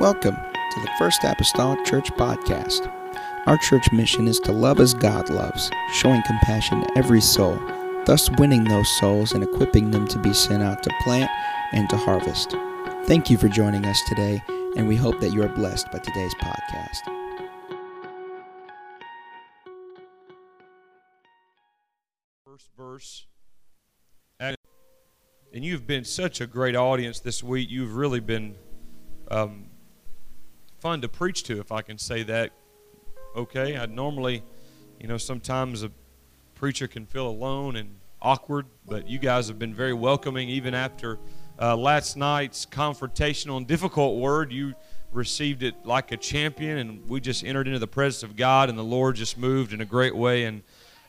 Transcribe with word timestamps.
Welcome 0.00 0.36
to 0.36 0.80
the 0.80 0.90
First 0.98 1.24
Apostolic 1.24 1.84
Church 1.84 2.10
Podcast. 2.12 2.90
Our 3.44 3.58
church 3.58 3.92
mission 3.92 4.28
is 4.28 4.40
to 4.40 4.50
love 4.50 4.80
as 4.80 4.94
God 4.94 5.28
loves, 5.28 5.70
showing 5.92 6.22
compassion 6.22 6.80
to 6.80 6.96
every 6.96 7.20
soul, 7.20 7.60
thus 8.06 8.30
winning 8.38 8.64
those 8.64 8.88
souls 8.98 9.32
and 9.32 9.44
equipping 9.44 9.90
them 9.90 10.08
to 10.08 10.18
be 10.18 10.32
sent 10.32 10.62
out 10.62 10.82
to 10.84 10.90
plant 11.02 11.30
and 11.72 11.86
to 11.90 11.98
harvest. 11.98 12.56
Thank 13.04 13.28
you 13.28 13.36
for 13.36 13.48
joining 13.48 13.84
us 13.84 14.00
today, 14.08 14.42
and 14.74 14.88
we 14.88 14.96
hope 14.96 15.20
that 15.20 15.34
you 15.34 15.42
are 15.42 15.50
blessed 15.50 15.92
by 15.92 15.98
today's 15.98 16.34
podcast. 16.36 17.00
First 22.46 22.70
verse. 22.74 23.26
And 24.40 24.56
you've 25.52 25.86
been 25.86 26.06
such 26.06 26.40
a 26.40 26.46
great 26.46 26.74
audience 26.74 27.20
this 27.20 27.42
week. 27.42 27.68
You've 27.70 27.96
really 27.96 28.20
been 28.20 28.54
um, 29.30 29.69
fun 30.80 31.00
to 31.02 31.08
preach 31.08 31.42
to, 31.44 31.60
if 31.60 31.72
I 31.72 31.82
can 31.82 31.98
say 31.98 32.22
that. 32.24 32.52
Okay, 33.36 33.76
I 33.76 33.86
normally, 33.86 34.42
you 34.98 35.06
know, 35.06 35.18
sometimes 35.18 35.82
a 35.82 35.90
preacher 36.54 36.88
can 36.88 37.06
feel 37.06 37.28
alone 37.28 37.76
and 37.76 37.96
awkward, 38.20 38.66
but 38.86 39.08
you 39.08 39.18
guys 39.18 39.48
have 39.48 39.58
been 39.58 39.74
very 39.74 39.92
welcoming, 39.92 40.48
even 40.48 40.74
after 40.74 41.18
uh, 41.60 41.76
last 41.76 42.16
night's 42.16 42.66
confrontational 42.66 43.56
and 43.56 43.66
difficult 43.66 44.18
word. 44.18 44.52
You 44.52 44.74
received 45.12 45.62
it 45.62 45.74
like 45.84 46.12
a 46.12 46.16
champion, 46.16 46.78
and 46.78 47.08
we 47.08 47.20
just 47.20 47.44
entered 47.44 47.66
into 47.66 47.78
the 47.78 47.86
presence 47.86 48.22
of 48.22 48.36
God, 48.36 48.68
and 48.68 48.78
the 48.78 48.84
Lord 48.84 49.16
just 49.16 49.38
moved 49.38 49.72
in 49.72 49.80
a 49.80 49.86
great 49.86 50.16
way. 50.16 50.44
And 50.44 50.62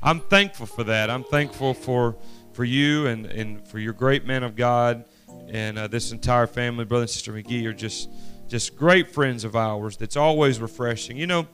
I'm 0.04 0.20
thankful 0.20 0.66
for 0.66 0.84
that. 0.84 1.10
I'm 1.10 1.24
thankful 1.24 1.74
for 1.74 2.18
for 2.54 2.66
you 2.66 3.08
and, 3.08 3.26
and 3.28 3.66
for 3.66 3.80
your 3.80 3.94
great 3.94 4.26
man 4.26 4.44
of 4.44 4.58
God 4.58 5.06
and 5.48 5.78
uh, 5.78 5.88
this 5.88 6.12
entire 6.12 6.48
family, 6.48 6.84
brother 6.84 7.04
and 7.04 7.10
sister 7.10 7.32
McGee, 7.32 7.66
are 7.66 7.74
just 7.74 8.10
just 8.52 8.76
great 8.76 9.10
friends 9.10 9.46
of 9.46 9.56
ours. 9.56 9.96
That's 9.96 10.18
always 10.18 10.60
refreshing. 10.60 11.16
You 11.16 11.26
know, 11.26 11.48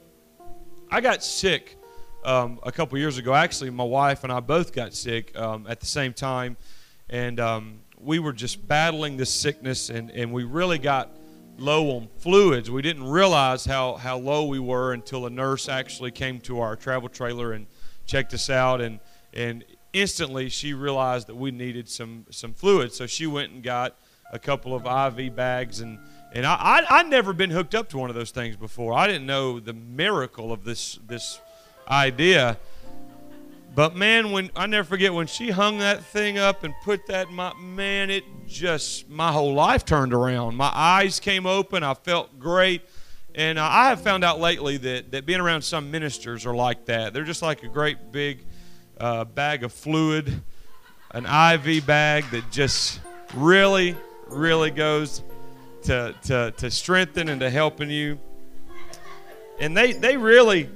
I 0.89 0.99
got 0.99 1.23
sick 1.23 1.77
um, 2.25 2.59
a 2.63 2.71
couple 2.71 2.97
years 2.97 3.19
ago. 3.19 3.35
Actually, 3.35 3.69
my 3.69 3.83
wife 3.83 4.23
and 4.23 4.33
I 4.33 4.39
both 4.39 4.73
got 4.73 4.95
sick 4.95 5.37
um, 5.37 5.67
at 5.69 5.79
the 5.79 5.85
same 5.85 6.11
time, 6.11 6.57
and 7.07 7.39
um, 7.39 7.81
we 7.99 8.17
were 8.17 8.33
just 8.33 8.67
battling 8.67 9.15
this 9.15 9.31
sickness, 9.31 9.91
and, 9.91 10.09
and 10.09 10.33
we 10.33 10.43
really 10.43 10.79
got 10.79 11.15
low 11.59 11.95
on 11.97 12.07
fluids. 12.17 12.71
We 12.71 12.81
didn't 12.81 13.03
realize 13.03 13.63
how, 13.63 13.93
how 13.97 14.17
low 14.17 14.47
we 14.47 14.57
were 14.57 14.93
until 14.93 15.27
a 15.27 15.29
nurse 15.29 15.69
actually 15.69 16.09
came 16.09 16.39
to 16.41 16.61
our 16.61 16.75
travel 16.75 17.09
trailer 17.09 17.53
and 17.53 17.67
checked 18.07 18.33
us 18.33 18.49
out, 18.49 18.81
and 18.81 18.99
and 19.35 19.63
instantly 19.93 20.49
she 20.49 20.73
realized 20.73 21.27
that 21.27 21.35
we 21.35 21.51
needed 21.51 21.87
some 21.87 22.25
some 22.31 22.55
fluid. 22.55 22.91
So 22.91 23.05
she 23.05 23.27
went 23.27 23.51
and 23.51 23.61
got 23.61 23.99
a 24.33 24.39
couple 24.39 24.73
of 24.73 24.85
IV 24.85 25.35
bags 25.35 25.79
and 25.79 25.99
and 26.33 26.45
I, 26.45 26.55
I 26.55 26.99
I'd 26.99 27.09
never 27.09 27.33
been 27.33 27.49
hooked 27.49 27.75
up 27.75 27.89
to 27.89 27.97
one 27.97 28.09
of 28.09 28.15
those 28.15 28.31
things 28.31 28.55
before. 28.55 28.93
I 28.93 29.07
didn't 29.07 29.25
know 29.25 29.59
the 29.59 29.73
miracle 29.73 30.51
of 30.51 30.63
this 30.63 30.99
this 31.07 31.39
idea. 31.89 32.57
But 33.73 33.95
man, 33.95 34.31
when 34.31 34.49
I 34.55 34.65
never 34.65 34.87
forget 34.87 35.13
when 35.13 35.27
she 35.27 35.51
hung 35.51 35.77
that 35.79 36.03
thing 36.03 36.39
up 36.39 36.63
and 36.63 36.73
put 36.83 37.05
that 37.07 37.29
my 37.29 37.53
man, 37.59 38.09
it 38.09 38.23
just 38.47 39.07
my 39.07 39.31
whole 39.31 39.53
life 39.53 39.85
turned 39.85 40.15
around. 40.15 40.55
My 40.55 40.71
eyes 40.73 41.19
came 41.19 41.45
open. 41.45 41.83
I 41.83 41.93
felt 41.93 42.39
great. 42.39 42.81
And 43.35 43.59
I 43.59 43.89
have 43.89 44.01
found 44.01 44.23
out 44.23 44.39
lately 44.39 44.77
that, 44.77 45.11
that 45.11 45.27
being 45.27 45.39
around 45.39 45.61
some 45.61 45.91
ministers 45.91 46.43
are 46.47 46.55
like 46.55 46.85
that. 46.85 47.13
They're 47.13 47.23
just 47.23 47.43
like 47.43 47.61
a 47.61 47.67
great 47.67 48.11
big 48.11 48.43
uh, 48.99 49.25
bag 49.25 49.63
of 49.63 49.71
fluid, 49.71 50.41
an 51.11 51.25
IV 51.27 51.85
bag 51.85 52.25
that 52.31 52.49
just 52.49 52.99
really, 53.35 53.95
really 54.27 54.71
goes 54.71 55.21
to, 55.87 56.13
to, 56.23 56.53
to 56.57 56.69
strengthen 56.69 57.29
and 57.29 57.39
to 57.39 57.49
helping 57.49 57.89
you. 57.89 58.19
And 59.59 59.75
they, 59.75 59.93
they 59.93 60.17
really, 60.17 60.69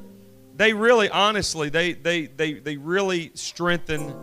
they 0.55 0.73
really, 0.73 1.09
honestly, 1.09 1.69
they, 1.69 1.93
they, 1.93 2.27
they, 2.27 2.53
they 2.53 2.77
really 2.77 3.31
strengthen 3.33 4.15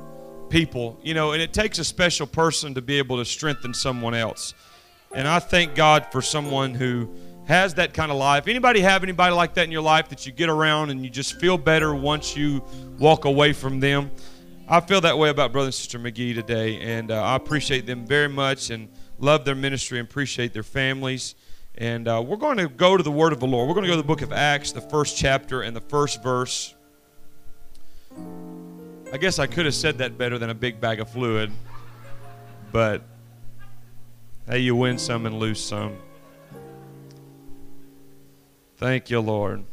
people, 0.48 0.98
you 1.02 1.12
know, 1.12 1.32
and 1.32 1.42
it 1.42 1.52
takes 1.52 1.78
a 1.78 1.84
special 1.84 2.26
person 2.26 2.74
to 2.74 2.80
be 2.80 2.96
able 2.96 3.18
to 3.18 3.24
strengthen 3.24 3.74
someone 3.74 4.14
else. 4.14 4.54
And 5.14 5.28
I 5.28 5.38
thank 5.40 5.74
God 5.74 6.06
for 6.10 6.22
someone 6.22 6.72
who 6.74 7.14
has 7.46 7.74
that 7.74 7.92
kind 7.92 8.10
of 8.10 8.16
life. 8.16 8.48
Anybody 8.48 8.80
have 8.80 9.02
anybody 9.02 9.34
like 9.34 9.54
that 9.54 9.64
in 9.64 9.72
your 9.72 9.82
life 9.82 10.08
that 10.08 10.24
you 10.24 10.32
get 10.32 10.48
around 10.48 10.90
and 10.90 11.04
you 11.04 11.10
just 11.10 11.38
feel 11.38 11.58
better 11.58 11.94
once 11.94 12.34
you 12.34 12.64
walk 12.98 13.26
away 13.26 13.52
from 13.52 13.78
them? 13.78 14.10
I 14.66 14.80
feel 14.80 15.02
that 15.02 15.18
way 15.18 15.28
about 15.28 15.52
Brother 15.52 15.68
and 15.68 15.74
Sister 15.74 15.98
McGee 15.98 16.34
today, 16.34 16.80
and 16.80 17.10
uh, 17.10 17.22
I 17.22 17.36
appreciate 17.36 17.86
them 17.86 18.06
very 18.06 18.28
much 18.28 18.70
and 18.70 18.88
love 19.18 19.44
their 19.44 19.54
ministry 19.54 19.98
and 19.98 20.08
appreciate 20.08 20.52
their 20.52 20.62
families. 20.62 21.34
And 21.76 22.08
uh, 22.08 22.22
we're 22.26 22.36
going 22.36 22.58
to 22.58 22.68
go 22.68 22.96
to 22.96 23.02
the 23.02 23.10
Word 23.10 23.32
of 23.32 23.40
the 23.40 23.46
Lord. 23.46 23.68
We're 23.68 23.74
going 23.74 23.84
to 23.84 23.88
go 23.88 23.94
to 23.94 24.02
the 24.02 24.06
book 24.06 24.22
of 24.22 24.32
Acts, 24.32 24.72
the 24.72 24.80
first 24.80 25.16
chapter 25.16 25.62
and 25.62 25.76
the 25.76 25.80
first 25.80 26.22
verse. 26.22 26.74
I 29.12 29.16
guess 29.16 29.38
I 29.38 29.46
could 29.46 29.64
have 29.64 29.74
said 29.74 29.98
that 29.98 30.18
better 30.18 30.38
than 30.38 30.50
a 30.50 30.54
big 30.54 30.80
bag 30.80 31.00
of 31.00 31.08
fluid, 31.08 31.50
but 32.72 33.02
hey, 34.46 34.58
you 34.58 34.76
win 34.76 34.98
some 34.98 35.24
and 35.24 35.38
lose 35.38 35.64
some. 35.64 35.96
Thank 38.76 39.08
you, 39.08 39.20
Lord. 39.20 39.64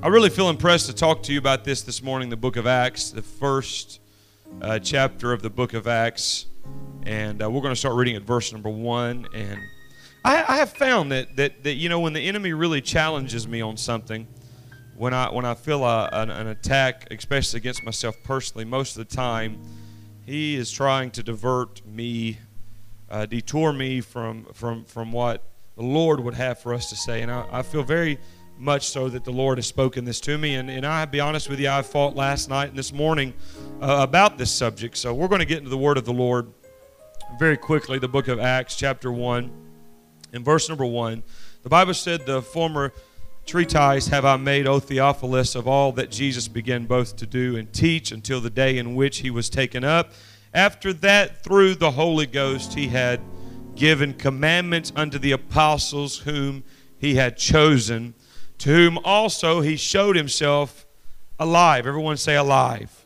I 0.00 0.06
really 0.06 0.30
feel 0.30 0.48
impressed 0.50 0.86
to 0.86 0.94
talk 0.94 1.24
to 1.24 1.32
you 1.32 1.38
about 1.38 1.64
this 1.64 1.82
this 1.82 2.00
morning, 2.00 2.28
the 2.28 2.36
book 2.36 2.56
of 2.56 2.66
Acts, 2.66 3.10
the 3.10 3.22
first 3.22 3.98
uh, 4.62 4.78
chapter 4.78 5.32
of 5.32 5.42
the 5.42 5.50
book 5.50 5.74
of 5.74 5.88
Acts. 5.88 6.46
And 7.04 7.42
uh, 7.42 7.50
we're 7.50 7.62
going 7.62 7.72
to 7.72 7.78
start 7.78 7.96
reading 7.96 8.16
at 8.16 8.22
verse 8.22 8.52
number 8.52 8.68
one. 8.68 9.26
And 9.34 9.60
I, 10.24 10.44
I, 10.46 10.56
have 10.56 10.70
found 10.70 11.12
that, 11.12 11.36
that, 11.36 11.64
that, 11.64 11.74
you 11.74 11.88
know, 11.88 12.00
when 12.00 12.12
the 12.12 12.20
enemy 12.20 12.52
really 12.52 12.80
challenges 12.80 13.48
me 13.48 13.60
on 13.60 13.76
something, 13.76 14.26
when 14.96 15.14
I, 15.14 15.32
when 15.32 15.44
I 15.44 15.54
feel 15.54 15.84
a, 15.84 16.08
an, 16.12 16.30
an 16.30 16.48
attack, 16.48 17.06
especially 17.10 17.58
against 17.58 17.84
myself 17.84 18.16
personally, 18.24 18.64
most 18.64 18.96
of 18.96 19.08
the 19.08 19.16
time, 19.16 19.58
he 20.26 20.56
is 20.56 20.70
trying 20.70 21.10
to 21.12 21.22
divert 21.22 21.86
me, 21.86 22.38
uh, 23.10 23.24
detour 23.26 23.72
me 23.72 24.00
from, 24.00 24.44
from, 24.52 24.84
from 24.84 25.12
what 25.12 25.44
the 25.76 25.84
Lord 25.84 26.20
would 26.20 26.34
have 26.34 26.58
for 26.58 26.74
us 26.74 26.90
to 26.90 26.96
say. 26.96 27.22
And 27.22 27.30
I, 27.30 27.46
I 27.50 27.62
feel 27.62 27.82
very 27.82 28.18
much 28.58 28.88
so 28.88 29.08
that 29.08 29.24
the 29.24 29.30
Lord 29.30 29.58
has 29.58 29.66
spoken 29.66 30.04
this 30.04 30.20
to 30.22 30.36
me. 30.36 30.56
And, 30.56 30.68
and 30.68 30.84
I 30.84 31.04
be 31.04 31.20
honest 31.20 31.48
with 31.48 31.60
you, 31.60 31.70
I 31.70 31.82
fought 31.82 32.16
last 32.16 32.50
night 32.50 32.70
and 32.70 32.78
this 32.78 32.92
morning 32.92 33.32
uh, 33.80 33.98
about 34.00 34.36
this 34.36 34.50
subject. 34.50 34.96
So 34.96 35.14
we're 35.14 35.28
going 35.28 35.38
to 35.38 35.46
get 35.46 35.58
into 35.58 35.70
the 35.70 35.78
word 35.78 35.96
of 35.96 36.04
the 36.04 36.12
Lord 36.12 36.52
very 37.36 37.56
quickly. 37.56 37.98
The 37.98 38.08
book 38.08 38.28
of 38.28 38.38
Acts, 38.38 38.76
chapter 38.76 39.12
1, 39.12 39.50
in 40.32 40.44
verse 40.44 40.68
number 40.68 40.86
1. 40.86 41.22
The 41.62 41.68
Bible 41.68 41.94
said, 41.94 42.24
The 42.26 42.42
former 42.42 42.92
treatise 43.46 44.08
have 44.08 44.24
I 44.24 44.36
made, 44.36 44.66
O 44.66 44.80
Theophilus, 44.80 45.54
of 45.54 45.66
all 45.66 45.92
that 45.92 46.10
Jesus 46.10 46.48
began 46.48 46.86
both 46.86 47.16
to 47.16 47.26
do 47.26 47.56
and 47.56 47.72
teach 47.72 48.12
until 48.12 48.40
the 48.40 48.50
day 48.50 48.78
in 48.78 48.94
which 48.94 49.18
he 49.18 49.30
was 49.30 49.50
taken 49.50 49.84
up. 49.84 50.12
After 50.54 50.92
that, 50.94 51.42
through 51.42 51.74
the 51.74 51.92
Holy 51.92 52.26
Ghost, 52.26 52.74
he 52.74 52.88
had 52.88 53.20
given 53.74 54.14
commandments 54.14 54.92
unto 54.96 55.18
the 55.18 55.32
apostles 55.32 56.18
whom 56.20 56.64
he 56.98 57.14
had 57.14 57.36
chosen, 57.36 58.14
to 58.58 58.70
whom 58.70 58.98
also 59.04 59.60
he 59.60 59.76
showed 59.76 60.16
himself 60.16 60.86
alive. 61.38 61.86
Everyone 61.86 62.16
say 62.16 62.34
alive. 62.34 63.04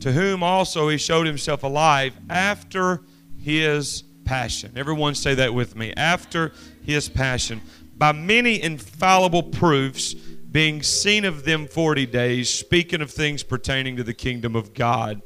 To 0.00 0.12
whom 0.12 0.42
also 0.42 0.88
he 0.88 0.96
showed 0.96 1.26
himself 1.26 1.62
alive 1.62 2.14
after 2.30 3.02
his 3.42 4.02
passion. 4.24 4.72
Everyone 4.76 5.14
say 5.14 5.34
that 5.34 5.52
with 5.54 5.76
me. 5.76 5.92
After 5.96 6.52
his 6.84 7.08
passion. 7.08 7.60
By 7.96 8.12
many 8.12 8.62
infallible 8.62 9.44
proofs, 9.44 10.14
being 10.14 10.82
seen 10.82 11.24
of 11.24 11.44
them 11.44 11.66
40 11.66 12.06
days, 12.06 12.50
speaking 12.50 13.00
of 13.00 13.10
things 13.10 13.42
pertaining 13.42 13.96
to 13.96 14.04
the 14.04 14.14
kingdom 14.14 14.54
of 14.54 14.74
God 14.74 15.22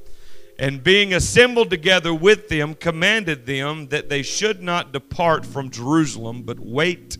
and 0.58 0.82
being 0.82 1.12
assembled 1.12 1.68
together 1.70 2.14
with 2.14 2.48
them, 2.48 2.74
commanded 2.74 3.44
them 3.44 3.88
that 3.88 4.08
they 4.08 4.22
should 4.22 4.62
not 4.62 4.92
depart 4.92 5.44
from 5.44 5.70
Jerusalem, 5.70 6.42
but 6.42 6.58
wait, 6.58 7.18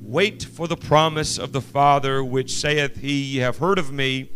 wait 0.00 0.42
for 0.42 0.66
the 0.66 0.76
promise 0.76 1.38
of 1.38 1.52
the 1.52 1.60
Father, 1.60 2.24
which 2.24 2.52
saith 2.52 2.96
he, 2.96 3.22
Ye 3.22 3.38
have 3.38 3.58
heard 3.58 3.78
of 3.78 3.92
me. 3.92 4.30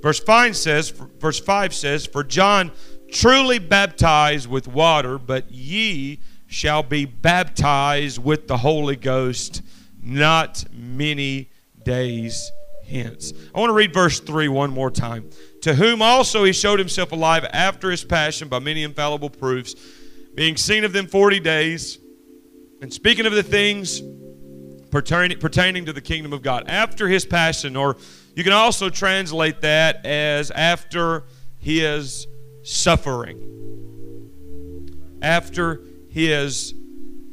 Verse 0.00 0.18
5 0.18 0.56
says, 0.56 0.90
verse 0.90 1.38
5 1.38 1.74
says, 1.74 2.06
For 2.06 2.24
John 2.24 2.72
truly 3.12 3.58
baptized 3.58 4.48
with 4.48 4.68
water, 4.68 5.18
but 5.18 5.50
ye 5.50 6.20
shall 6.46 6.82
be 6.82 7.04
baptized 7.04 8.22
with 8.22 8.48
the 8.48 8.58
Holy 8.58 8.96
Ghost 8.96 9.62
not 10.02 10.64
many 10.72 11.50
days 11.84 12.50
hence. 12.88 13.32
I 13.54 13.60
want 13.60 13.70
to 13.70 13.74
read 13.74 13.94
verse 13.94 14.20
3 14.20 14.48
one 14.48 14.70
more 14.70 14.90
time 14.90 15.30
to 15.62 15.74
whom 15.74 16.02
also 16.02 16.44
he 16.44 16.52
showed 16.52 16.78
himself 16.78 17.12
alive 17.12 17.46
after 17.52 17.90
his 17.90 18.04
passion 18.04 18.48
by 18.48 18.58
many 18.58 18.82
infallible 18.82 19.30
proofs, 19.30 19.74
being 20.34 20.56
seen 20.56 20.84
of 20.84 20.92
them 20.92 21.06
forty 21.06 21.40
days, 21.40 21.98
and 22.80 22.92
speaking 22.92 23.26
of 23.26 23.32
the 23.32 23.42
things 23.42 24.02
pertaining, 24.90 25.38
pertaining 25.38 25.84
to 25.84 25.92
the 25.92 26.00
kingdom 26.00 26.32
of 26.32 26.42
God. 26.42 26.64
After 26.66 27.08
his 27.08 27.24
passion, 27.24 27.76
or 27.76 27.96
you 28.34 28.44
can 28.44 28.52
also 28.52 28.88
translate 28.88 29.60
that 29.60 30.04
as 30.06 30.50
after 30.50 31.24
his 31.58 32.26
suffering. 32.62 33.46
After 35.22 35.82
his 36.08 36.74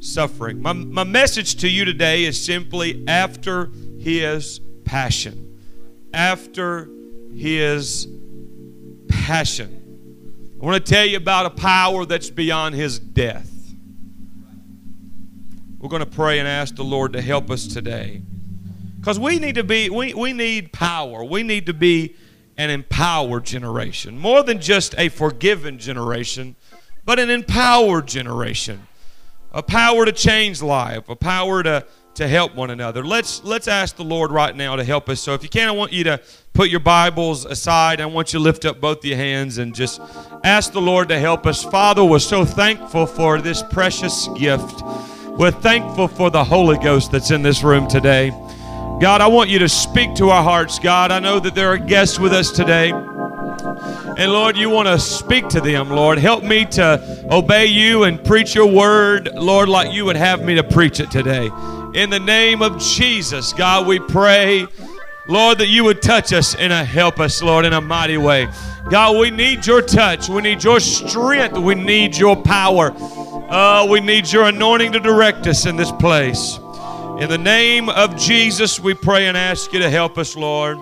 suffering. 0.00 0.62
My, 0.62 0.72
my 0.72 1.04
message 1.04 1.56
to 1.56 1.68
you 1.68 1.84
today 1.84 2.24
is 2.24 2.42
simply 2.42 3.04
after 3.08 3.70
his 3.98 4.60
passion. 4.84 5.58
After 6.12 6.88
his 7.34 8.06
passion. 9.08 9.74
I 10.60 10.64
want 10.64 10.84
to 10.84 10.92
tell 10.92 11.04
you 11.04 11.16
about 11.16 11.46
a 11.46 11.50
power 11.50 12.04
that's 12.04 12.30
beyond 12.30 12.74
his 12.74 12.98
death. 12.98 13.50
We're 15.78 15.88
going 15.88 16.00
to 16.00 16.06
pray 16.06 16.40
and 16.40 16.48
ask 16.48 16.74
the 16.74 16.84
Lord 16.84 17.12
to 17.12 17.22
help 17.22 17.50
us 17.50 17.66
today. 17.66 18.22
Because 18.98 19.18
we 19.18 19.38
need 19.38 19.54
to 19.54 19.64
be, 19.64 19.90
we, 19.90 20.12
we 20.14 20.32
need 20.32 20.72
power. 20.72 21.22
We 21.22 21.44
need 21.44 21.66
to 21.66 21.74
be 21.74 22.16
an 22.58 22.70
empowered 22.70 23.44
generation. 23.44 24.18
More 24.18 24.42
than 24.42 24.60
just 24.60 24.94
a 24.98 25.08
forgiven 25.08 25.78
generation, 25.78 26.56
but 27.04 27.18
an 27.18 27.30
empowered 27.30 28.06
generation. 28.06 28.86
A 29.52 29.62
power 29.62 30.04
to 30.04 30.12
change 30.12 30.60
life, 30.60 31.08
a 31.08 31.16
power 31.16 31.62
to, 31.62 31.86
to 32.16 32.28
help 32.28 32.54
one 32.54 32.68
another. 32.68 33.02
Let's 33.02 33.42
let's 33.44 33.66
ask 33.66 33.96
the 33.96 34.04
Lord 34.04 34.30
right 34.30 34.54
now 34.54 34.76
to 34.76 34.84
help 34.84 35.08
us. 35.08 35.20
So 35.20 35.32
if 35.32 35.42
you 35.42 35.48
can, 35.48 35.68
I 35.68 35.70
want 35.70 35.92
you 35.92 36.04
to 36.04 36.20
put 36.52 36.68
your 36.68 36.80
Bibles 36.80 37.46
aside. 37.46 38.00
I 38.00 38.06
want 38.06 38.32
you 38.32 38.40
to 38.40 38.42
lift 38.42 38.66
up 38.66 38.80
both 38.80 39.04
your 39.04 39.16
hands 39.16 39.56
and 39.56 39.74
just 39.74 40.02
ask 40.44 40.72
the 40.72 40.82
Lord 40.82 41.08
to 41.08 41.18
help 41.18 41.46
us. 41.46 41.64
Father, 41.64 42.04
we're 42.04 42.18
so 42.18 42.44
thankful 42.44 43.06
for 43.06 43.40
this 43.40 43.62
precious 43.62 44.28
gift. 44.36 44.82
We're 45.38 45.52
thankful 45.52 46.08
for 46.08 46.30
the 46.30 46.44
Holy 46.44 46.76
Ghost 46.76 47.12
that's 47.12 47.30
in 47.30 47.42
this 47.42 47.62
room 47.62 47.88
today. 47.88 48.32
God, 49.00 49.20
I 49.20 49.28
want 49.28 49.48
you 49.48 49.60
to 49.60 49.68
speak 49.68 50.16
to 50.16 50.30
our 50.30 50.42
hearts, 50.42 50.80
God. 50.80 51.12
I 51.12 51.20
know 51.20 51.38
that 51.38 51.54
there 51.54 51.68
are 51.68 51.78
guests 51.78 52.18
with 52.18 52.32
us 52.32 52.50
today. 52.50 52.90
And 52.90 54.32
Lord, 54.32 54.56
you 54.56 54.70
want 54.70 54.88
to 54.88 54.98
speak 54.98 55.46
to 55.50 55.60
them, 55.60 55.88
Lord. 55.88 56.18
Help 56.18 56.42
me 56.42 56.64
to 56.64 57.28
obey 57.30 57.66
you 57.66 58.02
and 58.02 58.22
preach 58.24 58.56
your 58.56 58.66
word, 58.66 59.32
Lord, 59.34 59.68
like 59.68 59.92
you 59.92 60.04
would 60.04 60.16
have 60.16 60.44
me 60.44 60.56
to 60.56 60.64
preach 60.64 60.98
it 60.98 61.12
today. 61.12 61.48
In 61.94 62.10
the 62.10 62.18
name 62.18 62.60
of 62.60 62.80
Jesus, 62.80 63.52
God, 63.52 63.86
we 63.86 64.00
pray, 64.00 64.66
Lord, 65.28 65.58
that 65.58 65.68
you 65.68 65.84
would 65.84 66.02
touch 66.02 66.32
us 66.32 66.56
and 66.56 66.72
help 66.72 67.20
us, 67.20 67.40
Lord, 67.40 67.66
in 67.66 67.74
a 67.74 67.80
mighty 67.80 68.16
way. 68.16 68.48
God, 68.90 69.16
we 69.16 69.30
need 69.30 69.64
your 69.64 69.80
touch. 69.80 70.28
We 70.28 70.42
need 70.42 70.64
your 70.64 70.80
strength. 70.80 71.56
We 71.56 71.76
need 71.76 72.16
your 72.16 72.34
power. 72.34 72.92
Uh, 72.96 73.86
we 73.88 74.00
need 74.00 74.32
your 74.32 74.48
anointing 74.48 74.90
to 74.90 74.98
direct 74.98 75.46
us 75.46 75.66
in 75.66 75.76
this 75.76 75.92
place. 75.92 76.58
In 77.18 77.28
the 77.28 77.36
name 77.36 77.88
of 77.88 78.16
Jesus, 78.16 78.78
we 78.78 78.94
pray 78.94 79.26
and 79.26 79.36
ask 79.36 79.72
you 79.72 79.80
to 79.80 79.90
help 79.90 80.18
us, 80.18 80.36
Lord. 80.36 80.78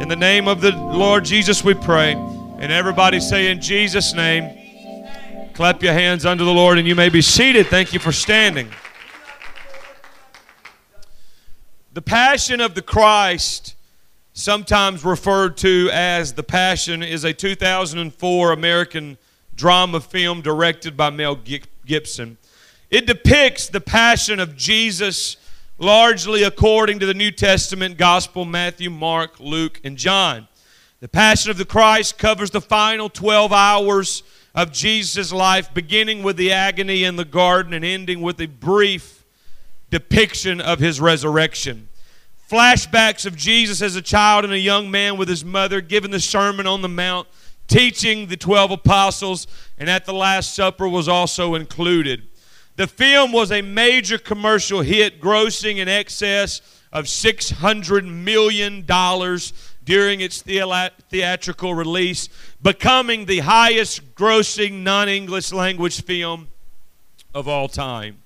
In 0.00 0.08
the 0.08 0.16
name 0.16 0.48
of 0.48 0.62
the 0.62 0.70
Lord 0.72 1.26
Jesus, 1.26 1.62
we 1.62 1.74
pray. 1.74 2.12
And 2.14 2.72
everybody 2.72 3.20
say, 3.20 3.50
In 3.50 3.60
Jesus' 3.60 4.14
name. 4.14 5.52
Clap 5.52 5.82
your 5.82 5.92
hands 5.92 6.24
under 6.24 6.44
the 6.44 6.50
Lord, 6.50 6.78
and 6.78 6.88
you 6.88 6.94
may 6.94 7.10
be 7.10 7.20
seated. 7.20 7.66
Thank 7.66 7.92
you 7.92 7.98
for 7.98 8.10
standing. 8.10 8.70
The 11.92 12.00
Passion 12.00 12.62
of 12.62 12.74
the 12.74 12.80
Christ, 12.80 13.74
sometimes 14.32 15.04
referred 15.04 15.58
to 15.58 15.90
as 15.92 16.32
The 16.32 16.42
Passion, 16.42 17.02
is 17.02 17.24
a 17.24 17.34
2004 17.34 18.52
American 18.52 19.18
drama 19.54 20.00
film 20.00 20.40
directed 20.40 20.96
by 20.96 21.10
Mel 21.10 21.38
Gibson. 21.84 22.37
It 22.90 23.06
depicts 23.06 23.68
the 23.68 23.80
passion 23.80 24.40
of 24.40 24.56
Jesus 24.56 25.36
largely 25.78 26.42
according 26.42 26.98
to 27.00 27.06
the 27.06 27.14
New 27.14 27.30
Testament 27.30 27.98
gospel 27.98 28.44
Matthew, 28.44 28.88
Mark, 28.88 29.38
Luke, 29.38 29.80
and 29.84 29.96
John. 29.96 30.48
The 31.00 31.08
passion 31.08 31.50
of 31.50 31.58
the 31.58 31.64
Christ 31.64 32.18
covers 32.18 32.50
the 32.50 32.60
final 32.60 33.10
12 33.10 33.52
hours 33.52 34.22
of 34.54 34.72
Jesus' 34.72 35.32
life, 35.32 35.72
beginning 35.74 36.22
with 36.22 36.36
the 36.36 36.50
agony 36.50 37.04
in 37.04 37.16
the 37.16 37.24
garden 37.24 37.74
and 37.74 37.84
ending 37.84 38.22
with 38.22 38.40
a 38.40 38.46
brief 38.46 39.24
depiction 39.90 40.60
of 40.60 40.78
his 40.78 41.00
resurrection. 41.00 41.88
Flashbacks 42.50 43.26
of 43.26 43.36
Jesus 43.36 43.82
as 43.82 43.96
a 43.96 44.02
child 44.02 44.44
and 44.44 44.54
a 44.54 44.58
young 44.58 44.90
man 44.90 45.18
with 45.18 45.28
his 45.28 45.44
mother, 45.44 45.82
giving 45.82 46.10
the 46.10 46.20
Sermon 46.20 46.66
on 46.66 46.80
the 46.80 46.88
Mount 46.88 47.28
teaching 47.68 48.26
the 48.26 48.36
12 48.36 48.70
apostles, 48.70 49.46
and 49.76 49.90
at 49.90 50.06
the 50.06 50.14
Last 50.14 50.54
Supper 50.54 50.88
was 50.88 51.06
also 51.06 51.54
included. 51.54 52.22
The 52.78 52.86
film 52.86 53.32
was 53.32 53.50
a 53.50 53.60
major 53.60 54.18
commercial 54.18 54.82
hit, 54.82 55.20
grossing 55.20 55.78
in 55.78 55.88
excess 55.88 56.60
of 56.92 57.06
$600 57.06 58.06
million 58.06 58.86
during 59.82 60.20
its 60.20 60.42
theatrical 60.42 61.74
release, 61.74 62.28
becoming 62.62 63.24
the 63.24 63.40
highest 63.40 64.14
grossing 64.14 64.84
non 64.84 65.08
English 65.08 65.50
language 65.50 66.04
film 66.04 66.46
of 67.34 67.48
all 67.48 67.66
time. 67.66 68.22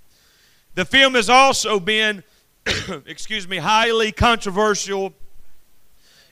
The 0.74 0.84
film 0.84 1.14
has 1.14 1.30
also 1.30 1.80
been, 1.80 2.22
excuse 3.06 3.48
me, 3.48 3.56
highly 3.56 4.12
controversial 4.12 5.14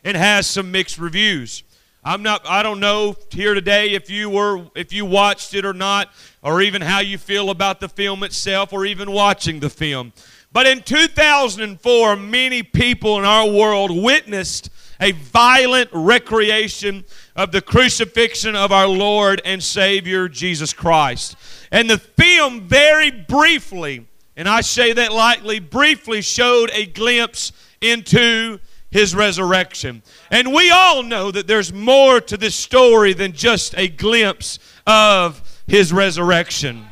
and 0.04 0.14
has 0.14 0.46
some 0.46 0.70
mixed 0.70 0.98
reviews. 0.98 1.62
I'm 2.02 2.22
not 2.22 2.46
I 2.48 2.62
don't 2.62 2.80
know 2.80 3.14
here 3.30 3.52
today 3.54 3.90
if 3.90 4.08
you 4.08 4.30
were 4.30 4.70
if 4.74 4.92
you 4.92 5.04
watched 5.04 5.54
it 5.54 5.66
or 5.66 5.74
not 5.74 6.10
or 6.42 6.62
even 6.62 6.80
how 6.80 7.00
you 7.00 7.18
feel 7.18 7.50
about 7.50 7.80
the 7.80 7.88
film 7.88 8.22
itself 8.22 8.72
or 8.72 8.86
even 8.86 9.10
watching 9.10 9.60
the 9.60 9.68
film. 9.68 10.12
But 10.52 10.66
in 10.66 10.82
2004 10.82 12.16
many 12.16 12.62
people 12.62 13.18
in 13.18 13.24
our 13.24 13.48
world 13.48 13.90
witnessed 13.90 14.70
a 15.00 15.12
violent 15.12 15.90
recreation 15.92 17.04
of 17.36 17.52
the 17.52 17.62
crucifixion 17.62 18.56
of 18.56 18.72
our 18.72 18.88
Lord 18.88 19.40
and 19.44 19.62
Savior 19.62 20.28
Jesus 20.28 20.72
Christ. 20.72 21.36
And 21.70 21.88
the 21.88 21.98
film 21.98 22.62
very 22.62 23.10
briefly, 23.10 24.06
and 24.36 24.48
I 24.48 24.60
say 24.60 24.92
that 24.92 25.12
lightly, 25.12 25.58
briefly 25.58 26.20
showed 26.20 26.70
a 26.72 26.84
glimpse 26.84 27.52
into 27.80 28.58
his 28.90 29.14
resurrection. 29.14 30.02
And 30.30 30.52
we 30.52 30.70
all 30.70 31.02
know 31.02 31.30
that 31.30 31.46
there's 31.46 31.72
more 31.72 32.20
to 32.22 32.36
this 32.36 32.54
story 32.54 33.12
than 33.12 33.32
just 33.32 33.74
a 33.76 33.88
glimpse 33.88 34.58
of 34.86 35.42
his 35.66 35.92
resurrection. 35.92 36.86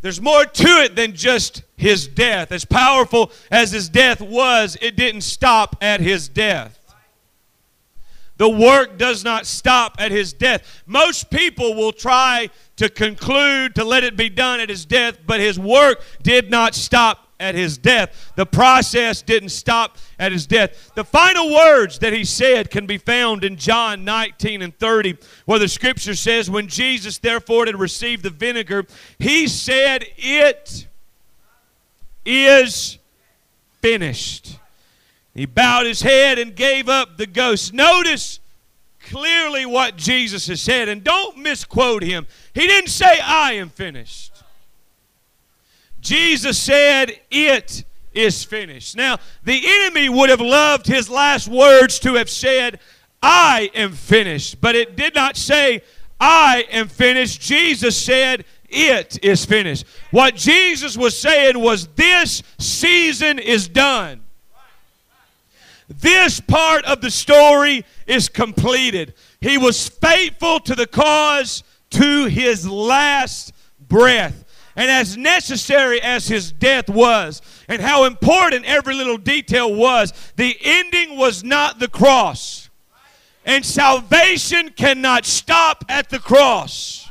There's 0.00 0.20
more 0.20 0.44
to 0.44 0.68
it 0.84 0.94
than 0.94 1.14
just 1.14 1.62
his 1.76 2.06
death. 2.06 2.52
As 2.52 2.64
powerful 2.64 3.32
as 3.50 3.72
his 3.72 3.88
death 3.88 4.20
was, 4.20 4.76
it 4.80 4.96
didn't 4.96 5.22
stop 5.22 5.76
at 5.80 6.00
his 6.00 6.28
death. 6.28 6.76
The 8.36 8.48
work 8.48 8.98
does 8.98 9.24
not 9.24 9.46
stop 9.46 9.96
at 9.98 10.12
his 10.12 10.32
death. 10.32 10.82
Most 10.86 11.28
people 11.28 11.74
will 11.74 11.90
try 11.90 12.50
to 12.76 12.88
conclude 12.88 13.74
to 13.74 13.84
let 13.84 14.04
it 14.04 14.16
be 14.16 14.28
done 14.28 14.60
at 14.60 14.68
his 14.68 14.84
death, 14.84 15.18
but 15.26 15.40
his 15.40 15.58
work 15.58 16.00
did 16.22 16.48
not 16.48 16.76
stop 16.76 17.27
at 17.40 17.54
his 17.54 17.78
death. 17.78 18.32
The 18.36 18.46
process 18.46 19.22
didn't 19.22 19.50
stop 19.50 19.98
at 20.18 20.32
his 20.32 20.46
death. 20.46 20.92
The 20.94 21.04
final 21.04 21.52
words 21.52 21.98
that 22.00 22.12
he 22.12 22.24
said 22.24 22.70
can 22.70 22.86
be 22.86 22.98
found 22.98 23.44
in 23.44 23.56
John 23.56 24.04
19 24.04 24.62
and 24.62 24.76
30, 24.78 25.18
where 25.44 25.58
the 25.58 25.68
scripture 25.68 26.14
says, 26.14 26.50
When 26.50 26.68
Jesus 26.68 27.18
therefore 27.18 27.66
had 27.66 27.78
received 27.78 28.22
the 28.22 28.30
vinegar, 28.30 28.86
he 29.18 29.46
said, 29.46 30.04
It 30.16 30.86
is 32.24 32.98
finished. 33.80 34.58
He 35.34 35.46
bowed 35.46 35.86
his 35.86 36.02
head 36.02 36.38
and 36.38 36.56
gave 36.56 36.88
up 36.88 37.16
the 37.16 37.26
ghost. 37.26 37.72
Notice 37.72 38.40
clearly 39.00 39.64
what 39.64 39.96
Jesus 39.96 40.48
has 40.48 40.60
said, 40.60 40.88
and 40.88 41.04
don't 41.04 41.38
misquote 41.38 42.02
him. 42.02 42.26
He 42.54 42.66
didn't 42.66 42.90
say, 42.90 43.20
I 43.22 43.52
am 43.52 43.68
finished. 43.68 44.37
Jesus 46.00 46.58
said, 46.58 47.20
It 47.30 47.84
is 48.12 48.44
finished. 48.44 48.96
Now, 48.96 49.18
the 49.44 49.62
enemy 49.64 50.08
would 50.08 50.30
have 50.30 50.40
loved 50.40 50.86
his 50.86 51.08
last 51.08 51.48
words 51.48 51.98
to 52.00 52.14
have 52.14 52.30
said, 52.30 52.80
I 53.22 53.70
am 53.74 53.92
finished. 53.92 54.60
But 54.60 54.74
it 54.76 54.96
did 54.96 55.14
not 55.14 55.36
say, 55.36 55.82
I 56.20 56.64
am 56.70 56.88
finished. 56.88 57.40
Jesus 57.40 57.96
said, 57.96 58.44
It 58.68 59.24
is 59.24 59.44
finished. 59.44 59.84
What 60.10 60.34
Jesus 60.34 60.96
was 60.96 61.18
saying 61.18 61.58
was, 61.58 61.88
This 61.88 62.42
season 62.58 63.38
is 63.38 63.68
done. 63.68 64.22
This 65.88 66.38
part 66.38 66.84
of 66.84 67.00
the 67.00 67.10
story 67.10 67.84
is 68.06 68.28
completed. 68.28 69.14
He 69.40 69.56
was 69.56 69.88
faithful 69.88 70.60
to 70.60 70.74
the 70.74 70.86
cause 70.86 71.62
to 71.90 72.26
his 72.26 72.68
last 72.68 73.52
breath. 73.80 74.44
And 74.78 74.92
as 74.92 75.16
necessary 75.16 76.00
as 76.00 76.28
his 76.28 76.52
death 76.52 76.88
was, 76.88 77.42
and 77.68 77.82
how 77.82 78.04
important 78.04 78.64
every 78.64 78.94
little 78.94 79.18
detail 79.18 79.74
was, 79.74 80.12
the 80.36 80.56
ending 80.62 81.18
was 81.18 81.42
not 81.42 81.80
the 81.80 81.88
cross. 81.88 82.70
And 83.44 83.66
salvation 83.66 84.68
cannot 84.70 85.26
stop 85.26 85.84
at 85.88 86.10
the 86.10 86.20
cross. 86.20 87.10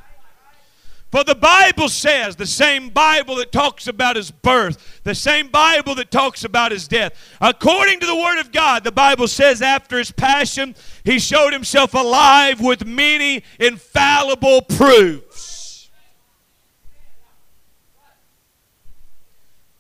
For 1.12 1.26
the 1.26 1.36
Bible 1.36 1.90
says, 1.90 2.38
the 2.38 2.46
same 2.46 2.88
Bible 2.88 3.36
that 3.36 3.52
talks 3.52 3.88
about 3.88 4.16
his 4.16 4.32
birth, 4.32 5.02
the 5.04 5.16
same 5.16 5.50
Bible 5.50 5.94
that 5.96 6.10
talks 6.10 6.46
about 6.46 6.72
his 6.72 6.88
death, 6.88 7.14
according 7.42 8.00
to 8.00 8.06
the 8.06 8.16
Word 8.16 8.40
of 8.40 8.54
God, 8.54 8.86
the 8.86 8.94
Bible 8.94 9.28
says 9.28 9.62
after 9.62 9.98
his 9.98 10.12
passion, 10.12 10.74
he 11.04 11.20
showed 11.20 11.52
himself 11.52 11.94
alive 11.94 12.62
with 12.62 12.86
many 12.86 13.44
infallible 13.60 14.62
proofs. 14.62 15.27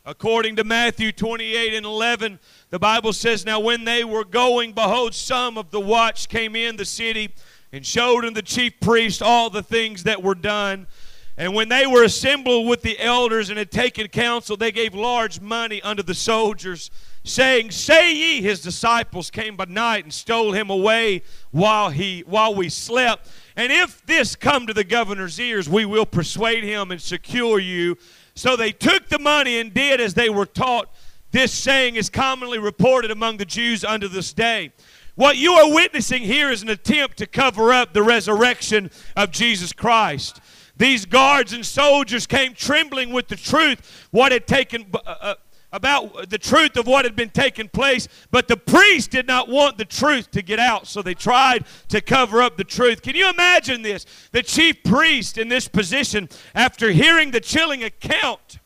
According 0.08 0.56
to 0.56 0.64
Matthew 0.64 1.12
28 1.12 1.74
and 1.74 1.86
11, 1.86 2.40
the 2.70 2.80
Bible 2.80 3.12
says, 3.12 3.46
Now 3.46 3.60
when 3.60 3.84
they 3.84 4.06
were 4.06 4.24
going, 4.24 4.72
behold, 4.72 5.14
some 5.14 5.58
of 5.58 5.70
the 5.70 5.82
watch 5.82 6.30
came 6.30 6.56
in 6.56 6.78
the 6.78 6.86
city 6.86 7.34
and 7.74 7.86
showed 7.86 8.24
unto 8.24 8.36
the 8.36 8.42
chief 8.42 8.80
priest 8.80 9.22
all 9.22 9.50
the 9.50 9.62
things 9.62 10.04
that 10.04 10.24
were 10.24 10.34
done. 10.34 10.88
And 11.36 11.54
when 11.54 11.68
they 11.68 11.86
were 11.86 12.06
assembled 12.06 12.70
with 12.70 12.84
the 12.84 12.98
elders 13.02 13.50
and 13.50 13.60
had 13.60 13.70
taken 13.70 14.08
counsel, 14.08 14.56
they 14.56 14.72
gave 14.72 14.96
large 14.96 15.42
money 15.42 15.82
unto 15.82 16.04
the 16.04 16.16
soldiers, 16.16 16.90
saying, 17.26 17.72
Say 17.72 18.16
ye, 18.16 18.42
his 18.42 18.62
disciples 18.62 19.30
came 19.30 19.58
by 19.58 19.66
night 19.66 20.06
and 20.06 20.14
stole 20.14 20.54
him 20.54 20.70
away 20.70 21.22
while 21.52 21.90
he 21.90 22.24
while 22.26 22.56
we 22.56 22.70
slept. 22.70 23.30
And 23.58 23.74
if 23.74 24.06
this 24.06 24.38
come 24.38 24.68
to 24.68 24.74
the 24.74 24.86
governor's 24.86 25.38
ears, 25.38 25.68
we 25.68 25.84
will 25.84 26.06
persuade 26.06 26.64
him 26.64 26.92
and 26.92 27.02
secure 27.02 27.60
you 27.60 27.98
so 28.38 28.56
they 28.56 28.72
took 28.72 29.10
the 29.10 29.20
money 29.20 29.60
and 29.60 29.74
did 29.74 30.00
as 30.00 30.13
they 30.13 30.29
were 30.29 30.46
taught. 30.46 30.94
This 31.32 31.51
saying 31.51 31.96
is 31.96 32.10
commonly 32.10 32.60
reported 32.60 33.10
among 33.10 33.38
the 33.38 33.46
Jews 33.46 33.84
unto 33.84 34.08
this 34.08 34.32
day. 34.32 34.72
What 35.15 35.38
you 35.38 35.53
are 35.53 35.74
witnessing 35.74 36.22
here 36.22 36.51
is 36.51 36.62
an 36.62 36.70
attempt 36.70 37.17
to 37.17 37.25
cover 37.25 37.74
up 37.74 37.94
the 37.94 38.03
resurrection 38.03 38.91
of 39.15 39.32
Jesus 39.32 39.74
Christ. 39.74 40.39
These 40.77 41.06
guards 41.06 41.53
and 41.53 41.65
soldiers 41.65 42.27
came 42.27 42.53
trembling 42.53 43.12
with 43.12 43.27
the 43.27 43.36
truth, 43.36 44.08
what 44.12 44.32
had 44.32 44.46
taken 44.46 44.86
uh, 44.94 45.15
uh 45.20 45.36
about 45.71 46.29
the 46.29 46.38
truth 46.38 46.77
of 46.77 46.88
what 46.88 47.03
had 47.03 47.15
been 47.15 47.29
taking 47.29 47.67
place, 47.67 48.07
but 48.31 48.47
the 48.47 48.55
priest 48.55 49.12
did 49.12 49.27
not 49.27 49.50
want 49.50 49.77
the 49.77 49.86
truth 49.86 50.31
to 50.31 50.41
get 50.41 50.59
out, 50.59 50.88
so 50.88 51.01
they 51.01 51.13
tried 51.13 51.65
to 51.89 52.00
cover 52.00 52.41
up 52.41 52.55
the 52.57 52.63
truth. 52.63 53.01
Can 53.01 53.15
you 53.15 53.29
imagine 53.29 53.81
this? 53.81 54.05
The 54.31 54.43
chief 54.43 54.81
priest 54.83 55.38
in 55.38 55.50
this 55.50 55.67
position, 55.67 56.29
after 56.55 56.91
hearing 56.91 57.31
the 57.31 57.41
chilling 57.41 57.83
account 57.83 58.59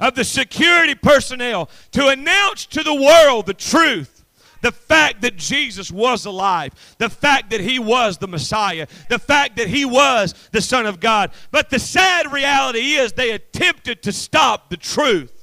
of 0.00 0.14
the 0.14 0.24
security 0.24 0.94
personnel, 0.94 1.70
to 1.92 2.08
announce 2.08 2.66
to 2.66 2.82
the 2.82 2.94
world 2.94 3.46
the 3.46 3.54
truth 3.54 4.24
the 4.62 4.72
fact 4.72 5.22
that 5.22 5.36
Jesus 5.36 5.90
was 5.90 6.26
alive, 6.26 6.72
the 6.98 7.08
fact 7.08 7.50
that 7.50 7.60
he 7.60 7.78
was 7.78 8.18
the 8.18 8.28
Messiah, 8.28 8.86
the 9.08 9.18
fact 9.18 9.56
that 9.56 9.68
he 9.68 9.84
was 9.84 10.34
the 10.52 10.60
Son 10.60 10.84
of 10.84 11.00
God. 11.00 11.30
But 11.50 11.70
the 11.70 11.78
sad 11.78 12.32
reality 12.32 12.94
is 12.94 13.12
they 13.12 13.30
attempted 13.30 14.02
to 14.02 14.12
stop 14.12 14.68
the 14.68 14.76
truth. 14.76 15.39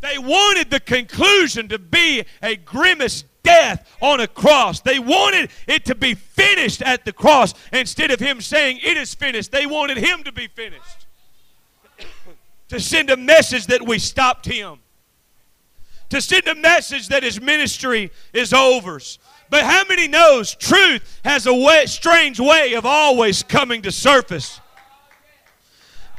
They 0.00 0.18
wanted 0.18 0.70
the 0.70 0.80
conclusion 0.80 1.68
to 1.68 1.78
be 1.78 2.24
a 2.42 2.56
grimace 2.56 3.24
death 3.42 3.96
on 4.00 4.20
a 4.20 4.26
cross. 4.26 4.80
They 4.80 4.98
wanted 4.98 5.50
it 5.66 5.84
to 5.86 5.94
be 5.94 6.14
finished 6.14 6.82
at 6.82 7.04
the 7.04 7.12
cross 7.12 7.54
instead 7.72 8.10
of 8.10 8.20
him 8.20 8.40
saying, 8.40 8.80
It 8.82 8.96
is 8.96 9.14
finished. 9.14 9.50
They 9.50 9.66
wanted 9.66 9.96
him 9.96 10.22
to 10.24 10.32
be 10.32 10.46
finished. 10.46 11.06
to 12.68 12.78
send 12.78 13.10
a 13.10 13.16
message 13.16 13.66
that 13.66 13.86
we 13.86 13.98
stopped 13.98 14.46
him. 14.46 14.78
To 16.10 16.20
send 16.20 16.46
a 16.46 16.54
message 16.54 17.08
that 17.08 17.22
his 17.22 17.40
ministry 17.40 18.10
is 18.32 18.52
over. 18.52 19.00
But 19.50 19.64
how 19.64 19.84
many 19.88 20.08
knows 20.08 20.54
truth 20.54 21.20
has 21.24 21.46
a 21.46 21.54
way, 21.54 21.86
strange 21.86 22.38
way 22.38 22.74
of 22.74 22.86
always 22.86 23.42
coming 23.42 23.82
to 23.82 23.92
surface? 23.92 24.60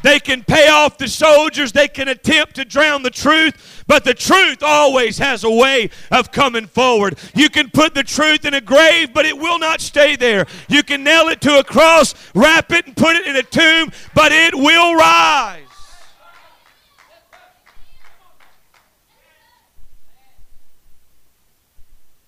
They 0.02 0.20
can 0.20 0.44
pay 0.44 0.70
off 0.70 0.98
the 0.98 1.08
soldiers. 1.08 1.72
They 1.72 1.88
can 1.88 2.08
attempt 2.08 2.56
to 2.56 2.66
drown 2.66 3.04
the 3.04 3.10
truth. 3.10 3.84
But 3.88 4.04
the 4.04 4.14
truth 4.14 4.64
always 4.64 5.18
has 5.18 5.44
a 5.44 5.52
way 5.52 5.90
of 6.12 6.32
coming 6.32 6.68
forward. 6.68 7.18
You 7.36 7.50
can 7.50 7.70
put 7.70 7.94
the 7.94 8.04
truth 8.04 8.46
in 8.46 8.54
a 8.54 8.62
grave, 8.62 9.14
but 9.14 9.26
it 9.26 9.38
will 9.38 9.60
not 9.60 9.82
stay 9.82 10.16
there. 10.16 10.46
You 10.68 10.84
can 10.84 11.04
nail 11.04 11.28
it 11.28 11.42
to 11.42 11.60
a 11.60 11.64
cross, 11.64 12.16
wrap 12.34 12.72
it, 12.72 12.88
and 12.88 12.96
put 12.96 13.16
it 13.16 13.28
in 13.28 13.36
a 13.36 13.44
tomb, 13.44 13.92
but 14.14 14.32
it 14.32 14.56
will 14.56 14.96
rise. 14.96 15.66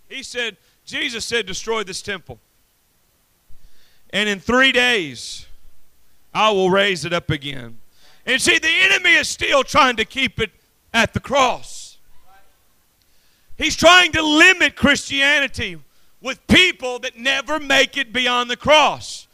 He 0.09 0.23
said, 0.23 0.57
Jesus 0.83 1.23
said, 1.23 1.45
destroy 1.45 1.83
this 1.83 2.01
temple. 2.01 2.37
And 4.09 4.27
in 4.27 4.41
three 4.41 4.73
days, 4.73 5.47
I 6.33 6.51
will 6.51 6.69
raise 6.69 7.05
it 7.05 7.13
up 7.13 7.29
again. 7.29 7.79
And 8.25 8.41
see, 8.41 8.59
the 8.59 8.69
enemy 8.69 9.13
is 9.13 9.27
still 9.27 9.63
trying 9.63 9.95
to 9.97 10.05
keep 10.05 10.39
it 10.39 10.51
at 10.93 11.13
the 11.13 11.19
cross. 11.19 11.97
He's 13.57 13.75
trying 13.75 14.11
to 14.13 14.21
limit 14.21 14.75
Christianity 14.75 15.77
with 16.21 16.45
people 16.47 17.00
that 17.00 17.17
never 17.17 17.59
make 17.59 17.97
it 17.97 18.13
beyond 18.13 18.50
the 18.50 18.57
cross. 18.57 19.27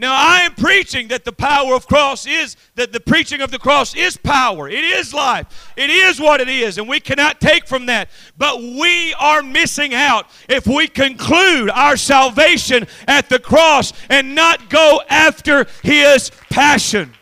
Now, 0.00 0.14
I 0.14 0.42
am 0.42 0.54
preaching 0.54 1.08
that 1.08 1.24
the 1.24 1.32
power 1.32 1.74
of 1.74 1.88
cross 1.88 2.24
is, 2.24 2.56
that 2.76 2.92
the 2.92 3.00
preaching 3.00 3.40
of 3.40 3.50
the 3.50 3.58
cross 3.58 3.96
is 3.96 4.16
power. 4.16 4.68
It 4.68 4.84
is 4.84 5.12
life. 5.12 5.72
It 5.76 5.90
is 5.90 6.20
what 6.20 6.40
it 6.40 6.48
is, 6.48 6.78
and 6.78 6.88
we 6.88 7.00
cannot 7.00 7.40
take 7.40 7.66
from 7.66 7.86
that. 7.86 8.08
But 8.36 8.62
we 8.62 9.12
are 9.14 9.42
missing 9.42 9.94
out 9.94 10.30
if 10.48 10.68
we 10.68 10.86
conclude 10.86 11.68
our 11.70 11.96
salvation 11.96 12.86
at 13.08 13.28
the 13.28 13.40
cross 13.40 13.92
and 14.08 14.36
not 14.36 14.70
go 14.70 15.02
after 15.08 15.66
His 15.82 16.30
passion. 16.48 17.12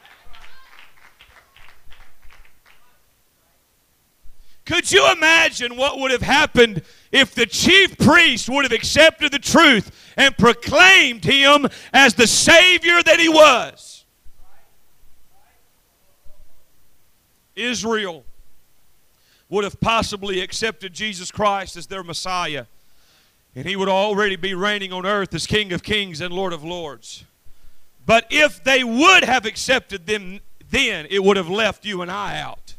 Could 4.67 4.93
you 4.93 5.11
imagine 5.13 5.77
what 5.77 5.99
would 5.99 6.11
have 6.11 6.21
happened 6.21 6.83
if 7.11 7.35
the 7.35 7.47
chief 7.47 7.97
priest 7.97 8.51
would 8.51 8.65
have 8.65 8.73
accepted 8.73 9.33
the 9.33 9.39
truth 9.39 10.06
and 10.17 10.37
proclaimed 10.37 11.25
him 11.25 11.67
as 11.93 12.15
the 12.15 12.27
Savior 12.27 13.03
that 13.03 13.21
he 13.21 13.29
was. 13.29 14.05
Israel 17.55 18.25
would 19.49 19.65
have 19.65 19.81
possibly 19.81 20.41
accepted 20.41 20.93
Jesus 20.93 21.31
Christ 21.31 21.77
as 21.77 21.87
their 21.87 22.03
Messiah, 22.03 22.67
and 23.55 23.67
he 23.67 23.77
would 23.77 23.89
already 23.89 24.37
be 24.37 24.55
reigning 24.55 24.93
on 24.93 25.07
earth 25.07 25.35
as 25.35 25.47
King 25.47 25.73
of 25.73 25.83
Kings 25.83 26.21
and 26.21 26.33
Lord 26.33 26.53
of 26.53 26.65
Lords. 26.65 27.25
But 28.05 28.27
if 28.31 28.63
they 28.63 28.85
would 28.85 29.25
have 29.25 29.47
accepted 29.47 30.07
them 30.07 30.41
then, 30.71 31.07
it 31.11 31.23
would 31.23 31.37
have 31.37 31.49
left 31.49 31.85
you 31.85 32.03
and 32.03 32.11
I 32.11 32.39
out. 32.41 32.75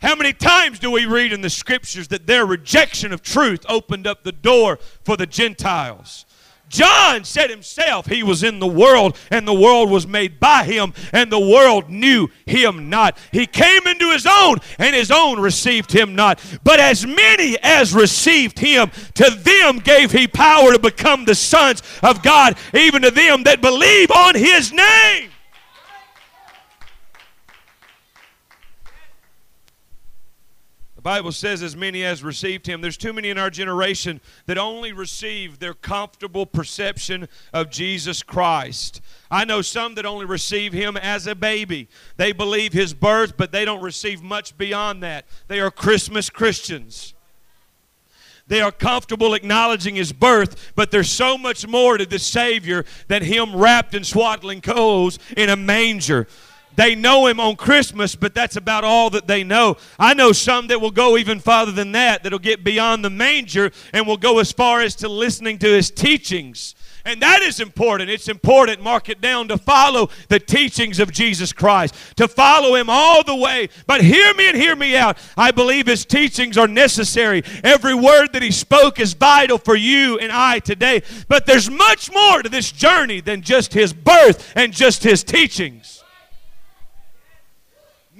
How 0.00 0.16
many 0.16 0.32
times 0.32 0.80
do 0.80 0.90
we 0.90 1.06
read 1.06 1.32
in 1.32 1.42
the 1.42 1.50
scriptures 1.50 2.08
that 2.08 2.26
their 2.26 2.44
rejection 2.44 3.12
of 3.12 3.22
truth 3.22 3.64
opened 3.68 4.06
up 4.06 4.24
the 4.24 4.32
door 4.32 4.78
for 5.04 5.16
the 5.16 5.26
Gentiles? 5.26 6.26
John 6.72 7.22
said 7.24 7.50
himself, 7.50 8.06
He 8.06 8.22
was 8.22 8.42
in 8.42 8.58
the 8.58 8.66
world, 8.66 9.18
and 9.30 9.46
the 9.46 9.52
world 9.52 9.90
was 9.90 10.06
made 10.06 10.40
by 10.40 10.64
Him, 10.64 10.94
and 11.12 11.30
the 11.30 11.38
world 11.38 11.90
knew 11.90 12.28
Him 12.46 12.88
not. 12.88 13.18
He 13.30 13.44
came 13.44 13.86
into 13.86 14.10
His 14.10 14.26
own, 14.26 14.56
and 14.78 14.96
His 14.96 15.10
own 15.10 15.38
received 15.38 15.92
Him 15.92 16.14
not. 16.16 16.40
But 16.64 16.80
as 16.80 17.06
many 17.06 17.58
as 17.62 17.92
received 17.92 18.58
Him, 18.58 18.90
to 19.14 19.30
them 19.30 19.80
gave 19.80 20.12
He 20.12 20.26
power 20.26 20.72
to 20.72 20.78
become 20.78 21.26
the 21.26 21.34
sons 21.34 21.82
of 22.02 22.22
God, 22.22 22.56
even 22.72 23.02
to 23.02 23.10
them 23.10 23.42
that 23.42 23.60
believe 23.60 24.10
on 24.10 24.34
His 24.34 24.72
name. 24.72 25.31
The 31.02 31.10
Bible 31.10 31.32
says, 31.32 31.64
as 31.64 31.74
many 31.74 32.04
as 32.04 32.22
received 32.22 32.64
him. 32.64 32.80
There's 32.80 32.96
too 32.96 33.12
many 33.12 33.28
in 33.28 33.36
our 33.36 33.50
generation 33.50 34.20
that 34.46 34.56
only 34.56 34.92
receive 34.92 35.58
their 35.58 35.74
comfortable 35.74 36.46
perception 36.46 37.28
of 37.52 37.70
Jesus 37.70 38.22
Christ. 38.22 39.00
I 39.28 39.44
know 39.44 39.62
some 39.62 39.96
that 39.96 40.06
only 40.06 40.26
receive 40.26 40.72
him 40.72 40.96
as 40.96 41.26
a 41.26 41.34
baby. 41.34 41.88
They 42.18 42.30
believe 42.30 42.72
his 42.72 42.94
birth, 42.94 43.36
but 43.36 43.50
they 43.50 43.64
don't 43.64 43.82
receive 43.82 44.22
much 44.22 44.56
beyond 44.56 45.02
that. 45.02 45.24
They 45.48 45.58
are 45.58 45.72
Christmas 45.72 46.30
Christians. 46.30 47.14
They 48.46 48.60
are 48.60 48.70
comfortable 48.70 49.34
acknowledging 49.34 49.96
his 49.96 50.12
birth, 50.12 50.72
but 50.76 50.92
there's 50.92 51.10
so 51.10 51.36
much 51.36 51.66
more 51.66 51.98
to 51.98 52.06
the 52.06 52.20
Savior 52.20 52.84
than 53.08 53.24
him 53.24 53.56
wrapped 53.56 53.96
in 53.96 54.04
swaddling 54.04 54.60
clothes 54.60 55.18
in 55.36 55.50
a 55.50 55.56
manger. 55.56 56.28
They 56.76 56.94
know 56.94 57.26
him 57.26 57.40
on 57.40 57.56
Christmas, 57.56 58.14
but 58.14 58.34
that's 58.34 58.56
about 58.56 58.84
all 58.84 59.10
that 59.10 59.26
they 59.26 59.44
know. 59.44 59.76
I 59.98 60.14
know 60.14 60.32
some 60.32 60.68
that 60.68 60.80
will 60.80 60.90
go 60.90 61.16
even 61.16 61.40
farther 61.40 61.72
than 61.72 61.92
that, 61.92 62.22
that'll 62.22 62.38
get 62.38 62.64
beyond 62.64 63.04
the 63.04 63.10
manger 63.10 63.70
and 63.92 64.06
will 64.06 64.16
go 64.16 64.38
as 64.38 64.52
far 64.52 64.80
as 64.80 64.94
to 64.96 65.08
listening 65.08 65.58
to 65.58 65.68
his 65.68 65.90
teachings. 65.90 66.74
And 67.04 67.20
that 67.20 67.42
is 67.42 67.58
important. 67.58 68.10
It's 68.10 68.28
important, 68.28 68.80
mark 68.80 69.08
it 69.08 69.20
down, 69.20 69.48
to 69.48 69.58
follow 69.58 70.08
the 70.28 70.38
teachings 70.38 71.00
of 71.00 71.10
Jesus 71.10 71.52
Christ, 71.52 71.94
to 72.16 72.28
follow 72.28 72.74
him 72.76 72.88
all 72.88 73.24
the 73.24 73.34
way. 73.34 73.68
But 73.86 74.02
hear 74.02 74.32
me 74.34 74.48
and 74.48 74.56
hear 74.56 74.76
me 74.76 74.96
out. 74.96 75.18
I 75.36 75.50
believe 75.50 75.86
his 75.86 76.04
teachings 76.04 76.56
are 76.56 76.68
necessary. 76.68 77.42
Every 77.64 77.94
word 77.94 78.32
that 78.32 78.42
he 78.42 78.52
spoke 78.52 79.00
is 79.00 79.14
vital 79.14 79.58
for 79.58 79.74
you 79.74 80.18
and 80.18 80.30
I 80.30 80.60
today. 80.60 81.02
But 81.28 81.46
there's 81.46 81.68
much 81.68 82.12
more 82.12 82.42
to 82.42 82.48
this 82.48 82.70
journey 82.70 83.20
than 83.20 83.42
just 83.42 83.74
his 83.74 83.92
birth 83.92 84.52
and 84.54 84.72
just 84.72 85.02
his 85.02 85.24
teachings. 85.24 86.01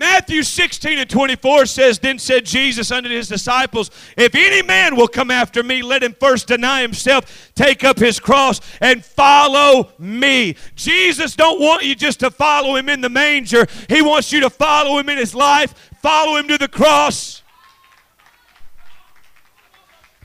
Matthew 0.02 0.42
16 0.42 0.98
and 0.98 1.08
24 1.08 1.64
says, 1.64 2.00
Then 2.00 2.18
said 2.18 2.44
Jesus 2.44 2.90
unto 2.90 3.08
his 3.08 3.28
disciples, 3.28 3.88
If 4.16 4.34
any 4.34 4.60
man 4.60 4.96
will 4.96 5.06
come 5.06 5.30
after 5.30 5.62
me, 5.62 5.80
let 5.80 6.02
him 6.02 6.16
first 6.18 6.48
deny 6.48 6.82
himself, 6.82 7.52
take 7.54 7.84
up 7.84 8.00
his 8.00 8.18
cross, 8.18 8.60
and 8.80 9.04
follow 9.04 9.92
me. 10.00 10.56
Jesus 10.74 11.36
don't 11.36 11.60
want 11.60 11.84
you 11.84 11.94
just 11.94 12.18
to 12.18 12.32
follow 12.32 12.74
him 12.74 12.88
in 12.88 13.00
the 13.00 13.08
manger. 13.08 13.64
He 13.88 14.02
wants 14.02 14.32
you 14.32 14.40
to 14.40 14.50
follow 14.50 14.98
him 14.98 15.08
in 15.08 15.18
his 15.18 15.36
life, 15.36 15.72
follow 16.02 16.36
him 16.36 16.48
to 16.48 16.58
the 16.58 16.66
cross. 16.66 17.44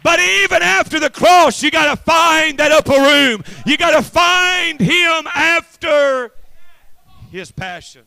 But 0.01 0.19
even 0.19 0.63
after 0.63 1.00
the 1.00 1.12
cross, 1.12 1.62
you 1.62 1.69
got 1.69 1.96
to 1.96 2.01
find 2.01 2.57
that 2.57 2.72
upper 2.72 2.93
room. 2.93 3.43
You 3.67 3.77
got 3.77 3.91
to 3.91 4.01
find 4.01 4.79
him 4.79 5.27
after 5.36 6.31
his 7.29 7.51
passion. 7.51 8.06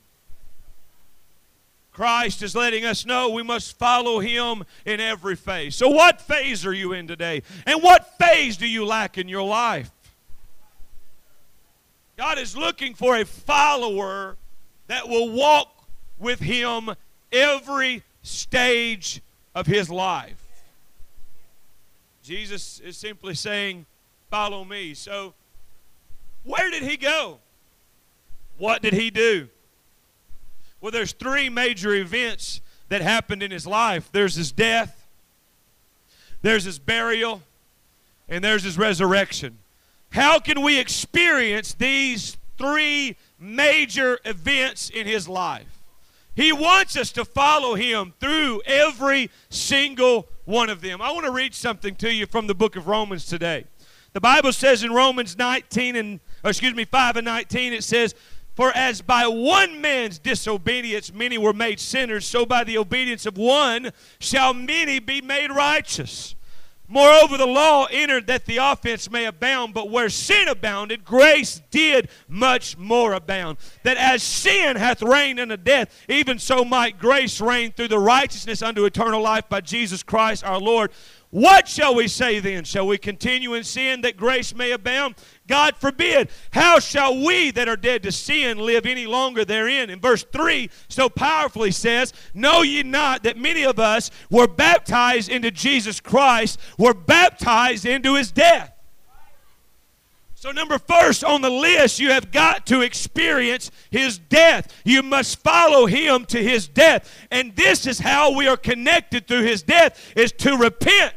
Christ 2.01 2.43
is 2.43 2.55
letting 2.55 2.87
us 2.87 3.05
know 3.05 3.29
we 3.29 3.43
must 3.43 3.79
follow 3.79 4.21
him 4.21 4.65
in 4.87 5.01
every 5.01 5.37
phase. 5.37 5.77
So, 5.77 5.91
what 5.91 6.19
phase 6.19 6.65
are 6.65 6.73
you 6.73 6.95
in 6.95 7.07
today? 7.07 7.43
And 7.67 7.83
what 7.83 8.17
phase 8.17 8.57
do 8.57 8.67
you 8.67 8.87
lack 8.87 9.19
in 9.19 9.29
your 9.29 9.43
life? 9.43 9.91
God 12.17 12.39
is 12.39 12.57
looking 12.57 12.95
for 12.95 13.19
a 13.19 13.27
follower 13.27 14.39
that 14.87 15.11
will 15.11 15.29
walk 15.29 15.69
with 16.19 16.41
him 16.41 16.89
every 17.31 18.03
stage 18.23 19.21
of 19.55 19.67
his 19.67 19.91
life. 19.91 20.43
Jesus 22.23 22.81
is 22.81 22.97
simply 22.97 23.35
saying, 23.35 23.85
Follow 24.31 24.65
me. 24.65 24.95
So, 24.95 25.35
where 26.45 26.71
did 26.71 26.83
he 26.83 26.97
go? 26.97 27.41
What 28.57 28.81
did 28.81 28.95
he 28.95 29.11
do? 29.11 29.51
Well, 30.81 30.93
there's 30.93 31.13
three 31.13 31.49
major 31.49 31.95
events 31.95 32.61
that 32.89 33.03
happened 33.03 33.43
in 33.43 33.51
his 33.51 33.67
life 33.67 34.09
there's 34.13 34.35
his 34.35 34.53
death, 34.53 35.07
there's 36.43 36.65
his 36.65 36.79
burial, 36.79 37.43
and 38.29 38.43
there's 38.43 38.63
his 38.63 38.79
resurrection. 38.79 39.59
How 40.11 40.39
can 40.39 40.63
we 40.63 40.79
experience 40.79 41.75
these 41.75 42.37
three 42.59 43.17
major 43.39 44.19
events 44.25 44.91
in 44.91 45.07
his 45.07 45.29
life? 45.29 45.81
He 46.35 46.53
wants 46.53 46.97
us 46.97 47.13
to 47.13 47.25
follow 47.25 47.75
him 47.75 48.15
through 48.19 48.63
every 48.65 49.31
single 49.51 50.29
one 50.45 50.71
of 50.71 50.81
them. 50.81 51.03
I 51.03 51.13
want 51.13 51.27
to 51.27 51.33
read 51.33 51.55
something 51.55 51.95
to 51.97 52.13
you 52.13 52.27
from 52.27 52.47
the 52.47 52.55
book 52.55 52.77
of 52.77 52.87
Romans 52.87 53.27
today. 53.27 53.65
The 54.13 54.21
Bible 54.21 54.53
says 54.53 54.83
in 54.83 54.93
Romans 54.93 55.37
19 55.39 55.97
and 55.97 56.21
excuse 56.45 56.75
me 56.75 56.85
5 56.85 57.17
and 57.19 57.25
19 57.25 57.73
it 57.73 57.85
says 57.85 58.15
for 58.61 58.77
as 58.77 59.01
by 59.01 59.27
one 59.27 59.81
man's 59.81 60.19
disobedience 60.19 61.15
many 61.15 61.39
were 61.39 61.55
made 61.55 61.81
sinners, 61.81 62.27
so 62.27 62.45
by 62.45 62.63
the 62.63 62.77
obedience 62.77 63.25
of 63.25 63.39
one 63.39 63.91
shall 64.19 64.53
many 64.53 64.99
be 64.99 65.23
made 65.23 65.51
righteous. 65.51 66.35
Moreover, 66.87 67.39
the 67.39 67.47
law 67.47 67.87
entered 67.91 68.27
that 68.27 68.45
the 68.45 68.59
offense 68.59 69.11
may 69.11 69.25
abound, 69.25 69.73
but 69.73 69.91
where 69.91 70.11
sin 70.11 70.47
abounded, 70.47 71.07
grace 71.07 71.63
did 71.71 72.11
much 72.29 72.77
more 72.77 73.15
abound. 73.15 73.57
That 73.83 73.97
as 73.97 74.23
sin 74.23 74.77
hath 74.77 75.01
reigned 75.01 75.41
unto 75.41 75.57
death, 75.57 75.99
even 76.07 76.39
so 76.39 76.63
might 76.63 76.99
grace 76.99 77.41
reign 77.41 77.73
through 77.73 77.89
the 77.89 77.99
righteousness 77.99 78.61
unto 78.61 78.85
eternal 78.85 79.23
life 79.23 79.49
by 79.49 79.63
Jesus 79.63 80.03
Christ 80.03 80.45
our 80.45 80.61
Lord. 80.61 80.91
What 81.31 81.69
shall 81.69 81.95
we 81.95 82.09
say 82.09 82.41
then? 82.41 82.65
Shall 82.65 82.89
we 82.89 82.99
continue 82.99 83.55
in 83.55 83.63
sin 83.63 84.01
that 84.01 84.17
grace 84.17 84.53
may 84.53 84.73
abound? 84.73 85.15
God 85.47 85.77
forbid. 85.77 86.29
How 86.51 86.81
shall 86.81 87.25
we 87.25 87.53
that 87.53 87.69
are 87.69 87.77
dead 87.77 88.03
to 88.03 88.11
sin 88.11 88.59
live 88.59 88.85
any 88.85 89.07
longer 89.07 89.45
therein? 89.45 89.91
In 89.91 90.01
verse 90.01 90.25
3 90.25 90.69
so 90.89 91.09
powerfully 91.09 91.71
says, 91.71 92.13
Know 92.35 92.63
ye 92.63 92.83
not 92.83 93.23
that 93.23 93.37
many 93.37 93.65
of 93.65 93.79
us 93.79 94.11
were 94.29 94.49
baptized 94.49 95.29
into 95.31 95.53
Jesus 95.53 96.01
Christ, 96.01 96.59
were 96.77 96.95
baptized 96.95 97.87
into 97.87 98.17
his 98.17 98.33
death? 98.33 98.73
So, 100.41 100.53
number 100.53 100.79
first 100.79 101.23
on 101.23 101.43
the 101.43 101.51
list, 101.51 102.01
you 102.01 102.13
have 102.13 102.33
got 102.33 102.65
to 102.69 102.81
experience 102.81 103.71
his 103.91 104.19
death. 104.19 104.75
You 104.87 105.03
must 105.03 105.39
follow 105.41 105.85
him 105.85 106.25
to 106.25 106.43
his 106.43 106.67
death. 106.67 107.15
And 107.31 107.55
this 107.55 107.87
is 107.87 107.99
how 107.99 108.35
we 108.35 108.49
are 108.49 108.57
connected 108.57 109.29
through 109.29 109.43
his 109.43 109.63
death, 109.63 110.13
is 110.17 110.33
to 110.39 110.57
repent. 110.57 111.13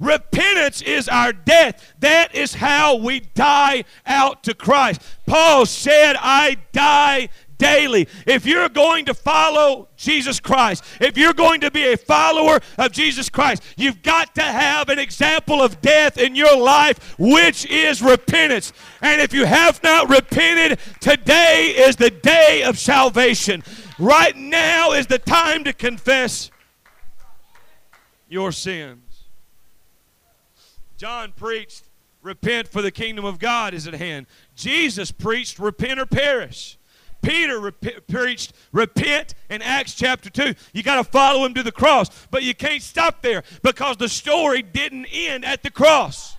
Repentance 0.00 0.80
is 0.82 1.08
our 1.08 1.32
death. 1.32 1.94
That 2.00 2.34
is 2.34 2.54
how 2.54 2.96
we 2.96 3.20
die 3.20 3.84
out 4.06 4.44
to 4.44 4.54
Christ. 4.54 5.02
Paul 5.26 5.66
said, 5.66 6.16
I 6.18 6.58
die 6.72 7.28
daily. 7.58 8.08
If 8.26 8.46
you're 8.46 8.68
going 8.68 9.04
to 9.06 9.14
follow 9.14 9.88
Jesus 9.96 10.40
Christ, 10.40 10.84
if 11.00 11.18
you're 11.18 11.32
going 11.32 11.60
to 11.60 11.70
be 11.70 11.92
a 11.92 11.96
follower 11.96 12.60
of 12.78 12.92
Jesus 12.92 13.28
Christ, 13.28 13.62
you've 13.76 14.02
got 14.02 14.34
to 14.36 14.42
have 14.42 14.88
an 14.88 14.98
example 14.98 15.60
of 15.60 15.80
death 15.80 16.16
in 16.16 16.36
your 16.36 16.56
life, 16.56 17.18
which 17.18 17.66
is 17.66 18.00
repentance. 18.00 18.72
And 19.02 19.20
if 19.20 19.34
you 19.34 19.44
have 19.44 19.82
not 19.82 20.08
repented, 20.08 20.78
today 21.00 21.74
is 21.76 21.96
the 21.96 22.10
day 22.10 22.62
of 22.62 22.78
salvation. 22.78 23.62
Right 23.98 24.36
now 24.36 24.92
is 24.92 25.08
the 25.08 25.18
time 25.18 25.64
to 25.64 25.72
confess 25.72 26.50
your 28.28 28.52
sins. 28.52 29.07
John 30.98 31.32
preached, 31.32 31.84
Repent, 32.22 32.66
for 32.66 32.82
the 32.82 32.90
kingdom 32.90 33.24
of 33.24 33.38
God 33.38 33.72
is 33.72 33.86
at 33.86 33.94
hand. 33.94 34.26
Jesus 34.56 35.12
preached, 35.12 35.60
Repent 35.60 36.00
or 36.00 36.06
perish. 36.06 36.76
Peter 37.22 37.60
rep- 37.60 38.08
preached, 38.08 38.52
Repent 38.72 39.34
in 39.48 39.62
Acts 39.62 39.94
chapter 39.94 40.28
2. 40.28 40.54
You 40.72 40.82
got 40.82 40.96
to 40.96 41.04
follow 41.04 41.44
him 41.46 41.54
to 41.54 41.62
the 41.62 41.70
cross. 41.70 42.26
But 42.32 42.42
you 42.42 42.52
can't 42.52 42.82
stop 42.82 43.22
there 43.22 43.44
because 43.62 43.96
the 43.96 44.08
story 44.08 44.60
didn't 44.60 45.06
end 45.06 45.44
at 45.44 45.62
the 45.62 45.70
cross. 45.70 46.36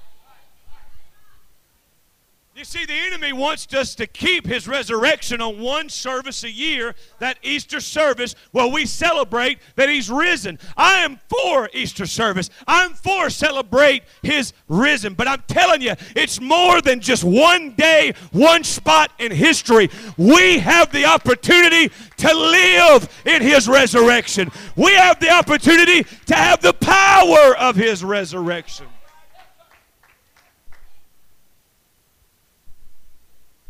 You 2.56 2.66
see, 2.66 2.86
the 2.86 2.94
enemy 2.94 3.32
wants 3.32 3.74
us 3.74 3.96
to 3.96 4.06
keep 4.06 4.46
his 4.46 4.68
resurrection 4.68 5.40
on 5.40 5.62
one 5.62 5.88
service 5.88 6.44
a 6.44 6.52
year, 6.52 6.94
that 7.20 7.38
Easter 7.42 7.80
service, 7.80 8.36
where 8.52 8.68
we 8.68 8.86
celebrate 8.86 9.60
that 9.78 9.88
he's 9.88 10.12
risen. 10.12 10.60
I 10.76 10.96
am 10.96 11.22
for 11.30 11.70
Easter 11.72 12.06
service. 12.06 12.50
I'm 12.68 12.96
for 12.96 13.30
celebrate 13.30 14.04
his 14.24 14.52
risen. 14.68 15.14
But 15.14 15.30
I'm 15.30 15.42
telling 15.48 15.82
you, 15.82 15.94
it's 16.18 16.42
more 16.42 16.82
than 16.82 17.00
just 17.00 17.24
one 17.24 17.76
day, 17.76 18.14
one 18.34 18.66
spot 18.66 19.12
in 19.20 19.32
history. 19.32 19.90
We 20.18 20.60
have 20.60 20.92
the 20.92 21.06
opportunity 21.06 21.94
to 22.18 22.34
live 22.34 23.24
in 23.26 23.42
his 23.42 23.70
resurrection. 23.70 24.52
We 24.76 24.92
have 24.96 25.22
the 25.22 25.30
opportunity 25.30 26.04
to 26.26 26.36
have 26.36 26.62
the 26.62 26.74
power 26.74 27.56
of 27.56 27.78
his 27.78 28.04
resurrection. 28.04 28.88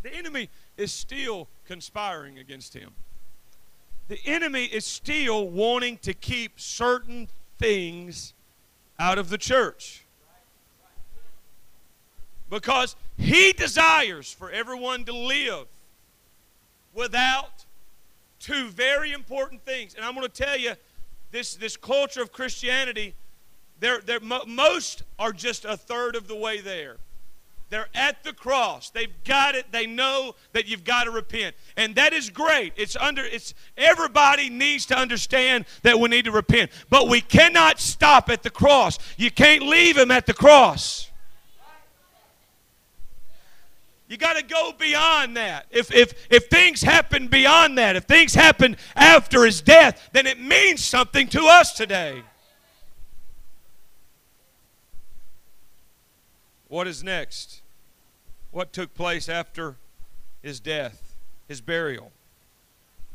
The 0.01 0.13
enemy 0.13 0.49
is 0.77 0.91
still 0.91 1.47
conspiring 1.65 2.39
against 2.39 2.73
him. 2.73 2.91
The 4.07 4.19
enemy 4.25 4.65
is 4.65 4.85
still 4.85 5.49
wanting 5.49 5.97
to 5.99 6.13
keep 6.13 6.59
certain 6.59 7.27
things 7.57 8.33
out 8.97 9.17
of 9.17 9.29
the 9.29 9.37
church. 9.37 10.05
Because 12.49 12.95
he 13.17 13.53
desires 13.53 14.31
for 14.31 14.49
everyone 14.49 15.05
to 15.05 15.13
live 15.13 15.67
without 16.93 17.65
two 18.39 18.69
very 18.69 19.11
important 19.11 19.63
things. 19.63 19.93
And 19.93 20.03
I'm 20.03 20.15
going 20.15 20.25
to 20.25 20.33
tell 20.33 20.57
you, 20.57 20.73
this, 21.31 21.55
this 21.55 21.77
culture 21.77 22.21
of 22.21 22.31
Christianity, 22.31 23.13
they're, 23.79 23.99
they're, 23.99 24.19
most 24.19 25.03
are 25.19 25.31
just 25.31 25.65
a 25.65 25.77
third 25.77 26.15
of 26.15 26.27
the 26.27 26.35
way 26.35 26.59
there. 26.59 26.97
They're 27.69 27.87
at 27.93 28.23
the 28.23 28.33
cross. 28.33 28.89
They've 28.89 29.13
got 29.23 29.53
it. 29.53 29.71
They 29.71 29.85
know 29.85 30.35
that 30.53 30.67
you've 30.67 30.83
got 30.83 31.03
to 31.03 31.11
repent. 31.11 31.55
And 31.77 31.95
that 31.95 32.13
is 32.13 32.29
great. 32.29 32.73
It's 32.75 32.95
under 32.95 33.23
it's 33.23 33.53
everybody 33.77 34.49
needs 34.49 34.87
to 34.87 34.97
understand 34.97 35.65
that 35.83 35.99
we 35.99 36.09
need 36.09 36.25
to 36.25 36.31
repent. 36.31 36.71
But 36.89 37.07
we 37.07 37.21
cannot 37.21 37.79
stop 37.79 38.29
at 38.29 38.41
the 38.41 38.49
cross. 38.49 38.97
You 39.17 39.29
can't 39.29 39.61
leave 39.61 39.97
him 39.97 40.09
at 40.09 40.25
the 40.25 40.33
cross. 40.33 41.09
You 44.07 44.17
got 44.17 44.37
to 44.37 44.43
go 44.43 44.73
beyond 44.75 45.37
that. 45.37 45.67
If, 45.69 45.93
if, 45.93 46.27
if 46.31 46.47
things 46.47 46.81
happen 46.81 47.27
beyond 47.27 47.77
that, 47.77 47.95
if 47.95 48.05
things 48.05 48.33
happen 48.33 48.75
after 48.95 49.45
his 49.45 49.61
death, 49.61 50.09
then 50.13 50.25
it 50.25 50.39
means 50.39 50.83
something 50.83 51.27
to 51.27 51.43
us 51.43 51.73
today. 51.73 52.23
What 56.67 56.87
is 56.87 57.03
next? 57.03 57.58
What 58.51 58.73
took 58.73 58.93
place 58.93 59.29
after 59.29 59.75
his 60.41 60.59
death, 60.59 61.15
his 61.47 61.61
burial? 61.61 62.11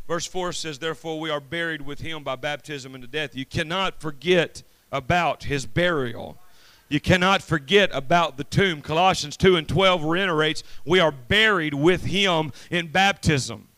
Verse 0.07 0.27
4 0.27 0.53
says, 0.53 0.79
Therefore 0.79 1.18
we 1.18 1.31
are 1.31 1.40
buried 1.40 1.83
with 1.83 2.01
him 2.01 2.23
by 2.23 2.37
baptism 2.37 2.94
into 2.94 3.07
death. 3.07 3.35
You 3.35 3.47
cannot 3.47 4.01
forget 4.01 4.62
about 4.92 5.44
his 5.44 5.66
burial. 5.66 6.38
You 6.88 7.01
cannot 7.01 7.42
forget 7.42 7.90
about 7.92 8.37
the 8.37 8.44
tomb. 8.44 8.83
Colossians 8.83 9.37
2 9.37 9.57
and 9.57 9.66
12 9.66 10.05
reiterates, 10.05 10.62
We 10.85 11.01
are 11.01 11.11
buried 11.11 11.75
with 11.75 12.05
him 12.05 12.53
in 12.70 12.88
baptism. 12.88 13.68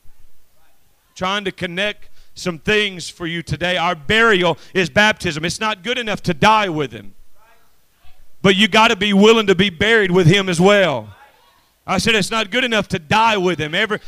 trying 1.14 1.44
to 1.44 1.52
connect 1.52 2.10
some 2.34 2.58
things 2.58 3.08
for 3.08 3.26
you 3.26 3.42
today. 3.42 3.78
Our 3.78 3.94
burial 3.94 4.58
is 4.74 4.90
baptism. 4.90 5.46
It's 5.46 5.60
not 5.60 5.82
good 5.82 5.96
enough 5.96 6.22
to 6.24 6.34
die 6.34 6.68
with 6.68 6.92
him, 6.92 7.14
but 8.42 8.54
you 8.54 8.68
got 8.68 8.88
to 8.88 8.96
be 8.96 9.14
willing 9.14 9.46
to 9.46 9.54
be 9.54 9.70
buried 9.70 10.10
with 10.10 10.26
him 10.26 10.50
as 10.50 10.60
well. 10.60 11.15
I 11.86 11.98
said 11.98 12.14
it's 12.14 12.30
not 12.30 12.50
good 12.50 12.64
enough 12.64 12.88
to 12.88 12.98
die 12.98 13.36
with 13.36 13.60
him. 13.60 13.74
Every, 13.74 14.00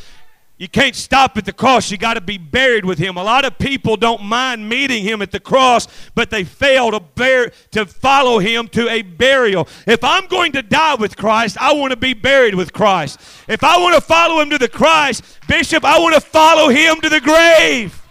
you 0.58 0.66
can't 0.66 0.96
stop 0.96 1.36
at 1.38 1.44
the 1.44 1.52
cross. 1.52 1.88
You 1.92 1.98
got 1.98 2.14
to 2.14 2.20
be 2.20 2.36
buried 2.36 2.84
with 2.84 2.98
him. 2.98 3.16
A 3.16 3.22
lot 3.22 3.44
of 3.44 3.56
people 3.58 3.96
don't 3.96 4.24
mind 4.24 4.68
meeting 4.68 5.04
him 5.04 5.22
at 5.22 5.30
the 5.30 5.38
cross, 5.38 5.86
but 6.16 6.30
they 6.30 6.42
fail 6.42 6.90
to 6.90 6.98
bear 6.98 7.52
to 7.70 7.86
follow 7.86 8.40
him 8.40 8.66
to 8.68 8.88
a 8.88 9.02
burial. 9.02 9.68
If 9.86 10.02
I'm 10.02 10.26
going 10.26 10.50
to 10.52 10.62
die 10.62 10.96
with 10.96 11.16
Christ, 11.16 11.56
I 11.60 11.72
want 11.74 11.92
to 11.92 11.96
be 11.96 12.12
buried 12.12 12.56
with 12.56 12.72
Christ. 12.72 13.20
If 13.46 13.62
I 13.62 13.78
want 13.78 13.94
to 13.94 14.00
follow 14.00 14.40
him 14.40 14.50
to 14.50 14.58
the 14.58 14.68
Christ, 14.68 15.22
Bishop, 15.46 15.84
I 15.84 16.00
want 16.00 16.16
to 16.16 16.20
follow 16.20 16.70
him 16.70 17.00
to 17.02 17.08
the 17.08 17.20
grave. 17.20 18.02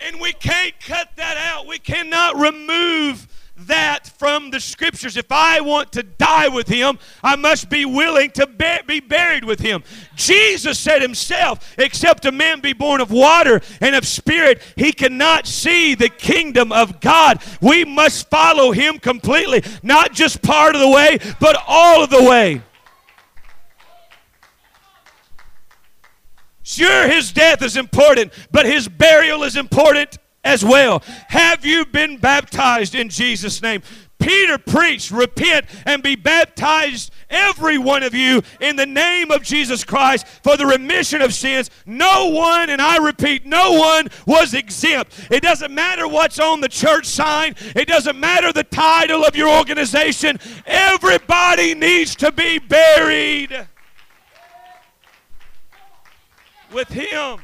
And 0.00 0.18
we 0.18 0.32
can't 0.32 0.74
cut 0.80 1.10
that 1.16 1.36
out. 1.36 1.66
We 1.66 1.78
cannot 1.78 2.36
remove 2.36 3.28
that 3.66 4.06
from 4.06 4.50
the 4.50 4.60
scriptures. 4.60 5.16
If 5.16 5.30
I 5.30 5.60
want 5.60 5.92
to 5.92 6.02
die 6.02 6.48
with 6.48 6.68
him, 6.68 6.98
I 7.22 7.36
must 7.36 7.70
be 7.70 7.84
willing 7.84 8.30
to 8.32 8.46
be 8.86 9.00
buried 9.00 9.44
with 9.44 9.60
him. 9.60 9.82
Jesus 10.16 10.78
said 10.78 11.02
himself, 11.02 11.74
except 11.78 12.24
a 12.24 12.32
man 12.32 12.60
be 12.60 12.72
born 12.72 13.00
of 13.00 13.10
water 13.10 13.60
and 13.80 13.94
of 13.94 14.06
spirit, 14.06 14.62
he 14.76 14.92
cannot 14.92 15.46
see 15.46 15.94
the 15.94 16.08
kingdom 16.08 16.72
of 16.72 17.00
God. 17.00 17.42
We 17.60 17.84
must 17.84 18.30
follow 18.30 18.72
him 18.72 18.98
completely, 18.98 19.62
not 19.82 20.12
just 20.12 20.42
part 20.42 20.74
of 20.74 20.80
the 20.80 20.90
way, 20.90 21.18
but 21.40 21.56
all 21.66 22.02
of 22.02 22.10
the 22.10 22.22
way. 22.22 22.62
Sure, 26.62 27.08
his 27.08 27.32
death 27.32 27.60
is 27.62 27.76
important, 27.76 28.32
but 28.50 28.66
his 28.66 28.88
burial 28.88 29.42
is 29.42 29.56
important 29.56 30.18
as 30.44 30.64
well. 30.64 31.02
Have 31.28 31.64
you 31.64 31.84
been 31.84 32.16
baptized 32.16 32.94
in 32.94 33.08
Jesus' 33.08 33.62
name? 33.62 33.82
Peter 34.22 34.56
preached, 34.56 35.10
repent 35.10 35.66
and 35.84 36.02
be 36.02 36.14
baptized, 36.14 37.12
every 37.28 37.76
one 37.76 38.02
of 38.04 38.14
you, 38.14 38.40
in 38.60 38.76
the 38.76 38.86
name 38.86 39.32
of 39.32 39.42
Jesus 39.42 39.82
Christ 39.82 40.26
for 40.44 40.56
the 40.56 40.64
remission 40.64 41.20
of 41.20 41.34
sins. 41.34 41.70
No 41.86 42.28
one, 42.28 42.70
and 42.70 42.80
I 42.80 42.98
repeat, 42.98 43.44
no 43.44 43.72
one 43.72 44.08
was 44.24 44.54
exempt. 44.54 45.28
It 45.30 45.42
doesn't 45.42 45.74
matter 45.74 46.06
what's 46.06 46.38
on 46.38 46.60
the 46.60 46.68
church 46.68 47.06
sign, 47.06 47.56
it 47.74 47.88
doesn't 47.88 48.18
matter 48.18 48.52
the 48.52 48.64
title 48.64 49.24
of 49.24 49.34
your 49.34 49.48
organization. 49.48 50.38
Everybody 50.66 51.74
needs 51.74 52.14
to 52.16 52.30
be 52.30 52.58
buried 52.58 53.66
with 56.72 56.88
Him. 56.88 57.40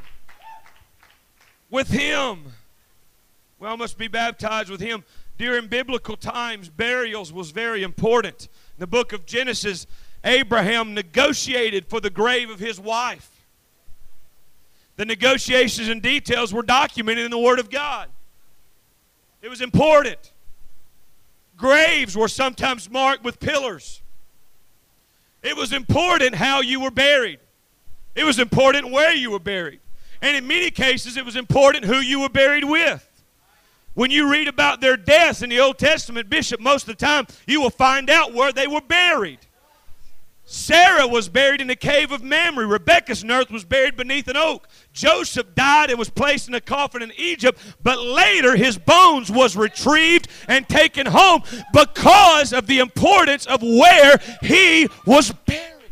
With 1.70 1.88
Him. 1.88 2.47
We 3.58 3.66
all 3.66 3.76
must 3.76 3.98
be 3.98 4.08
baptized 4.08 4.70
with 4.70 4.80
him. 4.80 5.04
During 5.36 5.68
biblical 5.68 6.16
times, 6.16 6.68
burials 6.68 7.32
was 7.32 7.50
very 7.50 7.82
important. 7.82 8.48
In 8.76 8.80
the 8.80 8.86
book 8.86 9.12
of 9.12 9.26
Genesis, 9.26 9.86
Abraham 10.24 10.94
negotiated 10.94 11.86
for 11.86 12.00
the 12.00 12.10
grave 12.10 12.50
of 12.50 12.58
his 12.58 12.80
wife. 12.80 13.30
The 14.96 15.04
negotiations 15.04 15.88
and 15.88 16.02
details 16.02 16.52
were 16.52 16.62
documented 16.62 17.24
in 17.24 17.30
the 17.30 17.38
Word 17.38 17.60
of 17.60 17.70
God. 17.70 18.08
It 19.42 19.48
was 19.48 19.60
important. 19.60 20.32
Graves 21.56 22.16
were 22.16 22.28
sometimes 22.28 22.90
marked 22.90 23.24
with 23.24 23.38
pillars. 23.38 24.02
It 25.42 25.56
was 25.56 25.72
important 25.72 26.34
how 26.34 26.60
you 26.60 26.80
were 26.80 26.90
buried. 26.90 27.38
It 28.14 28.24
was 28.24 28.40
important 28.40 28.90
where 28.90 29.14
you 29.14 29.30
were 29.30 29.38
buried. 29.38 29.80
And 30.20 30.36
in 30.36 30.48
many 30.48 30.70
cases, 30.70 31.16
it 31.16 31.24
was 31.24 31.36
important 31.36 31.84
who 31.84 31.98
you 31.98 32.20
were 32.20 32.28
buried 32.28 32.64
with. 32.64 33.07
When 33.98 34.12
you 34.12 34.30
read 34.30 34.46
about 34.46 34.80
their 34.80 34.96
deaths 34.96 35.42
in 35.42 35.50
the 35.50 35.58
Old 35.58 35.76
Testament, 35.76 36.30
Bishop, 36.30 36.60
most 36.60 36.86
of 36.86 36.96
the 36.96 37.04
time 37.04 37.26
you 37.48 37.60
will 37.60 37.68
find 37.68 38.08
out 38.08 38.32
where 38.32 38.52
they 38.52 38.68
were 38.68 38.80
buried. 38.80 39.40
Sarah 40.44 41.08
was 41.08 41.28
buried 41.28 41.60
in 41.60 41.66
the 41.66 41.74
cave 41.74 42.12
of 42.12 42.22
Mamre. 42.22 42.64
Rebekah's 42.64 43.24
nurse 43.24 43.50
was 43.50 43.64
buried 43.64 43.96
beneath 43.96 44.28
an 44.28 44.36
oak. 44.36 44.68
Joseph 44.92 45.52
died 45.56 45.90
and 45.90 45.98
was 45.98 46.10
placed 46.10 46.46
in 46.46 46.54
a 46.54 46.60
coffin 46.60 47.02
in 47.02 47.10
Egypt, 47.16 47.60
but 47.82 47.98
later 47.98 48.54
his 48.54 48.78
bones 48.78 49.32
was 49.32 49.56
retrieved 49.56 50.28
and 50.46 50.68
taken 50.68 51.04
home 51.04 51.42
because 51.72 52.52
of 52.52 52.68
the 52.68 52.78
importance 52.78 53.46
of 53.46 53.62
where 53.62 54.20
he 54.42 54.86
was 55.06 55.32
buried. 55.44 55.90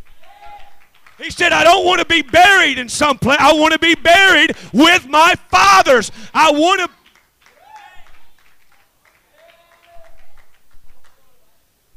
He 1.19 1.31
said, 1.31 1.53
I 1.53 1.65
don't 1.65 1.85
want 1.85 1.99
to 1.99 2.07
be 2.07 2.23
buried 2.23 2.79
in 2.79 2.89
some 2.89 3.19
place. 3.19 3.39
I 3.41 3.53
want 3.55 3.73
to 3.73 3.81
be 3.81 3.97
buried 3.97 4.55
with 4.73 5.09
my 5.09 5.35
fathers. 5.51 6.13
I 6.33 6.53
want 6.53 6.83
to 6.83 6.91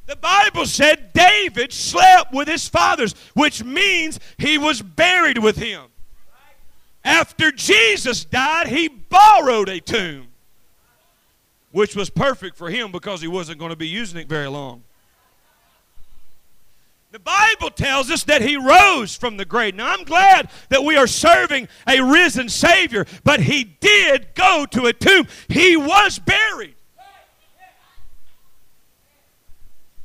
The 0.10 0.16
Bible 0.16 0.66
said 0.66 1.14
David 1.14 1.72
slept 1.72 2.34
with 2.34 2.48
his 2.48 2.68
fathers, 2.68 3.14
which 3.36 3.64
means 3.64 4.20
he 4.40 4.58
was 4.58 4.82
buried 4.82 5.38
with 5.38 5.56
him. 5.58 5.84
After 7.06 7.52
Jesus 7.52 8.26
died, 8.26 8.70
he 8.70 8.88
borrowed 8.88 9.70
a 9.70 9.80
tomb, 9.80 10.30
which 11.72 11.96
was 11.96 12.10
perfect 12.10 12.58
for 12.58 12.72
him 12.72 12.92
because 12.92 13.22
he 13.22 13.28
wasn't 13.28 13.60
going 13.60 13.70
to 13.70 13.76
be 13.76 13.88
using 13.88 14.20
it 14.20 14.28
very 14.28 14.48
long. 14.48 14.82
The 17.12 17.20
Bible 17.20 17.70
tells 17.70 18.10
us 18.10 18.24
that 18.24 18.42
he 18.42 18.58
rose 18.58 19.16
from 19.16 19.38
the 19.38 19.46
grave. 19.46 19.76
Now, 19.76 19.94
I'm 19.94 20.06
glad 20.06 20.50
that 20.70 20.84
we 20.84 20.98
are 20.98 21.06
serving 21.06 21.68
a 21.88 22.02
risen 22.02 22.50
Savior, 22.50 23.06
but 23.24 23.42
he 23.42 23.64
did 23.64 24.34
go 24.34 24.66
to 24.72 24.88
a 24.88 24.94
tomb. 24.94 25.28
He 25.50 25.78
was 25.78 26.18
buried. 26.18 26.74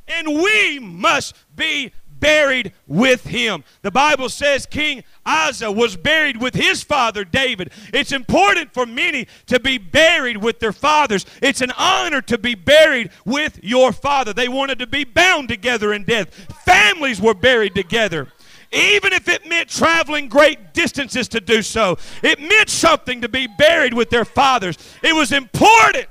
And 0.07 0.27
we 0.27 0.79
must 0.79 1.35
be 1.55 1.91
buried 2.19 2.73
with 2.87 3.25
him. 3.25 3.63
The 3.81 3.91
Bible 3.91 4.29
says 4.29 4.65
King 4.65 5.03
Asa 5.25 5.71
was 5.71 5.95
buried 5.95 6.41
with 6.41 6.55
his 6.55 6.83
father 6.83 7.23
David. 7.23 7.71
It's 7.93 8.11
important 8.11 8.73
for 8.73 8.85
many 8.85 9.27
to 9.47 9.59
be 9.59 9.77
buried 9.77 10.37
with 10.37 10.59
their 10.59 10.73
fathers. 10.73 11.25
It's 11.41 11.61
an 11.61 11.71
honor 11.77 12.21
to 12.23 12.37
be 12.37 12.55
buried 12.55 13.11
with 13.25 13.59
your 13.63 13.91
father. 13.91 14.33
They 14.33 14.47
wanted 14.47 14.79
to 14.79 14.87
be 14.87 15.03
bound 15.03 15.49
together 15.49 15.93
in 15.93 16.03
death. 16.03 16.33
Families 16.65 17.21
were 17.21 17.33
buried 17.33 17.75
together. 17.75 18.27
Even 18.71 19.13
if 19.13 19.29
it 19.29 19.47
meant 19.47 19.69
traveling 19.69 20.27
great 20.27 20.73
distances 20.73 21.27
to 21.29 21.39
do 21.39 21.61
so, 21.61 21.97
it 22.23 22.41
meant 22.41 22.69
something 22.69 23.21
to 23.21 23.29
be 23.29 23.47
buried 23.47 23.93
with 23.93 24.09
their 24.09 24.25
fathers. 24.25 24.77
It 25.01 25.13
was 25.13 25.31
important. 25.31 26.07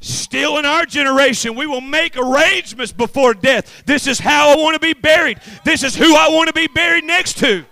Still 0.00 0.56
in 0.56 0.64
our 0.64 0.86
generation, 0.86 1.54
we 1.54 1.66
will 1.66 1.82
make 1.82 2.16
arrangements 2.16 2.90
before 2.90 3.34
death. 3.34 3.82
This 3.84 4.06
is 4.06 4.18
how 4.18 4.50
I 4.50 4.56
want 4.56 4.74
to 4.74 4.80
be 4.80 4.94
buried. 4.94 5.40
This 5.64 5.82
is 5.82 5.94
who 5.94 6.16
I 6.16 6.28
want 6.30 6.48
to 6.48 6.54
be 6.54 6.66
buried 6.68 7.04
next 7.04 7.36
to. 7.38 7.66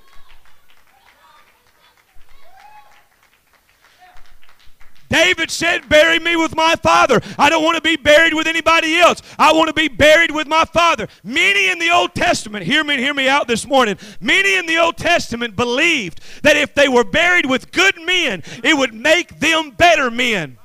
David 5.09 5.51
said, 5.51 5.89
Bury 5.89 6.19
me 6.19 6.37
with 6.37 6.55
my 6.55 6.75
father. 6.77 7.21
I 7.39 7.49
don't 7.49 7.65
want 7.65 7.77
to 7.77 7.83
be 7.83 7.97
buried 7.97 8.35
with 8.35 8.47
anybody 8.47 8.99
else. 8.99 9.23
I 9.39 9.55
want 9.55 9.69
to 9.69 9.75
be 9.75 9.89
buried 9.89 10.31
with 10.31 10.47
my 10.47 10.67
father. 10.67 11.09
Many 11.25 11.71
in 11.71 11.79
the 11.79 11.91
Old 11.91 12.15
Testament, 12.15 12.67
hear 12.67 12.85
me, 12.85 12.99
hear 12.99 13.15
me 13.15 13.27
out 13.27 13.49
this 13.49 13.67
morning. 13.67 13.97
Many 14.21 14.59
in 14.59 14.67
the 14.67 14.77
Old 14.77 14.99
Testament 14.99 15.57
believed 15.57 16.21
that 16.43 16.59
if 16.59 16.75
they 16.75 16.89
were 16.89 17.05
buried 17.05 17.47
with 17.47 17.73
good 17.73 17.97
men, 18.03 18.43
it 18.63 18.77
would 18.77 18.93
make 18.93 19.41
them 19.41 19.71
better 19.71 20.11
men. 20.11 20.59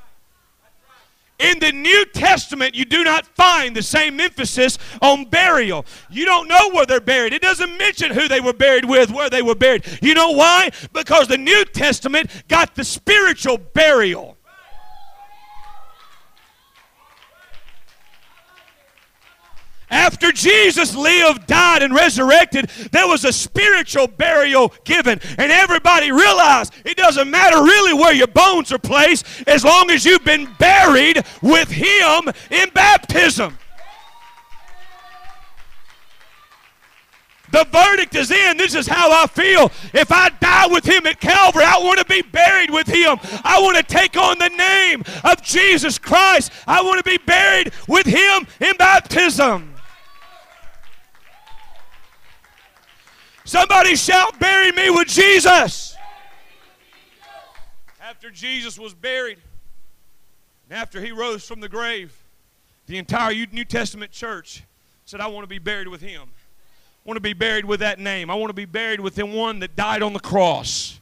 In 1.44 1.60
the 1.60 1.74
New 1.74 2.06
Testament, 2.06 2.74
you 2.74 2.86
do 2.86 3.04
not 3.04 3.26
find 3.28 3.76
the 3.76 3.82
same 3.82 4.22
emphasis 4.22 4.78
on 5.02 5.26
burial. 5.26 5.86
You 6.10 6.24
don't 6.24 6.48
know 6.48 6.70
where 6.72 6.86
they're 6.86 7.02
buried. 7.02 7.34
It 7.34 7.42
doesn't 7.42 7.78
mention 7.78 8.12
who 8.12 8.30
they 8.30 8.40
were 8.40 8.54
buried 8.54 8.86
with, 8.86 9.12
where 9.12 9.30
they 9.30 9.42
were 9.42 9.54
buried. 9.54 9.84
You 10.02 10.14
know 10.14 10.32
why? 10.32 10.72
Because 10.94 11.28
the 11.28 11.38
New 11.38 11.66
Testament 11.66 12.32
got 12.48 12.76
the 12.76 12.86
spiritual 12.86 13.58
burial. 13.58 14.38
After 19.94 20.32
Jesus 20.32 20.96
lived, 20.96 21.46
died, 21.46 21.84
and 21.84 21.94
resurrected, 21.94 22.68
there 22.92 23.08
was 23.08 23.26
a 23.26 23.32
spiritual 23.32 24.08
burial 24.08 24.74
given. 24.86 25.20
And 25.38 25.52
everybody 25.52 26.12
realized 26.12 26.74
it 26.84 26.98
doesn't 26.98 27.30
matter 27.30 27.58
really 27.58 27.94
where 27.94 28.12
your 28.12 28.26
bones 28.26 28.72
are 28.72 28.80
placed 28.80 29.24
as 29.46 29.64
long 29.64 29.92
as 29.92 30.04
you've 30.04 30.26
been 30.26 30.52
buried 30.58 31.24
with 31.44 31.70
Him 31.70 32.34
in 32.50 32.70
baptism. 32.74 33.60
The 37.52 37.68
verdict 37.72 38.16
is 38.16 38.32
in. 38.32 38.58
This 38.58 38.74
is 38.74 38.88
how 38.88 39.12
I 39.12 39.28
feel. 39.28 39.72
If 39.94 40.12
I 40.12 40.30
die 40.30 40.66
with 40.72 40.86
him 40.86 41.06
at 41.06 41.20
Calvary, 41.20 41.64
I 41.64 41.78
want 41.78 42.00
to 42.00 42.06
be 42.06 42.24
buried 42.24 42.72
with 42.72 42.88
him. 42.88 43.20
I 43.44 43.62
want 43.62 43.78
to 43.78 43.84
take 43.84 44.18
on 44.18 44.40
the 44.40 44.50
name 44.50 45.04
of 45.24 45.44
Jesus 45.44 46.00
Christ. 46.00 46.52
I 46.66 46.82
want 46.82 46.98
to 46.98 47.04
be 47.04 47.20
buried 47.24 47.72
with 47.88 48.08
him 48.08 48.48
in 48.60 48.76
baptism. 48.78 49.73
Somebody 53.46 53.96
shout, 53.96 54.40
Bury 54.40 54.72
me 54.72 54.90
with 54.90 55.08
Jesus. 55.08 55.96
After 58.02 58.30
Jesus 58.30 58.80
was 58.80 58.94
buried, 58.94 59.38
and 60.70 60.78
after 60.78 61.02
he 61.02 61.12
rose 61.12 61.46
from 61.46 61.60
the 61.60 61.70
grave, 61.70 62.16
the 62.88 62.98
entire 62.98 63.34
New 63.52 63.66
Testament 63.66 64.12
church 64.12 64.64
said, 65.06 65.20
I 65.20 65.28
want 65.28 65.44
to 65.44 65.50
be 65.50 65.60
buried 65.60 65.88
with 65.88 66.02
him. 66.02 66.22
I 66.24 67.10
want 67.10 67.18
to 67.18 67.22
be 67.22 67.34
buried 67.34 67.66
with 67.66 67.82
that 67.82 68.00
name. 68.00 68.30
I 68.30 68.36
want 68.36 68.50
to 68.50 68.54
be 68.54 68.66
buried 68.66 69.02
with 69.02 69.16
the 69.16 69.26
one 69.26 69.60
that 69.60 69.76
died 69.76 70.02
on 70.02 70.14
the 70.14 70.20
cross. 70.20 71.02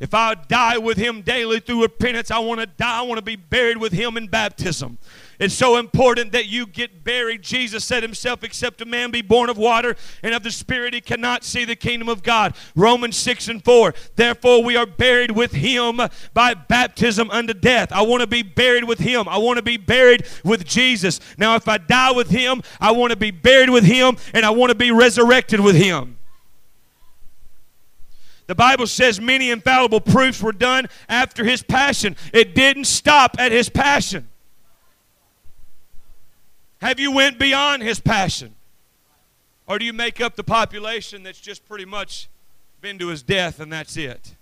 If 0.00 0.12
I 0.12 0.34
die 0.34 0.78
with 0.78 0.96
him 0.96 1.22
daily 1.22 1.60
through 1.60 1.82
repentance, 1.82 2.30
I 2.30 2.38
want 2.40 2.60
to 2.60 2.66
die. 2.66 2.98
I 2.98 3.02
want 3.02 3.18
to 3.18 3.22
be 3.22 3.36
buried 3.36 3.76
with 3.76 3.92
him 3.92 4.16
in 4.16 4.26
baptism. 4.26 4.98
It's 5.38 5.54
so 5.54 5.76
important 5.76 6.32
that 6.32 6.46
you 6.46 6.66
get 6.66 7.04
buried. 7.04 7.42
Jesus 7.42 7.84
said 7.84 8.02
himself, 8.02 8.42
except 8.42 8.80
a 8.80 8.86
man 8.86 9.10
be 9.10 9.22
born 9.22 9.50
of 9.50 9.58
water 9.58 9.96
and 10.22 10.34
of 10.34 10.42
the 10.42 10.50
Spirit, 10.50 10.94
he 10.94 11.00
cannot 11.00 11.44
see 11.44 11.64
the 11.64 11.76
kingdom 11.76 12.08
of 12.08 12.22
God. 12.22 12.54
Romans 12.74 13.16
6 13.16 13.48
and 13.48 13.64
4. 13.64 13.94
Therefore, 14.16 14.62
we 14.62 14.76
are 14.76 14.86
buried 14.86 15.32
with 15.32 15.52
him 15.52 16.00
by 16.32 16.54
baptism 16.54 17.30
unto 17.30 17.52
death. 17.52 17.92
I 17.92 18.02
want 18.02 18.22
to 18.22 18.26
be 18.26 18.42
buried 18.42 18.84
with 18.84 18.98
him. 18.98 19.28
I 19.28 19.38
want 19.38 19.58
to 19.58 19.62
be 19.62 19.76
buried 19.76 20.26
with 20.44 20.64
Jesus. 20.64 21.20
Now, 21.36 21.56
if 21.56 21.68
I 21.68 21.78
die 21.78 22.12
with 22.12 22.30
him, 22.30 22.62
I 22.80 22.92
want 22.92 23.10
to 23.10 23.16
be 23.16 23.30
buried 23.30 23.70
with 23.70 23.84
him 23.84 24.16
and 24.32 24.46
I 24.46 24.50
want 24.50 24.70
to 24.70 24.76
be 24.76 24.90
resurrected 24.90 25.60
with 25.60 25.76
him. 25.76 26.16
The 28.46 28.54
Bible 28.54 28.86
says 28.86 29.20
many 29.20 29.50
infallible 29.50 30.00
proofs 30.00 30.40
were 30.40 30.52
done 30.52 30.88
after 31.08 31.44
his 31.44 31.62
passion. 31.62 32.16
It 32.32 32.54
didn't 32.54 32.84
stop 32.84 33.36
at 33.38 33.50
his 33.50 33.68
passion. 33.68 34.28
Have 36.80 37.00
you 37.00 37.10
went 37.10 37.38
beyond 37.38 37.82
his 37.82 38.00
passion? 38.00 38.54
Or 39.66 39.78
do 39.78 39.84
you 39.84 39.92
make 39.92 40.20
up 40.20 40.36
the 40.36 40.44
population 40.44 41.22
that's 41.22 41.40
just 41.40 41.66
pretty 41.66 41.84
much 41.84 42.28
been 42.80 42.98
to 42.98 43.08
his 43.08 43.22
death 43.22 43.60
and 43.60 43.72
that's 43.72 43.96
it? 43.96 44.36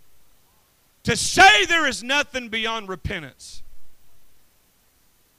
To 1.04 1.16
say 1.16 1.64
there 1.66 1.86
is 1.86 2.02
nothing 2.02 2.48
beyond 2.48 2.88
repentance 2.88 3.62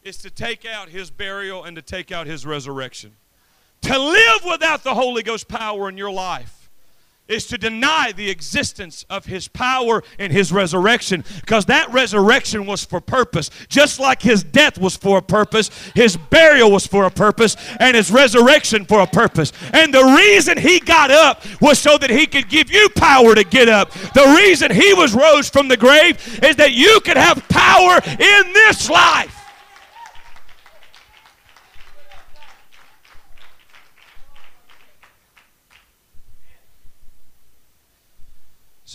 is 0.04 0.18
to 0.18 0.30
take 0.30 0.66
out 0.66 0.90
his 0.90 1.10
burial 1.10 1.64
and 1.64 1.76
to 1.76 1.82
take 1.82 2.12
out 2.12 2.28
his 2.28 2.46
resurrection. 2.46 3.12
To 3.82 3.98
live 3.98 4.46
without 4.48 4.84
the 4.84 4.94
Holy 4.94 5.24
Ghost 5.24 5.48
power 5.48 5.90
in 5.90 5.98
your 5.98 6.12
life 6.12 6.65
is 7.28 7.48
to 7.48 7.58
deny 7.58 8.12
the 8.12 8.30
existence 8.30 9.06
of 9.10 9.26
his 9.26 9.48
power 9.48 10.04
and 10.20 10.32
his 10.32 10.52
resurrection 10.52 11.24
because 11.42 11.66
that 11.66 11.92
resurrection 11.92 12.66
was 12.66 12.84
for 12.84 13.02
purpose. 13.02 13.50
Just 13.68 14.00
like 14.00 14.22
his 14.22 14.44
death 14.44 14.78
was 14.78 14.96
for 14.96 15.18
a 15.18 15.22
purpose 15.22 15.70
his 15.94 16.18
burial 16.18 16.72
was 16.72 16.88
for 16.88 17.06
a 17.06 17.12
purpose 17.12 17.56
and 17.80 17.96
his 17.96 18.12
resurrection 18.12 18.86
for 18.86 19.02
a 19.02 19.08
purpose. 19.08 19.52
And 19.74 19.94
the 19.94 20.04
reason 20.04 20.58
he 20.58 20.80
got 20.80 21.12
up 21.12 21.44
was 21.62 21.80
so 21.80 21.98
that 21.98 22.10
he 22.10 22.26
could 22.26 22.50
give 22.50 22.72
you 22.72 22.90
power 22.90 23.36
to 23.36 23.44
get 23.44 23.70
up. 23.70 23.92
The 23.92 24.36
reason 24.38 24.72
he 24.72 24.94
was 24.94 25.14
rose 25.14 25.50
from 25.50 25.68
the 25.68 25.78
grave 25.78 26.18
is 26.44 26.56
that 26.58 26.74
you 26.74 27.00
could 27.02 27.18
have 27.18 27.48
power 27.50 28.00
in 28.06 28.54
this 28.54 28.90
life 28.90 29.45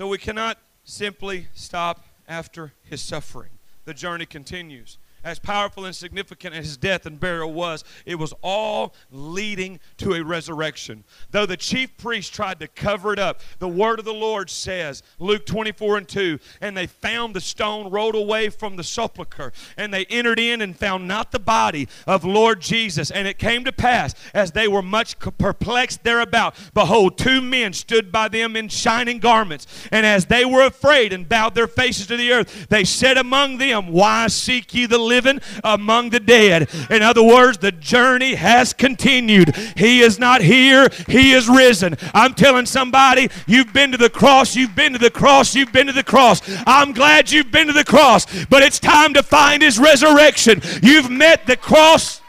So 0.01 0.07
we 0.07 0.17
cannot 0.17 0.57
simply 0.83 1.49
stop 1.53 2.07
after 2.27 2.73
his 2.83 3.03
suffering. 3.03 3.51
The 3.85 3.93
journey 3.93 4.25
continues. 4.25 4.97
As 5.23 5.39
powerful 5.39 5.85
and 5.85 5.95
significant 5.95 6.55
as 6.55 6.65
his 6.65 6.77
death 6.77 7.05
and 7.05 7.21
burial 7.21 7.53
was, 7.53 7.85
it 8.07 8.15
was 8.15 8.33
all 8.43 8.95
leading 9.11 9.81
to 9.99 10.15
a 10.15 10.25
resurrection. 10.25 11.05
Though 11.31 11.47
the 11.47 11.57
chief 11.57 11.97
priests 11.99 12.35
tried 12.35 12.61
to 12.61 12.69
cover 12.69 13.13
it 13.13 13.19
up, 13.19 13.41
the 13.59 13.69
word 13.69 13.99
of 13.99 14.05
the 14.05 14.15
Lord 14.15 14.49
says, 14.49 15.03
Luke 15.19 15.45
24 15.45 15.99
and 15.99 16.09
2, 16.09 16.39
and 16.61 16.77
they 16.77 16.87
found 16.87 17.35
the 17.35 17.41
stone 17.41 17.91
rolled 17.91 18.15
away 18.15 18.49
from 18.49 18.77
the 18.77 18.85
sepulchre, 18.85 19.53
and 19.77 19.93
they 19.93 20.07
entered 20.07 20.39
in 20.39 20.63
and 20.63 20.77
found 20.77 21.07
not 21.07 21.33
the 21.33 21.39
body 21.39 21.89
of 22.07 22.25
Lord 22.25 22.61
Jesus. 22.61 23.11
And 23.11 23.29
it 23.29 23.39
came 23.39 23.65
to 23.65 23.73
pass, 23.73 24.15
as 24.33 24.53
they 24.53 24.69
were 24.69 24.83
much 24.83 25.19
perplexed 25.19 26.03
thereabout, 26.03 26.55
behold, 26.73 27.19
two 27.19 27.41
men 27.41 27.73
stood 27.73 28.11
by 28.11 28.29
them 28.29 28.57
in 28.57 28.69
shining 28.69 29.19
garments. 29.19 29.67
And 29.93 30.07
as 30.07 30.27
they 30.27 30.45
were 30.45 30.63
afraid 30.63 31.13
and 31.13 31.29
bowed 31.29 31.55
their 31.55 31.67
faces 31.67 32.07
to 32.07 32.17
the 32.17 32.33
earth, 32.33 32.69
they 32.69 32.85
said 32.85 33.19
among 33.19 33.59
them, 33.59 33.89
Why 33.89 34.29
seek 34.29 34.75
ye 34.75 34.87
the 34.87 34.99
living 35.11 35.41
among 35.63 36.11
the 36.11 36.21
dead. 36.21 36.71
In 36.89 37.03
other 37.03 37.23
words, 37.23 37.59
the 37.59 37.73
journey 37.73 38.35
has 38.37 38.73
continued. 38.73 39.55
He 39.77 40.01
is 40.01 40.19
not 40.19 40.41
here, 40.41 40.89
He 41.07 41.33
is 41.33 41.49
risen. 41.49 41.97
I'm 42.15 42.35
telling 42.35 42.67
somebody, 42.67 43.29
you've 43.47 43.73
been 43.73 43.93
to 43.93 43.99
the 43.99 44.09
cross, 44.09 44.57
you've 44.57 44.75
been 44.75 44.95
to 44.95 44.99
the 44.99 45.11
cross, 45.11 45.55
you've 45.55 45.73
been 45.73 45.89
to 45.89 45.93
the 45.93 46.05
cross. 46.05 46.41
I'm 46.67 46.93
glad 46.93 47.31
you've 47.31 47.51
been 47.51 47.67
to 47.67 47.73
the 47.73 47.85
cross, 47.85 48.27
but 48.47 48.63
it's 48.63 48.79
time 48.79 49.13
to 49.15 49.23
find 49.23 49.63
His 49.63 49.79
resurrection. 49.79 50.63
You've 50.83 51.11
met 51.11 51.47
the 51.47 51.57
cross. 51.57 52.21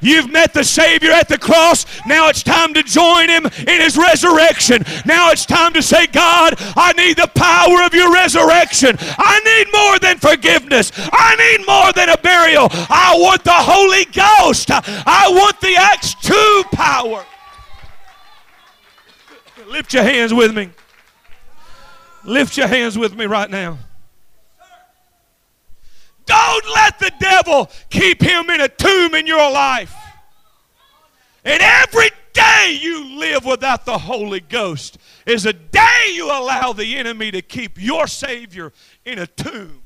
You've 0.00 0.30
met 0.30 0.54
the 0.54 0.64
Savior 0.64 1.10
at 1.10 1.28
the 1.28 1.38
cross. 1.38 1.86
Now 2.06 2.28
it's 2.28 2.42
time 2.42 2.74
to 2.74 2.82
join 2.82 3.28
Him 3.28 3.46
in 3.46 3.80
His 3.80 3.96
resurrection. 3.96 4.84
Now 5.04 5.30
it's 5.30 5.44
time 5.44 5.72
to 5.74 5.82
say, 5.82 6.06
God, 6.06 6.54
I 6.76 6.92
need 6.94 7.16
the 7.16 7.30
power 7.34 7.82
of 7.82 7.92
your 7.92 8.12
resurrection. 8.12 8.96
I 9.00 9.40
need 9.40 9.72
more 9.72 9.98
than 9.98 10.18
forgiveness. 10.18 10.92
I 10.96 11.36
need 11.36 11.66
more 11.66 11.92
than 11.92 12.08
a 12.08 12.16
burial. 12.16 12.68
I 12.70 13.14
want 13.18 13.44
the 13.44 13.52
Holy 13.52 14.04
Ghost. 14.06 14.70
I 14.70 15.28
want 15.28 15.60
the 15.60 15.76
Acts 15.76 16.14
2 16.14 16.64
power. 16.72 17.24
Lift 19.68 19.92
your 19.92 20.02
hands 20.02 20.34
with 20.34 20.54
me. 20.54 20.70
Lift 22.24 22.56
your 22.56 22.66
hands 22.66 22.98
with 22.98 23.14
me 23.14 23.26
right 23.26 23.50
now. 23.50 23.78
Don't 26.26 26.64
let 26.74 26.98
devil 27.18 27.70
keep 27.88 28.22
him 28.22 28.50
in 28.50 28.60
a 28.60 28.68
tomb 28.68 29.14
in 29.14 29.26
your 29.26 29.50
life. 29.50 29.94
And 31.44 31.62
every 31.62 32.10
day 32.32 32.78
you 32.80 33.18
live 33.18 33.44
without 33.44 33.84
the 33.84 33.98
Holy 33.98 34.40
Ghost 34.40 34.98
is 35.26 35.46
a 35.46 35.52
day 35.52 36.12
you 36.12 36.26
allow 36.26 36.72
the 36.72 36.96
enemy 36.96 37.30
to 37.30 37.42
keep 37.42 37.80
your 37.80 38.06
Savior 38.06 38.72
in 39.04 39.18
a 39.18 39.26
tomb. 39.26 39.82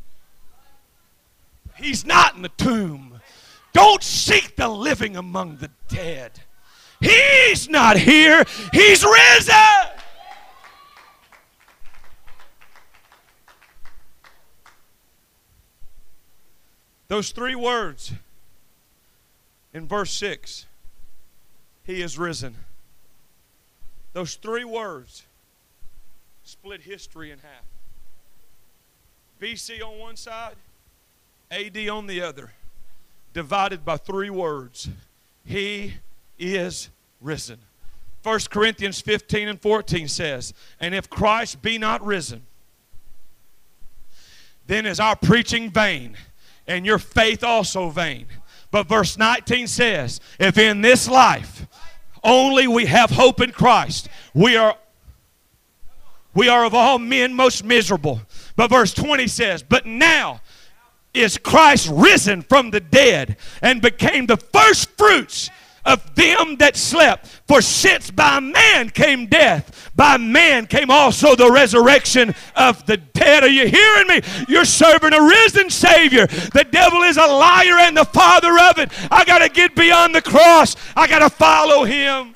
He's 1.77 2.05
not 2.05 2.37
in 2.37 2.43
the 2.43 2.51
tomb. 2.51 3.21
Don't 3.73 4.03
seek 4.03 4.57
the 4.57 4.69
living 4.69 5.17
among 5.17 5.57
the 5.57 5.71
dead. 5.89 6.33
He's 7.01 7.69
not 7.69 7.99
here, 7.99 8.45
He's 8.73 9.05
risen. 9.05 9.55
Those 17.09 17.31
three 17.31 17.55
words 17.55 18.13
in 19.73 19.87
verse 19.87 20.13
6 20.13 20.67
He 21.85 22.01
is 22.01 22.19
risen. 22.19 22.55
Those 24.13 24.37
three 24.37 24.65
words 24.65 25.25
split 26.45 26.83
history 26.83 27.31
in 27.31 27.39
half. 27.39 27.65
BC 29.41 29.83
on 29.83 29.99
one 29.99 30.17
side, 30.17 30.55
AD 31.51 31.77
on 31.89 32.07
the 32.07 32.23
other, 32.23 32.53
divided 33.33 33.85
by 33.85 33.97
three 33.97 34.31
words 34.31 34.89
He 35.45 35.95
is 36.39 36.89
risen. 37.21 37.59
1 38.23 38.41
Corinthians 38.51 39.03
15 39.03 39.49
and 39.49 39.61
14 39.61 40.09
says, 40.09 40.55
And 40.81 40.95
if 40.95 41.11
Christ 41.11 41.61
be 41.61 41.77
not 41.77 42.03
risen, 42.03 42.43
then 44.67 44.87
is 44.87 44.99
our 44.99 45.15
preaching 45.15 45.71
vain 45.71 46.17
and 46.67 46.85
your 46.87 46.99
faith 46.99 47.45
also 47.45 47.91
vain. 47.91 48.27
But 48.71 48.89
verse 48.89 49.17
19 49.17 49.67
says, 49.67 50.21
If 50.39 50.59
in 50.59 50.81
this 50.81 51.09
life 51.09 51.67
only 52.23 52.67
we 52.67 52.87
have 52.87 53.11
hope 53.11 53.41
in 53.41 53.53
Christ, 53.53 54.09
we 54.33 54.57
are 54.57 54.77
we 56.35 56.49
are 56.49 56.65
of 56.65 56.75
all 56.75 56.99
men 56.99 57.35
most 57.35 57.65
miserable. 57.65 58.21
But 58.57 58.71
verse 58.71 58.93
20 58.93 59.29
says, 59.29 59.63
But 59.63 59.87
now 59.87 60.41
is 61.13 61.39
Christ 61.39 61.89
risen 61.93 62.43
from 62.43 62.71
the 62.73 62.81
dead 62.81 63.37
and 63.63 63.81
became 63.81 64.27
the 64.27 64.37
first 64.37 64.91
fruits 64.99 65.49
of 65.85 66.15
them 66.15 66.57
that 66.57 66.77
slept. 66.77 67.27
For 67.47 67.61
since 67.61 68.11
by 68.11 68.41
man 68.41 68.91
came 68.91 69.27
death, 69.27 69.91
by 69.95 70.17
man 70.17 70.67
came 70.67 70.91
also 70.91 71.37
the 71.37 71.51
resurrection 71.51 72.35
of 72.57 72.85
the 72.87 72.97
dead. 72.97 73.45
Are 73.45 73.49
you 73.49 73.69
hearing 73.69 74.09
me? 74.09 74.21
You're 74.49 74.65
serving 74.65 75.13
a 75.13 75.23
risen 75.23 75.71
Savior. 75.71 76.27
The 76.27 76.67
devil 76.71 77.03
is 77.03 77.17
a 77.17 77.27
liar 77.27 77.79
and 77.81 77.97
the 77.97 78.05
father 78.05 78.59
of 78.59 78.79
it. 78.79 78.91
I 79.11 79.25
got 79.25 79.39
to 79.39 79.49
get 79.49 79.75
beyond 79.75 80.15
the 80.15 80.23
cross, 80.23 80.77
I 80.97 81.07
got 81.07 81.21
to 81.21 81.31
follow 81.31 81.85
him. 81.85 82.35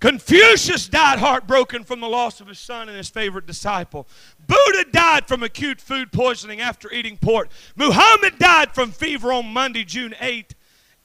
Confucius 0.00 0.88
died 0.88 1.18
heartbroken 1.18 1.84
from 1.84 2.00
the 2.00 2.08
loss 2.08 2.40
of 2.40 2.48
his 2.48 2.58
son 2.58 2.88
and 2.88 2.96
his 2.96 3.10
favorite 3.10 3.46
disciple. 3.46 4.08
Buddha 4.46 4.90
died 4.90 5.28
from 5.28 5.42
acute 5.42 5.80
food 5.80 6.10
poisoning 6.10 6.60
after 6.60 6.90
eating 6.90 7.18
pork. 7.18 7.50
Muhammad 7.76 8.38
died 8.38 8.72
from 8.74 8.92
fever 8.92 9.30
on 9.30 9.46
Monday, 9.46 9.84
June 9.84 10.14
8, 10.18 10.54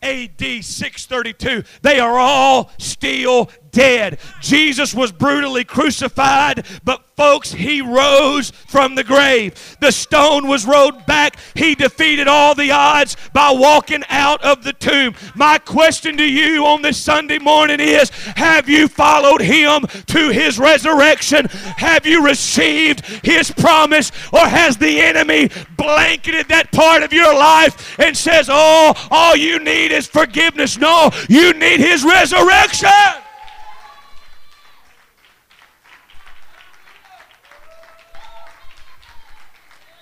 AD 0.01 0.63
632. 0.63 1.63
They 1.81 1.99
are 1.99 2.17
all 2.17 2.71
still 2.77 3.49
dead. 3.75 4.17
Jesus 4.41 4.95
was 4.95 5.11
brutally 5.11 5.65
crucified, 5.65 6.65
but 6.83 7.03
folks, 7.17 7.51
he 7.51 7.81
rose 7.81 8.51
from 8.51 8.95
the 8.95 9.03
grave. 9.03 9.77
The 9.81 9.91
stone 9.91 10.47
was 10.47 10.65
rolled 10.65 11.05
back. 11.05 11.38
He 11.55 11.75
defeated 11.75 12.27
all 12.27 12.55
the 12.55 12.71
odds 12.71 13.17
by 13.33 13.51
walking 13.51 14.03
out 14.09 14.43
of 14.43 14.63
the 14.63 14.73
tomb. 14.73 15.13
My 15.35 15.57
question 15.57 16.15
to 16.17 16.23
you 16.23 16.65
on 16.65 16.81
this 16.81 16.97
Sunday 16.97 17.38
morning 17.38 17.81
is 17.81 18.09
Have 18.38 18.69
you 18.69 18.88
followed 18.88 19.41
him 19.41 19.85
to 20.07 20.29
his 20.29 20.57
resurrection? 20.57 21.45
Have 21.77 22.05
you 22.05 22.25
received 22.25 23.05
his 23.25 23.51
promise? 23.51 24.11
Or 24.31 24.47
has 24.47 24.77
the 24.77 25.01
enemy 25.01 25.49
blanketed 25.77 26.47
that 26.47 26.71
part 26.71 27.03
of 27.03 27.11
your 27.11 27.33
life 27.33 27.99
and 27.99 28.15
says, 28.15 28.47
Oh, 28.49 28.93
all 29.11 29.35
you 29.35 29.59
need 29.59 29.91
is 29.91 30.07
forgiveness? 30.07 30.77
No, 30.77 31.11
you 31.27 31.53
need 31.53 31.81
his 31.81 32.05
resurrection. 32.05 33.24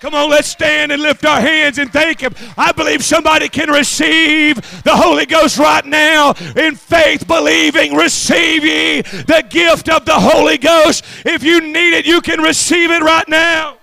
Come 0.00 0.14
on, 0.14 0.28
let's 0.28 0.48
stand 0.48 0.92
and 0.92 1.00
lift 1.00 1.24
our 1.24 1.40
hands 1.40 1.78
and 1.78 1.90
thank 1.90 2.20
Him. 2.20 2.34
I 2.58 2.72
believe 2.72 3.02
somebody 3.02 3.48
can 3.48 3.70
receive 3.70 4.56
the 4.82 4.94
Holy 4.94 5.24
Ghost 5.24 5.58
right 5.58 5.84
now 5.84 6.34
in 6.56 6.74
faith, 6.74 7.26
believing. 7.26 7.96
Receive 7.96 8.64
ye 8.64 9.00
the 9.00 9.44
gift 9.48 9.88
of 9.88 10.04
the 10.04 10.12
Holy 10.12 10.58
Ghost. 10.58 11.04
If 11.24 11.42
you 11.42 11.60
need 11.60 11.94
it, 11.94 12.06
you 12.06 12.20
can 12.20 12.42
receive 12.42 12.90
it 12.90 13.02
right 13.02 13.28
now. 13.28 13.78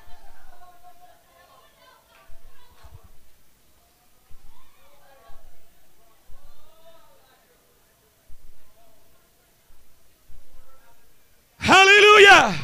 Hallelujah. 11.58 12.58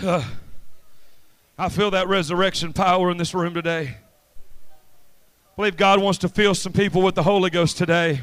Uh, 0.00 0.22
I 1.68 1.70
feel 1.70 1.90
that 1.90 2.08
resurrection 2.08 2.72
power 2.72 3.10
in 3.10 3.18
this 3.18 3.34
room 3.34 3.52
today. 3.52 3.94
I 3.94 5.54
believe 5.54 5.76
God 5.76 6.00
wants 6.00 6.18
to 6.20 6.28
fill 6.30 6.54
some 6.54 6.72
people 6.72 7.02
with 7.02 7.14
the 7.14 7.22
Holy 7.22 7.50
Ghost 7.50 7.76
today. 7.76 8.22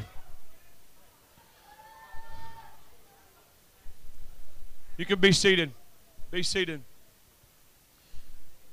You 4.96 5.06
can 5.06 5.20
be 5.20 5.30
seated. 5.30 5.70
Be 6.32 6.42
seated. 6.42 6.82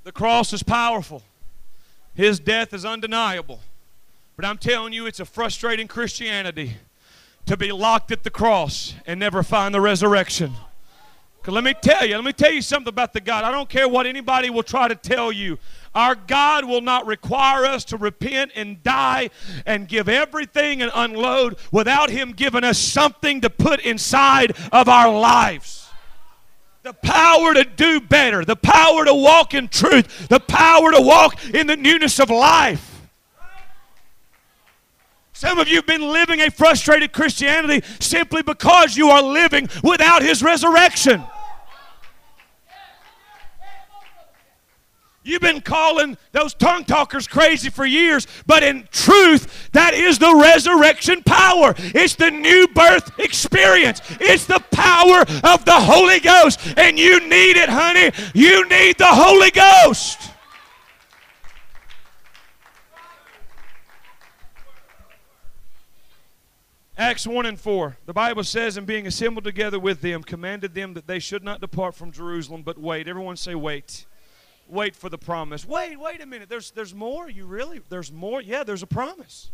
The 0.06 0.12
cross 0.12 0.52
is 0.54 0.64
powerful. 0.64 1.22
His 2.16 2.40
death 2.40 2.74
is 2.74 2.84
undeniable. 2.84 3.60
But 4.36 4.44
I'm 4.44 4.58
telling 4.58 4.92
you, 4.92 5.06
it's 5.06 5.20
a 5.20 5.26
frustrating 5.26 5.88
Christianity 5.88 6.78
to 7.46 7.56
be 7.56 7.72
locked 7.72 8.12
at 8.12 8.24
the 8.24 8.32
cross 8.32 8.96
and 9.06 9.20
never 9.20 9.44
find 9.44 9.72
the 9.72 9.82
resurrection. 9.82 10.54
Because 11.44 11.56
let 11.56 11.66
me 11.66 11.74
tell 11.74 12.06
you, 12.06 12.16
let 12.16 12.24
me 12.24 12.32
tell 12.32 12.54
you 12.54 12.62
something 12.62 12.88
about 12.88 13.12
the 13.12 13.20
God. 13.20 13.44
I 13.44 13.52
don't 13.52 13.68
care 13.68 13.86
what 13.86 14.06
anybody 14.06 14.50
will 14.50 14.64
try 14.64 14.88
to 14.88 14.96
tell 14.96 15.30
you. 15.30 15.60
Our 15.94 16.16
God 16.16 16.64
will 16.64 16.80
not 16.80 17.06
require 17.06 17.66
us 17.66 17.84
to 17.86 17.98
repent 17.98 18.54
and 18.56 18.82
die 18.82 19.30
and 19.66 19.86
give 19.86 20.08
everything 20.08 20.82
and 20.82 20.90
unload 20.96 21.58
without 21.70 22.10
Him 22.10 22.32
giving 22.32 22.64
us 22.64 22.78
something 22.78 23.42
to 23.42 23.50
put 23.50 23.82
inside 23.82 24.56
of 24.72 24.88
our 24.88 25.12
lives. 25.12 25.90
The 26.84 26.94
power 26.94 27.54
to 27.54 27.66
do 27.66 28.00
better, 28.00 28.46
the 28.46 28.56
power 28.56 29.04
to 29.04 29.14
walk 29.14 29.54
in 29.54 29.68
truth, 29.68 30.30
the 30.30 30.40
power 30.40 30.94
to 30.94 31.02
walk 31.02 31.44
in 31.54 31.68
the 31.68 31.76
newness 31.76 32.22
of 32.22 32.30
life. 32.30 33.02
Some 35.34 35.60
of 35.60 35.68
you 35.68 35.76
have 35.76 35.86
been 35.86 36.10
living 36.10 36.40
a 36.40 36.50
frustrated 36.50 37.12
Christianity 37.12 37.86
simply 38.00 38.44
because 38.44 38.96
you 38.96 39.10
are 39.10 39.22
living 39.22 39.68
without 39.84 40.22
His 40.22 40.42
resurrection. 40.42 41.22
You've 45.26 45.42
been 45.42 45.62
calling 45.62 46.18
those 46.34 46.54
tongue 46.54 46.84
talkers 46.84 47.28
crazy 47.28 47.70
for 47.70 47.86
years, 47.86 48.28
but 48.46 48.62
in 48.62 48.88
truth, 48.92 49.70
that 49.72 49.94
is 49.94 50.20
the 50.20 50.36
resurrection 50.36 51.24
power. 51.24 51.74
It's 51.78 52.16
the 52.16 52.30
new 52.30 52.68
birth 52.68 53.18
experience. 53.20 54.02
It's 54.20 54.46
the 54.46 54.62
power 54.72 55.22
of 55.50 55.64
the 55.64 55.80
Holy 55.80 56.20
Ghost. 56.20 56.60
And 56.76 57.00
you 57.00 57.22
need 57.22 57.56
it, 57.56 57.70
honey. 57.70 58.12
You 58.34 58.68
need 58.68 58.98
the 58.98 59.08
Holy 59.08 59.50
Ghost. 59.52 60.32
Acts 66.98 67.26
1 67.26 67.46
and 67.46 67.60
4. 67.60 67.98
The 68.06 68.14
Bible 68.14 68.44
says, 68.44 68.76
And 68.76 68.86
being 68.86 69.08
assembled 69.08 69.46
together 69.46 69.80
with 69.80 70.02
them, 70.02 70.22
commanded 70.22 70.76
them 70.76 70.94
that 70.96 71.08
they 71.08 71.20
should 71.20 71.44
not 71.44 71.62
depart 71.62 71.96
from 71.96 72.12
Jerusalem, 72.12 72.62
but 72.62 72.78
wait. 72.78 73.08
Everyone 73.08 73.38
say, 73.38 73.56
wait 73.56 74.06
wait 74.74 74.96
for 74.96 75.10
the 75.10 75.18
promise. 75.18 75.66
Wait, 75.66 75.98
wait 75.98 76.22
a 76.22 76.26
minute. 76.26 76.50
There's, 76.50 76.72
there's 76.72 76.94
more? 76.94 77.30
You 77.30 77.46
really? 77.46 77.82
There's 77.90 78.12
more? 78.12 78.42
Yeah, 78.42 78.64
there's 78.64 78.84
a 78.84 78.88
promise. 78.88 79.52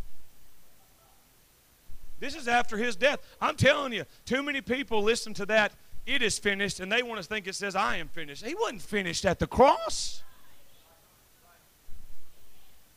This 2.18 2.34
is 2.34 2.48
after 2.48 2.76
his 2.76 2.96
death. 2.96 3.20
I'm 3.40 3.56
telling 3.56 3.92
you, 3.92 4.04
too 4.26 4.42
many 4.42 4.60
people 4.60 5.02
listen 5.02 5.32
to 5.34 5.46
that, 5.46 5.72
it 6.06 6.22
is 6.22 6.38
finished, 6.38 6.80
and 6.80 6.90
they 6.90 7.02
want 7.02 7.20
to 7.22 7.26
think 7.26 7.46
it 7.46 7.54
says, 7.54 7.76
I 7.76 7.96
am 7.96 8.08
finished. 8.08 8.44
He 8.44 8.54
wasn't 8.54 8.82
finished 8.82 9.24
at 9.24 9.38
the 9.38 9.46
cross. 9.46 10.22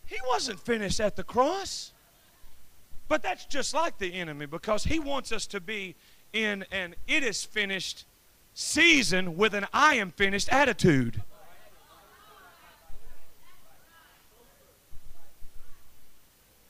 He 0.05 0.17
wasn't 0.27 0.59
finished 0.59 0.99
at 0.99 1.15
the 1.15 1.23
cross. 1.23 1.91
But 3.07 3.21
that's 3.21 3.45
just 3.45 3.73
like 3.73 3.97
the 3.97 4.13
enemy 4.13 4.45
because 4.45 4.83
he 4.83 4.99
wants 4.99 5.31
us 5.31 5.45
to 5.47 5.59
be 5.59 5.95
in 6.31 6.65
an 6.71 6.95
it 7.07 7.23
is 7.23 7.43
finished 7.43 8.05
season 8.53 9.38
with 9.38 9.53
an 9.53 9.67
I 9.73 9.95
am 9.95 10.12
finished 10.12 10.51
attitude. 10.51 11.21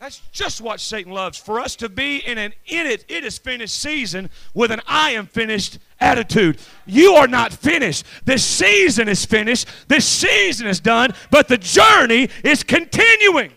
That's 0.04 0.20
just 0.34 0.60
what 0.60 0.82
Satan 0.82 1.14
loves. 1.14 1.38
For 1.38 1.62
us 1.62 1.78
to 1.78 1.88
be 1.88 2.18
in 2.18 2.38
an 2.38 2.52
in 2.66 2.86
it, 2.88 3.06
it 3.08 3.24
is 3.24 3.38
finished 3.38 3.74
season 3.74 4.30
with 4.54 4.70
an 4.70 4.82
I 4.86 5.12
am 5.12 5.28
finished 5.28 5.80
attitude. 5.98 6.58
You 6.86 7.14
are 7.14 7.26
not 7.26 7.54
finished. 7.54 8.06
This 8.26 8.44
season 8.44 9.08
is 9.08 9.24
finished. 9.24 9.66
This 9.88 10.06
season 10.06 10.68
is 10.68 10.82
done, 10.82 11.12
but 11.32 11.48
the 11.48 11.58
journey 11.58 12.28
is 12.44 12.64
continuing. 12.64 13.54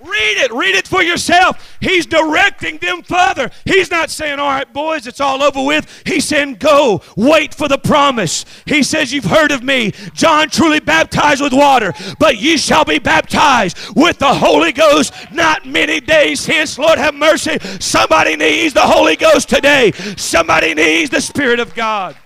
Read 0.00 0.38
it. 0.38 0.52
Read 0.52 0.74
it 0.74 0.88
for 0.88 1.02
yourself. 1.02 1.76
He's 1.80 2.06
directing 2.06 2.78
them 2.78 3.02
further. 3.02 3.50
He's 3.64 3.90
not 3.90 4.10
saying, 4.10 4.38
All 4.38 4.48
right, 4.48 4.70
boys, 4.72 5.06
it's 5.06 5.20
all 5.20 5.42
over 5.42 5.64
with. 5.64 6.02
He's 6.06 6.24
saying, 6.24 6.54
Go, 6.54 7.02
wait 7.16 7.54
for 7.54 7.68
the 7.68 7.78
promise. 7.78 8.44
He 8.66 8.82
says, 8.82 9.12
You've 9.12 9.24
heard 9.24 9.52
of 9.52 9.62
me. 9.62 9.92
John 10.14 10.48
truly 10.48 10.80
baptized 10.80 11.42
with 11.42 11.52
water, 11.52 11.92
but 12.18 12.38
ye 12.38 12.56
shall 12.56 12.84
be 12.84 12.98
baptized 12.98 13.76
with 13.94 14.18
the 14.18 14.34
Holy 14.34 14.72
Ghost 14.72 15.12
not 15.32 15.66
many 15.66 16.00
days 16.00 16.46
hence. 16.46 16.78
Lord, 16.78 16.98
have 16.98 17.14
mercy. 17.14 17.58
Somebody 17.80 18.36
needs 18.36 18.74
the 18.74 18.80
Holy 18.80 19.16
Ghost 19.16 19.48
today, 19.48 19.92
somebody 20.16 20.74
needs 20.74 21.10
the 21.10 21.20
Spirit 21.20 21.60
of 21.60 21.74
God. 21.74 22.16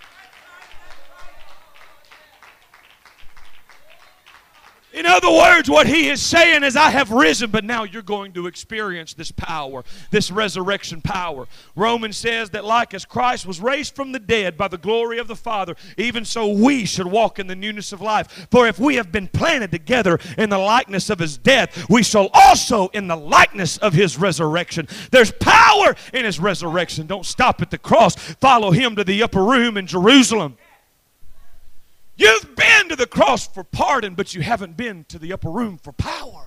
In 4.94 5.06
other 5.06 5.30
words, 5.30 5.68
what 5.68 5.88
he 5.88 6.08
is 6.08 6.22
saying 6.22 6.62
is, 6.62 6.76
I 6.76 6.90
have 6.90 7.10
risen, 7.10 7.50
but 7.50 7.64
now 7.64 7.82
you're 7.82 8.00
going 8.00 8.32
to 8.34 8.46
experience 8.46 9.12
this 9.12 9.32
power, 9.32 9.82
this 10.12 10.30
resurrection 10.30 11.00
power. 11.00 11.48
Romans 11.74 12.16
says 12.16 12.50
that, 12.50 12.64
like 12.64 12.94
as 12.94 13.04
Christ 13.04 13.44
was 13.44 13.60
raised 13.60 13.96
from 13.96 14.12
the 14.12 14.20
dead 14.20 14.56
by 14.56 14.68
the 14.68 14.78
glory 14.78 15.18
of 15.18 15.26
the 15.26 15.34
Father, 15.34 15.74
even 15.98 16.24
so 16.24 16.48
we 16.48 16.84
should 16.84 17.08
walk 17.08 17.40
in 17.40 17.48
the 17.48 17.56
newness 17.56 17.92
of 17.92 18.00
life. 18.00 18.46
For 18.52 18.68
if 18.68 18.78
we 18.78 18.94
have 18.94 19.10
been 19.10 19.26
planted 19.26 19.72
together 19.72 20.20
in 20.38 20.48
the 20.48 20.58
likeness 20.58 21.10
of 21.10 21.18
his 21.18 21.38
death, 21.38 21.90
we 21.90 22.04
shall 22.04 22.30
also 22.32 22.86
in 22.88 23.08
the 23.08 23.16
likeness 23.16 23.78
of 23.78 23.94
his 23.94 24.16
resurrection. 24.16 24.86
There's 25.10 25.32
power 25.32 25.96
in 26.12 26.24
his 26.24 26.38
resurrection. 26.38 27.08
Don't 27.08 27.26
stop 27.26 27.60
at 27.60 27.72
the 27.72 27.78
cross, 27.78 28.14
follow 28.14 28.70
him 28.70 28.94
to 28.94 29.02
the 29.02 29.24
upper 29.24 29.42
room 29.42 29.76
in 29.76 29.88
Jerusalem. 29.88 30.56
You've 32.16 32.54
been 32.54 32.88
to 32.90 32.96
the 32.96 33.06
cross 33.06 33.46
for 33.46 33.64
pardon, 33.64 34.14
but 34.14 34.34
you 34.34 34.42
haven't 34.42 34.76
been 34.76 35.04
to 35.08 35.18
the 35.18 35.32
upper 35.32 35.50
room 35.50 35.78
for 35.78 35.92
power. 35.92 36.46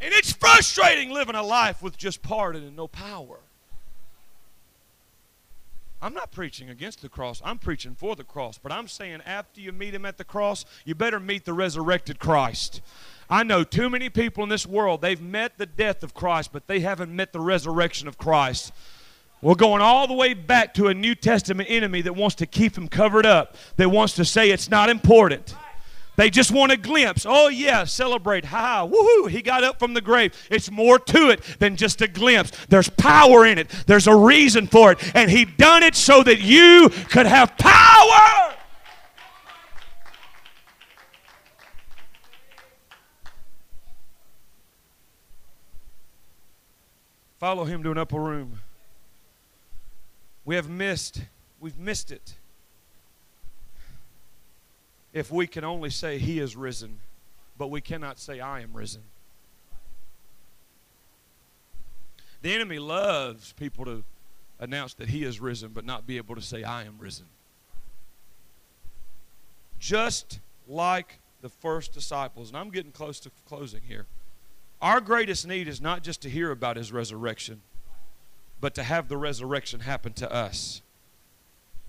And 0.00 0.12
it's 0.12 0.32
frustrating 0.32 1.10
living 1.10 1.34
a 1.34 1.42
life 1.42 1.82
with 1.82 1.96
just 1.96 2.22
pardon 2.22 2.62
and 2.62 2.76
no 2.76 2.86
power. 2.88 3.38
I'm 6.02 6.12
not 6.12 6.32
preaching 6.32 6.68
against 6.68 7.00
the 7.00 7.08
cross. 7.08 7.40
I'm 7.42 7.58
preaching 7.58 7.94
for 7.94 8.14
the 8.14 8.24
cross. 8.24 8.58
But 8.58 8.72
I'm 8.72 8.88
saying 8.88 9.22
after 9.24 9.62
you 9.62 9.72
meet 9.72 9.94
him 9.94 10.04
at 10.04 10.18
the 10.18 10.24
cross, 10.24 10.66
you 10.84 10.94
better 10.94 11.18
meet 11.18 11.46
the 11.46 11.54
resurrected 11.54 12.18
Christ. 12.18 12.82
I 13.30 13.42
know 13.42 13.64
too 13.64 13.88
many 13.88 14.10
people 14.10 14.42
in 14.42 14.50
this 14.50 14.66
world, 14.66 15.00
they've 15.00 15.20
met 15.20 15.56
the 15.56 15.64
death 15.64 16.02
of 16.02 16.12
Christ, 16.12 16.52
but 16.52 16.66
they 16.66 16.80
haven't 16.80 17.16
met 17.16 17.32
the 17.32 17.40
resurrection 17.40 18.06
of 18.06 18.18
Christ. 18.18 18.70
We're 19.44 19.54
going 19.56 19.82
all 19.82 20.06
the 20.06 20.14
way 20.14 20.32
back 20.32 20.72
to 20.72 20.88
a 20.88 20.94
New 20.94 21.14
Testament 21.14 21.68
enemy 21.70 22.00
that 22.00 22.14
wants 22.14 22.36
to 22.36 22.46
keep 22.46 22.78
him 22.78 22.88
covered 22.88 23.26
up, 23.26 23.56
that 23.76 23.90
wants 23.90 24.14
to 24.14 24.24
say 24.24 24.50
it's 24.50 24.70
not 24.70 24.88
important. 24.88 25.54
They 26.16 26.30
just 26.30 26.50
want 26.50 26.72
a 26.72 26.78
glimpse. 26.78 27.26
Oh, 27.28 27.48
yeah, 27.48 27.84
celebrate. 27.84 28.46
Ha 28.46 28.58
ha, 28.58 28.88
woohoo, 28.88 29.28
he 29.28 29.42
got 29.42 29.62
up 29.62 29.78
from 29.78 29.92
the 29.92 30.00
grave. 30.00 30.34
It's 30.50 30.70
more 30.70 30.98
to 30.98 31.28
it 31.28 31.42
than 31.58 31.76
just 31.76 32.00
a 32.00 32.08
glimpse. 32.08 32.52
There's 32.70 32.88
power 32.88 33.44
in 33.44 33.58
it, 33.58 33.68
there's 33.86 34.06
a 34.06 34.16
reason 34.16 34.66
for 34.66 34.92
it. 34.92 35.14
And 35.14 35.30
he 35.30 35.44
done 35.44 35.82
it 35.82 35.94
so 35.94 36.22
that 36.22 36.40
you 36.40 36.88
could 37.10 37.26
have 37.26 37.54
power. 37.58 38.54
Follow 47.38 47.66
him 47.66 47.82
to 47.82 47.90
an 47.90 47.98
upper 47.98 48.18
room. 48.18 48.60
We 50.44 50.56
have 50.56 50.68
missed, 50.68 51.22
we've 51.58 51.78
missed 51.78 52.10
it. 52.10 52.34
If 55.12 55.30
we 55.30 55.46
can 55.46 55.64
only 55.64 55.90
say, 55.90 56.18
He 56.18 56.38
is 56.38 56.56
risen, 56.56 56.98
but 57.56 57.68
we 57.68 57.80
cannot 57.80 58.18
say, 58.18 58.40
I 58.40 58.60
am 58.60 58.72
risen. 58.74 59.02
The 62.42 62.52
enemy 62.52 62.78
loves 62.78 63.52
people 63.52 63.84
to 63.86 64.04
announce 64.60 64.92
that 64.94 65.08
He 65.08 65.24
is 65.24 65.40
risen, 65.40 65.70
but 65.72 65.86
not 65.86 66.06
be 66.06 66.18
able 66.18 66.34
to 66.34 66.42
say, 66.42 66.62
I 66.62 66.84
am 66.84 66.96
risen. 66.98 67.26
Just 69.78 70.40
like 70.68 71.20
the 71.40 71.48
first 71.48 71.92
disciples, 71.92 72.48
and 72.48 72.58
I'm 72.58 72.70
getting 72.70 72.92
close 72.92 73.20
to 73.20 73.30
closing 73.48 73.82
here. 73.86 74.06
Our 74.82 75.00
greatest 75.00 75.46
need 75.46 75.68
is 75.68 75.80
not 75.80 76.02
just 76.02 76.20
to 76.22 76.28
hear 76.28 76.50
about 76.50 76.76
His 76.76 76.92
resurrection 76.92 77.62
but 78.60 78.74
to 78.74 78.82
have 78.82 79.08
the 79.08 79.16
resurrection 79.16 79.80
happen 79.80 80.12
to 80.14 80.32
us. 80.32 80.82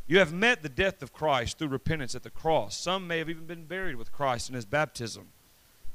You 0.07 0.20
have 0.20 0.34
met 0.34 0.61
the 0.61 0.70
death 0.70 1.01
of 1.01 1.13
Christ 1.13 1.57
through 1.57 1.70
repentance 1.70 2.13
at 2.13 2.24
the 2.24 2.30
cross. 2.30 2.78
Some 2.78 3.07
may 3.07 3.18
have 3.18 3.30
even 3.30 3.45
been 3.45 3.66
buried 3.66 3.95
with 3.95 4.11
Christ 4.11 4.49
in 4.49 4.55
his 4.55 4.66
baptism. 4.66 5.30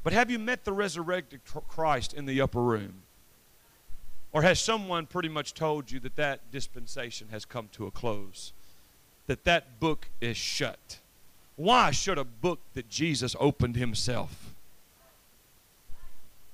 But 0.03 0.13
have 0.13 0.31
you 0.31 0.39
met 0.39 0.65
the 0.65 0.73
resurrected 0.73 1.41
Christ 1.69 2.13
in 2.15 2.27
the 2.27 2.41
upper 2.41 2.63
room? 2.63 3.03
Or 4.33 4.43
has 4.43 4.61
someone 4.61 5.07
pretty 5.07 5.29
much 5.29 5.55
told 5.55 5.91
you 5.91 6.01
that 6.01 6.17
that 6.17 6.51
dispensation 6.51 7.29
has 7.31 7.45
come 7.45 7.69
to 7.73 7.87
a 7.87 7.91
close? 7.91 8.53
That 9.27 9.45
that 9.45 9.79
book 9.79 10.09
is 10.21 10.37
shut? 10.37 10.99
Why 11.57 11.91
should 11.91 12.19
a 12.19 12.25
book 12.25 12.61
that 12.75 12.89
Jesus 12.89 13.37
opened 13.39 13.77
himself? 13.77 14.55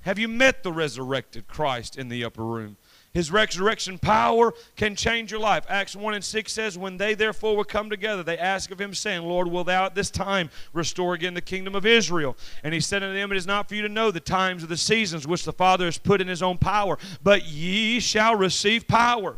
Have 0.01 0.19
you 0.19 0.27
met 0.27 0.63
the 0.63 0.71
resurrected 0.71 1.47
Christ 1.47 1.97
in 1.97 2.09
the 2.09 2.23
upper 2.23 2.43
room? 2.43 2.77
His 3.17 3.31
resurrection 3.31 3.97
power 3.97 4.53
can 4.75 4.95
change 4.95 5.31
your 5.31 5.39
life. 5.39 5.65
Acts 5.69 5.95
1 5.95 6.13
and 6.13 6.23
6 6.23 6.53
says, 6.53 6.77
When 6.77 6.97
they 6.97 7.15
therefore 7.15 7.57
were 7.57 7.65
come 7.65 7.89
together, 7.89 8.21
they 8.21 8.37
asked 8.37 8.71
of 8.71 8.79
him, 8.79 8.93
saying, 8.93 9.23
Lord, 9.23 9.47
will 9.47 9.63
thou 9.63 9.87
at 9.87 9.95
this 9.95 10.11
time 10.11 10.51
restore 10.71 11.15
again 11.15 11.33
the 11.33 11.41
kingdom 11.41 11.73
of 11.73 11.83
Israel? 11.83 12.37
And 12.63 12.75
he 12.75 12.79
said 12.79 13.01
unto 13.01 13.17
them, 13.17 13.31
It 13.31 13.37
is 13.39 13.47
not 13.47 13.69
for 13.69 13.73
you 13.73 13.81
to 13.81 13.89
know 13.89 14.11
the 14.11 14.19
times 14.19 14.63
or 14.63 14.67
the 14.67 14.77
seasons 14.77 15.25
which 15.25 15.45
the 15.45 15.51
Father 15.51 15.85
has 15.85 15.97
put 15.97 16.21
in 16.21 16.27
his 16.27 16.43
own 16.43 16.59
power, 16.59 16.99
but 17.23 17.47
ye 17.47 17.99
shall 17.99 18.35
receive 18.35 18.87
power. 18.87 19.37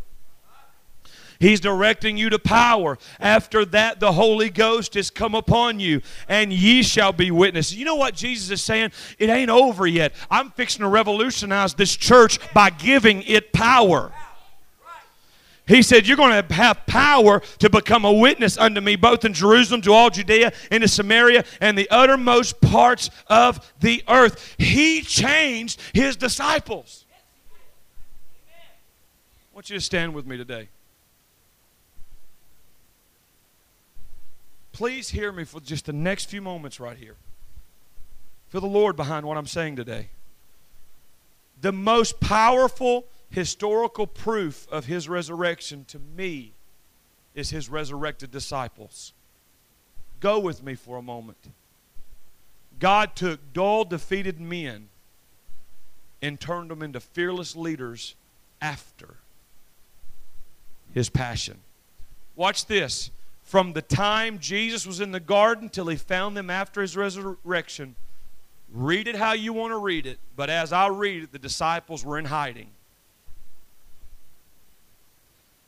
He's 1.40 1.62
directing 1.62 2.18
you 2.18 2.30
to 2.32 2.40
power. 2.40 2.98
After 3.20 3.64
that, 3.66 4.02
the 4.02 4.12
Holy 4.12 4.50
Ghost 4.50 4.94
has 4.96 5.10
come 5.10 5.34
upon 5.34 5.80
you, 5.80 6.02
and 6.28 6.52
ye 6.52 6.84
shall 6.84 7.14
be 7.14 7.32
witnesses. 7.32 7.78
You 7.78 7.86
know 7.86 7.96
what 7.96 8.14
Jesus 8.14 8.52
is 8.52 8.62
saying? 8.62 8.92
It 9.18 9.30
ain't 9.30 9.50
over 9.50 9.88
yet. 9.88 10.14
I'm 10.30 10.52
fixing 10.52 10.82
to 10.82 10.90
revolutionize 10.90 11.74
this 11.74 11.96
church 11.96 12.40
by 12.54 12.70
giving 12.70 13.22
it 13.24 13.54
power. 13.54 14.12
He 15.66 15.82
said, 15.82 16.08
You're 16.08 16.18
going 16.18 16.44
to 16.46 16.54
have 16.56 16.86
power 16.88 17.42
to 17.60 17.70
become 17.70 18.04
a 18.04 18.12
witness 18.12 18.58
unto 18.58 18.82
me, 18.82 18.98
both 18.98 19.24
in 19.24 19.34
Jerusalem, 19.34 19.82
to 19.84 19.94
all 19.94 20.10
Judea, 20.10 20.52
into 20.72 20.90
Samaria, 20.90 21.46
and 21.62 21.78
the 21.78 21.90
uttermost 21.90 22.60
parts 22.60 23.12
of 23.28 23.72
the 23.80 24.04
earth. 24.10 24.56
He 24.58 25.02
changed 25.04 25.80
his 25.94 26.18
disciples. 26.18 27.06
I 28.42 29.56
want 29.56 29.70
you 29.70 29.78
to 29.78 29.82
stand 29.82 30.14
with 30.14 30.26
me 30.26 30.36
today. 30.36 30.70
Please 34.80 35.10
hear 35.10 35.34
me 35.34 35.44
for 35.44 35.60
just 35.60 35.88
the 35.88 35.92
next 35.92 36.30
few 36.30 36.42
moments 36.42 36.80
right 36.80 36.96
here. 36.96 37.18
Feel 38.48 38.62
the 38.62 38.68
Lord 38.68 38.96
behind 38.96 39.26
what 39.26 39.36
I'm 39.36 39.46
saying 39.46 39.76
today. 39.76 40.08
The 41.60 41.74
most 41.74 42.22
powerful 42.22 43.04
historical 43.30 44.08
proof 44.08 44.70
of 44.72 44.86
his 44.86 45.10
resurrection 45.10 45.84
to 45.90 46.00
me 46.00 46.54
is 47.36 47.50
his 47.50 47.68
resurrected 47.68 48.32
disciples. 48.32 49.12
Go 50.22 50.40
with 50.40 50.64
me 50.64 50.76
for 50.76 50.96
a 50.96 51.02
moment. 51.02 51.50
God 52.80 53.18
took 53.18 53.52
dull, 53.52 53.84
defeated 53.84 54.40
men 54.40 54.88
and 56.22 56.40
turned 56.40 56.72
them 56.72 56.82
into 56.82 57.02
fearless 57.02 57.54
leaders 57.54 58.16
after 58.62 59.16
his 60.94 61.10
passion. 61.10 61.58
Watch 62.38 62.68
this 62.68 63.12
from 63.50 63.74
the 63.74 63.82
time 63.82 64.38
Jesus 64.38 64.86
was 64.86 65.00
in 65.00 65.12
the 65.12 65.20
garden 65.20 65.70
till 65.70 65.88
he 65.88 65.96
found 65.96 66.38
them 66.38 66.52
after 66.52 66.82
his 66.82 66.96
resurrection. 66.96 67.96
Read 68.72 69.08
it 69.08 69.16
how 69.16 69.34
you 69.34 69.54
want 69.54 69.72
to 69.72 69.78
read 69.78 70.06
it, 70.06 70.20
but 70.36 70.52
as 70.52 70.72
I 70.72 70.86
read 70.90 71.24
it, 71.24 71.32
the 71.32 71.40
disciples 71.40 72.06
were 72.06 72.20
in 72.20 72.26
hiding. 72.26 72.68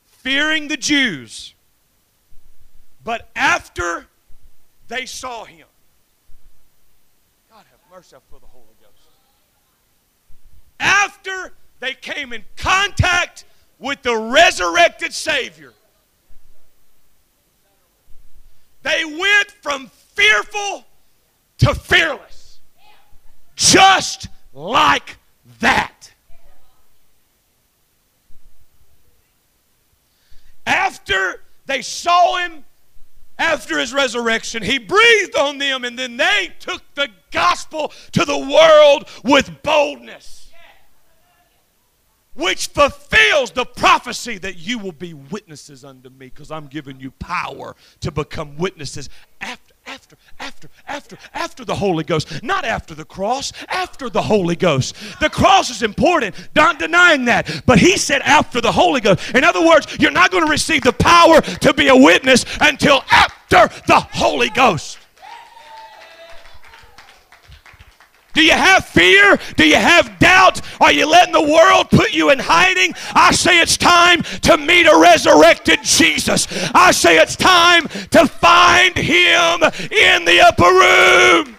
Fearing 0.06 0.68
the 0.68 0.76
Jews. 0.76 1.54
But 3.02 3.28
after 3.34 4.06
they 4.86 5.04
saw 5.04 5.44
him, 5.44 5.66
God 7.50 7.64
have 7.68 7.80
mercy, 7.90 8.14
feel 8.30 8.38
the 8.38 8.46
Holy 8.46 8.64
Ghost. 8.80 9.08
After 10.78 11.52
they 11.80 11.94
came 11.94 12.32
in 12.32 12.44
contact 12.56 13.44
with 13.80 14.02
the 14.02 14.16
resurrected 14.16 15.12
Savior, 15.12 15.72
they 18.82 19.04
went 19.04 19.50
from 19.62 19.88
fearful 20.14 20.84
to 21.58 21.74
fearless. 21.74 22.60
Just 23.56 24.28
like 24.52 25.16
that. 25.60 26.12
After 30.66 31.42
they 31.66 31.82
saw 31.82 32.36
him, 32.38 32.64
after 33.38 33.78
his 33.78 33.92
resurrection, 33.92 34.62
he 34.62 34.78
breathed 34.78 35.36
on 35.36 35.58
them, 35.58 35.84
and 35.84 35.98
then 35.98 36.16
they 36.16 36.52
took 36.60 36.82
the 36.94 37.08
gospel 37.30 37.92
to 38.12 38.24
the 38.24 38.38
world 38.38 39.08
with 39.24 39.62
boldness 39.62 40.41
which 42.34 42.68
fulfills 42.68 43.50
the 43.50 43.64
prophecy 43.64 44.38
that 44.38 44.56
you 44.56 44.78
will 44.78 44.92
be 44.92 45.12
witnesses 45.12 45.84
unto 45.84 46.08
me 46.08 46.26
because 46.26 46.50
I'm 46.50 46.66
giving 46.66 46.98
you 46.98 47.10
power 47.12 47.76
to 48.00 48.10
become 48.10 48.56
witnesses 48.56 49.10
after, 49.40 49.74
after, 49.86 50.16
after, 50.38 50.68
after, 50.86 51.18
after 51.34 51.64
the 51.64 51.74
Holy 51.74 52.04
Ghost. 52.04 52.42
Not 52.42 52.64
after 52.64 52.94
the 52.94 53.04
cross, 53.04 53.52
after 53.68 54.08
the 54.08 54.22
Holy 54.22 54.56
Ghost. 54.56 54.96
The 55.20 55.28
cross 55.28 55.68
is 55.68 55.82
important, 55.82 56.34
not 56.54 56.78
denying 56.78 57.26
that. 57.26 57.62
But 57.66 57.78
he 57.78 57.98
said 57.98 58.22
after 58.22 58.60
the 58.60 58.72
Holy 58.72 59.00
Ghost. 59.00 59.34
In 59.34 59.44
other 59.44 59.64
words, 59.64 59.98
you're 60.00 60.10
not 60.10 60.30
going 60.30 60.44
to 60.44 60.50
receive 60.50 60.82
the 60.82 60.92
power 60.92 61.40
to 61.40 61.74
be 61.74 61.88
a 61.88 61.96
witness 61.96 62.46
until 62.60 63.04
after 63.10 63.68
the 63.86 64.00
Holy 64.12 64.48
Ghost. 64.50 64.98
Do 68.34 68.42
you 68.42 68.52
have 68.52 68.86
fear? 68.86 69.38
Do 69.56 69.66
you 69.66 69.76
have 69.76 70.18
doubt? 70.18 70.60
Are 70.80 70.92
you 70.92 71.06
letting 71.06 71.32
the 71.32 71.42
world 71.42 71.90
put 71.90 72.12
you 72.12 72.30
in 72.30 72.38
hiding? 72.38 72.94
I 73.14 73.32
say 73.32 73.60
it's 73.60 73.76
time 73.76 74.22
to 74.42 74.56
meet 74.56 74.86
a 74.86 74.98
resurrected 74.98 75.80
Jesus. 75.82 76.46
I 76.74 76.92
say 76.92 77.18
it's 77.18 77.36
time 77.36 77.88
to 78.10 78.26
find 78.26 78.96
him 78.96 79.62
in 79.90 80.24
the 80.24 80.40
upper 80.40 80.62
room. 80.64 81.58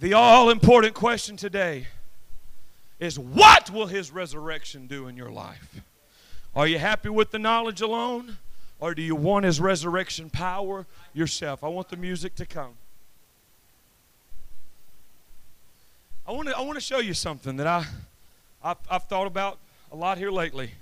The 0.00 0.14
all 0.14 0.50
important 0.50 0.94
question 0.94 1.36
today 1.36 1.86
is 2.98 3.18
what 3.18 3.70
will 3.70 3.86
his 3.86 4.10
resurrection 4.10 4.86
do 4.86 5.06
in 5.06 5.16
your 5.16 5.30
life? 5.30 5.80
Are 6.56 6.66
you 6.66 6.78
happy 6.78 7.08
with 7.08 7.30
the 7.30 7.38
knowledge 7.38 7.80
alone? 7.80 8.38
Or 8.82 8.96
do 8.96 9.02
you 9.02 9.14
want 9.14 9.44
his 9.44 9.60
resurrection 9.60 10.28
power 10.28 10.86
yourself? 11.14 11.62
I 11.62 11.68
want 11.68 11.88
the 11.88 11.96
music 11.96 12.34
to 12.34 12.44
come. 12.44 12.72
I 16.26 16.32
want 16.32 16.48
to, 16.48 16.58
I 16.58 16.62
want 16.62 16.74
to 16.74 16.80
show 16.80 16.98
you 16.98 17.14
something 17.14 17.54
that 17.58 17.66
I, 17.68 17.86
I've, 18.60 18.78
I've 18.90 19.04
thought 19.04 19.28
about 19.28 19.58
a 19.92 19.94
lot 19.94 20.18
here 20.18 20.32
lately. 20.32 20.72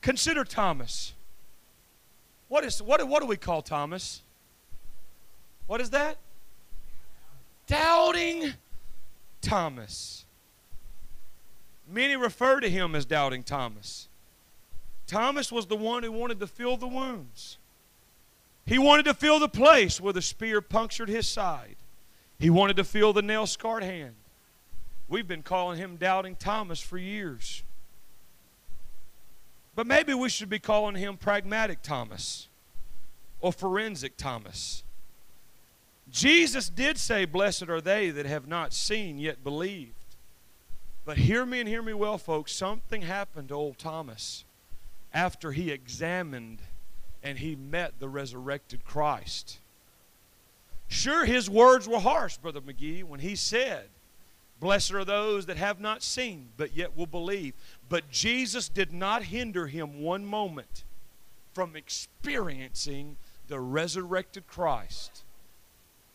Consider 0.00 0.42
Thomas. 0.42 1.12
What, 2.48 2.64
is, 2.64 2.82
what, 2.82 3.06
what 3.06 3.20
do 3.20 3.28
we 3.28 3.36
call 3.36 3.62
Thomas? 3.62 4.22
What 5.68 5.80
is 5.80 5.90
that? 5.90 6.16
Doubting 7.68 8.52
Thomas. 9.40 10.24
Many 11.88 12.16
refer 12.16 12.58
to 12.58 12.68
him 12.68 12.96
as 12.96 13.04
Doubting 13.04 13.44
Thomas. 13.44 14.08
Thomas 15.06 15.52
was 15.52 15.66
the 15.66 15.76
one 15.76 16.02
who 16.02 16.12
wanted 16.12 16.40
to 16.40 16.46
fill 16.46 16.76
the 16.76 16.86
wounds. 16.86 17.58
He 18.64 18.78
wanted 18.78 19.04
to 19.06 19.14
feel 19.14 19.38
the 19.38 19.48
place 19.48 20.00
where 20.00 20.12
the 20.12 20.22
spear 20.22 20.60
punctured 20.60 21.08
his 21.08 21.26
side. 21.26 21.76
He 22.38 22.50
wanted 22.50 22.76
to 22.76 22.84
feel 22.84 23.12
the 23.12 23.22
nail 23.22 23.46
scarred 23.46 23.82
hand. 23.82 24.14
We've 25.08 25.28
been 25.28 25.42
calling 25.42 25.78
him 25.78 25.96
Doubting 25.96 26.36
Thomas 26.36 26.80
for 26.80 26.96
years. 26.96 27.62
But 29.74 29.86
maybe 29.86 30.14
we 30.14 30.28
should 30.28 30.48
be 30.48 30.58
calling 30.58 30.94
him 30.94 31.16
Pragmatic 31.16 31.82
Thomas 31.82 32.48
or 33.40 33.52
Forensic 33.52 34.16
Thomas. 34.16 34.84
Jesus 36.10 36.68
did 36.68 36.98
say, 36.98 37.24
Blessed 37.24 37.68
are 37.68 37.80
they 37.80 38.10
that 38.10 38.26
have 38.26 38.46
not 38.46 38.72
seen 38.72 39.18
yet 39.18 39.42
believed. 39.42 39.94
But 41.04 41.18
hear 41.18 41.44
me 41.44 41.60
and 41.60 41.68
hear 41.68 41.82
me 41.82 41.94
well, 41.94 42.18
folks. 42.18 42.52
Something 42.52 43.02
happened 43.02 43.48
to 43.48 43.54
old 43.54 43.78
Thomas 43.78 44.44
after 45.14 45.52
he 45.52 45.70
examined 45.70 46.60
and 47.22 47.38
he 47.38 47.54
met 47.54 48.00
the 48.00 48.08
resurrected 48.08 48.84
Christ. 48.84 49.58
Sure, 50.88 51.24
his 51.24 51.48
words 51.48 51.88
were 51.88 52.00
harsh, 52.00 52.36
Brother 52.36 52.60
McGee, 52.60 53.04
when 53.04 53.20
he 53.20 53.34
said, 53.34 53.88
Blessed 54.60 54.92
are 54.92 55.04
those 55.04 55.46
that 55.46 55.56
have 55.56 55.80
not 55.80 56.02
seen, 56.02 56.50
but 56.56 56.76
yet 56.76 56.96
will 56.96 57.06
believe. 57.06 57.54
But 57.88 58.10
Jesus 58.10 58.68
did 58.68 58.92
not 58.92 59.24
hinder 59.24 59.66
him 59.66 60.02
one 60.02 60.24
moment 60.24 60.84
from 61.52 61.74
experiencing 61.74 63.16
the 63.48 63.58
resurrected 63.58 64.46
Christ. 64.46 65.24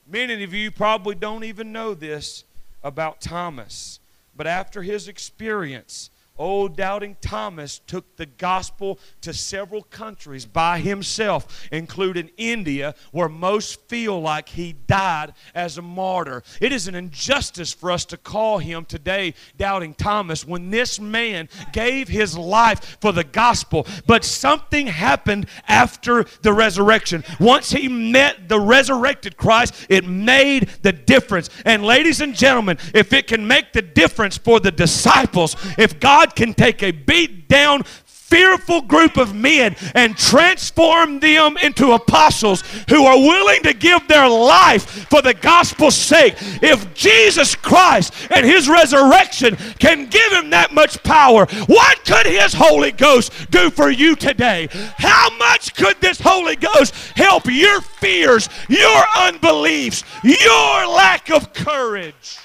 Many 0.09 0.43
of 0.43 0.53
you 0.53 0.71
probably 0.71 1.15
don't 1.15 1.43
even 1.43 1.73
know 1.73 1.93
this 1.93 2.45
about 2.83 3.19
Thomas, 3.19 3.99
but 4.35 4.47
after 4.47 4.81
his 4.81 5.09
experience, 5.09 6.09
Old 6.37 6.77
doubting 6.77 7.17
Thomas 7.21 7.79
took 7.87 8.15
the 8.15 8.25
gospel 8.25 8.99
to 9.21 9.33
several 9.33 9.81
countries 9.83 10.45
by 10.45 10.79
himself, 10.79 11.67
including 11.71 12.29
India, 12.37 12.95
where 13.11 13.29
most 13.29 13.87
feel 13.87 14.21
like 14.21 14.49
he 14.49 14.73
died 14.73 15.33
as 15.55 15.77
a 15.77 15.81
martyr. 15.81 16.43
It 16.61 16.71
is 16.71 16.87
an 16.87 16.95
injustice 16.95 17.73
for 17.73 17.91
us 17.91 18.05
to 18.05 18.17
call 18.17 18.59
him 18.59 18.85
today 18.85 19.33
doubting 19.57 19.93
Thomas 19.93 20.45
when 20.45 20.69
this 20.69 20.99
man 20.99 21.49
gave 21.71 22.07
his 22.07 22.37
life 22.37 22.97
for 23.01 23.11
the 23.11 23.23
gospel. 23.23 23.87
But 24.05 24.23
something 24.23 24.87
happened 24.87 25.47
after 25.67 26.25
the 26.41 26.53
resurrection. 26.53 27.23
Once 27.39 27.71
he 27.71 27.87
met 27.87 28.47
the 28.47 28.59
resurrected 28.59 29.37
Christ, 29.37 29.87
it 29.89 30.05
made 30.05 30.69
the 30.81 30.91
difference. 30.91 31.49
And, 31.65 31.83
ladies 31.83 32.21
and 32.21 32.35
gentlemen, 32.35 32.77
if 32.93 33.13
it 33.13 33.27
can 33.27 33.47
make 33.47 33.73
the 33.73 33.81
difference 33.81 34.37
for 34.37 34.59
the 34.59 34.71
disciples, 34.71 35.55
if 35.77 35.99
God 35.99 36.26
God 36.27 36.35
can 36.35 36.53
take 36.53 36.83
a 36.83 36.91
beat 36.91 37.47
down, 37.47 37.83
fearful 37.83 38.81
group 38.81 39.15
of 39.15 39.33
men 39.33 39.77
and 39.95 40.17
transform 40.17 41.21
them 41.21 41.55
into 41.57 41.93
apostles 41.93 42.63
who 42.89 43.05
are 43.05 43.17
willing 43.17 43.63
to 43.63 43.73
give 43.73 44.05
their 44.09 44.27
life 44.27 45.07
for 45.09 45.21
the 45.21 45.33
gospel's 45.33 45.95
sake. 45.95 46.35
If 46.61 46.93
Jesus 46.93 47.55
Christ 47.55 48.13
and 48.29 48.45
his 48.45 48.67
resurrection 48.67 49.55
can 49.79 50.07
give 50.07 50.33
him 50.33 50.49
that 50.49 50.73
much 50.73 51.01
power, 51.03 51.45
what 51.67 52.03
could 52.03 52.25
his 52.25 52.53
Holy 52.53 52.91
Ghost 52.91 53.31
do 53.49 53.69
for 53.69 53.89
you 53.89 54.17
today? 54.17 54.67
How 54.97 55.29
much 55.37 55.75
could 55.75 56.01
this 56.01 56.19
Holy 56.19 56.57
Ghost 56.57 56.93
help 57.15 57.45
your 57.45 57.79
fears, 57.79 58.49
your 58.67 59.03
unbeliefs, 59.15 60.03
your 60.23 60.87
lack 60.87 61.29
of 61.31 61.53
courage? 61.53 62.39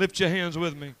Lift 0.00 0.18
your 0.18 0.30
hands 0.30 0.56
with 0.56 0.74
me. 0.74 0.94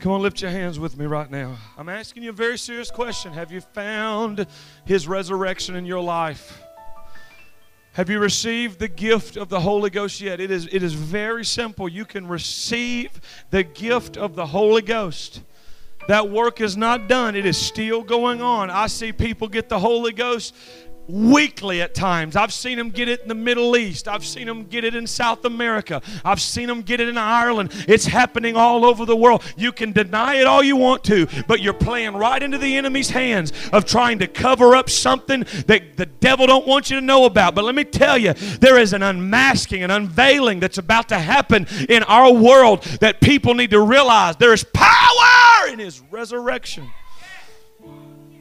Come 0.00 0.10
on, 0.10 0.22
lift 0.22 0.42
your 0.42 0.50
hands 0.50 0.80
with 0.80 0.98
me 0.98 1.06
right 1.06 1.30
now. 1.30 1.56
I'm 1.76 1.88
asking 1.88 2.24
you 2.24 2.30
a 2.30 2.32
very 2.32 2.58
serious 2.58 2.90
question. 2.90 3.32
Have 3.32 3.52
you 3.52 3.60
found 3.60 4.48
His 4.84 5.06
resurrection 5.06 5.76
in 5.76 5.86
your 5.86 6.02
life? 6.02 6.60
Have 7.92 8.10
you 8.10 8.18
received 8.18 8.80
the 8.80 8.88
gift 8.88 9.36
of 9.36 9.48
the 9.48 9.60
Holy 9.60 9.90
Ghost 9.90 10.20
yet? 10.20 10.40
It 10.40 10.50
is, 10.50 10.68
it 10.72 10.82
is 10.82 10.94
very 10.94 11.44
simple. 11.44 11.88
You 11.88 12.04
can 12.04 12.26
receive 12.26 13.20
the 13.50 13.62
gift 13.62 14.16
of 14.16 14.34
the 14.34 14.46
Holy 14.46 14.82
Ghost. 14.82 15.42
That 16.08 16.30
work 16.30 16.62
is 16.62 16.74
not 16.74 17.06
done, 17.06 17.36
it 17.36 17.44
is 17.44 17.58
still 17.58 18.02
going 18.02 18.40
on. 18.40 18.70
I 18.70 18.86
see 18.86 19.12
people 19.12 19.46
get 19.46 19.68
the 19.68 19.78
Holy 19.78 20.14
Ghost 20.14 20.54
weekly 21.08 21.80
at 21.80 21.94
times. 21.94 22.36
I've 22.36 22.52
seen 22.52 22.76
them 22.78 22.90
get 22.90 23.08
it 23.08 23.22
in 23.22 23.28
the 23.28 23.34
Middle 23.34 23.76
East. 23.76 24.06
I've 24.06 24.24
seen 24.24 24.46
them 24.46 24.64
get 24.64 24.84
it 24.84 24.94
in 24.94 25.06
South 25.06 25.44
America. 25.44 26.02
I've 26.24 26.40
seen 26.40 26.68
them 26.68 26.82
get 26.82 27.00
it 27.00 27.08
in 27.08 27.16
Ireland. 27.16 27.72
It's 27.88 28.04
happening 28.04 28.56
all 28.56 28.84
over 28.84 29.06
the 29.06 29.16
world. 29.16 29.42
You 29.56 29.72
can 29.72 29.92
deny 29.92 30.36
it 30.36 30.46
all 30.46 30.62
you 30.62 30.76
want 30.76 31.02
to, 31.04 31.26
but 31.46 31.60
you're 31.60 31.72
playing 31.72 32.14
right 32.14 32.42
into 32.42 32.58
the 32.58 32.76
enemy's 32.76 33.10
hands 33.10 33.52
of 33.72 33.86
trying 33.86 34.18
to 34.18 34.26
cover 34.26 34.76
up 34.76 34.90
something 34.90 35.46
that 35.66 35.96
the 35.96 36.06
devil 36.06 36.46
don't 36.46 36.66
want 36.66 36.90
you 36.90 37.00
to 37.00 37.04
know 37.04 37.24
about. 37.24 37.54
But 37.54 37.64
let 37.64 37.74
me 37.74 37.84
tell 37.84 38.18
you, 38.18 38.34
there 38.34 38.78
is 38.78 38.92
an 38.92 39.02
unmasking, 39.02 39.82
an 39.82 39.90
unveiling 39.90 40.60
that's 40.60 40.78
about 40.78 41.08
to 41.08 41.18
happen 41.18 41.66
in 41.88 42.02
our 42.04 42.32
world 42.32 42.82
that 43.00 43.20
people 43.20 43.54
need 43.54 43.70
to 43.70 43.80
realize 43.80 44.36
there 44.36 44.52
is 44.52 44.64
power 44.74 45.68
in 45.70 45.78
his 45.78 46.02
resurrection. 46.10 46.88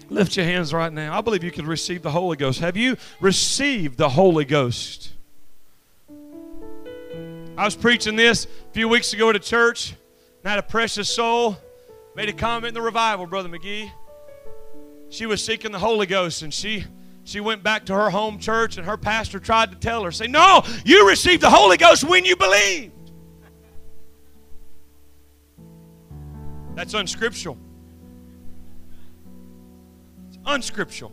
Lift 0.10 0.38
your 0.38 0.45
hands 0.45 0.74
right 0.74 0.91
now. 0.91 1.18
I 1.18 1.22
believe 1.22 1.43
you 1.43 1.51
can 1.51 1.66
receive 1.66 2.01
the 2.01 2.12
Holy 2.12 2.38
Ghost. 2.38 2.60
Have 2.60 2.78
you 2.78 2.95
received 3.20 3.97
the 3.97 4.08
Holy 4.08 4.45
Ghost? 4.45 5.12
I 7.58 7.66
was 7.66 7.76
preaching 7.76 8.16
this 8.16 8.45
a 8.45 8.74
few 8.74 8.88
weeks 8.88 9.12
ago 9.14 9.30
at 9.30 9.36
a 9.36 9.39
church, 9.39 9.95
and 10.43 10.49
had 10.49 10.60
a 10.60 10.64
precious 10.64 11.10
soul 11.10 11.58
made 12.16 12.30
a 12.30 12.34
comment 12.34 12.70
in 12.70 12.74
the 12.74 12.82
revival, 12.82 13.26
Brother 13.26 13.49
McGee. 13.49 13.91
She 15.10 15.26
was 15.26 15.43
seeking 15.43 15.72
the 15.72 15.80
Holy 15.80 16.05
Ghost, 16.05 16.41
and 16.41 16.53
she 16.53 16.86
she 17.26 17.41
went 17.41 17.62
back 17.62 17.86
to 17.88 17.93
her 17.93 18.10
home 18.10 18.39
church, 18.39 18.78
and 18.78 18.86
her 18.86 18.95
pastor 18.95 19.39
tried 19.39 19.72
to 19.72 19.78
tell 19.78 20.03
her, 20.03 20.12
say, 20.12 20.28
No, 20.28 20.64
you 20.86 21.10
received 21.10 21.43
the 21.43 21.49
Holy 21.49 21.76
Ghost 21.76 22.05
when 22.05 22.24
you 22.24 22.38
believed. 22.38 22.93
That's 26.76 26.93
unscriptural 26.93 27.58
unscriptural. 30.47 31.11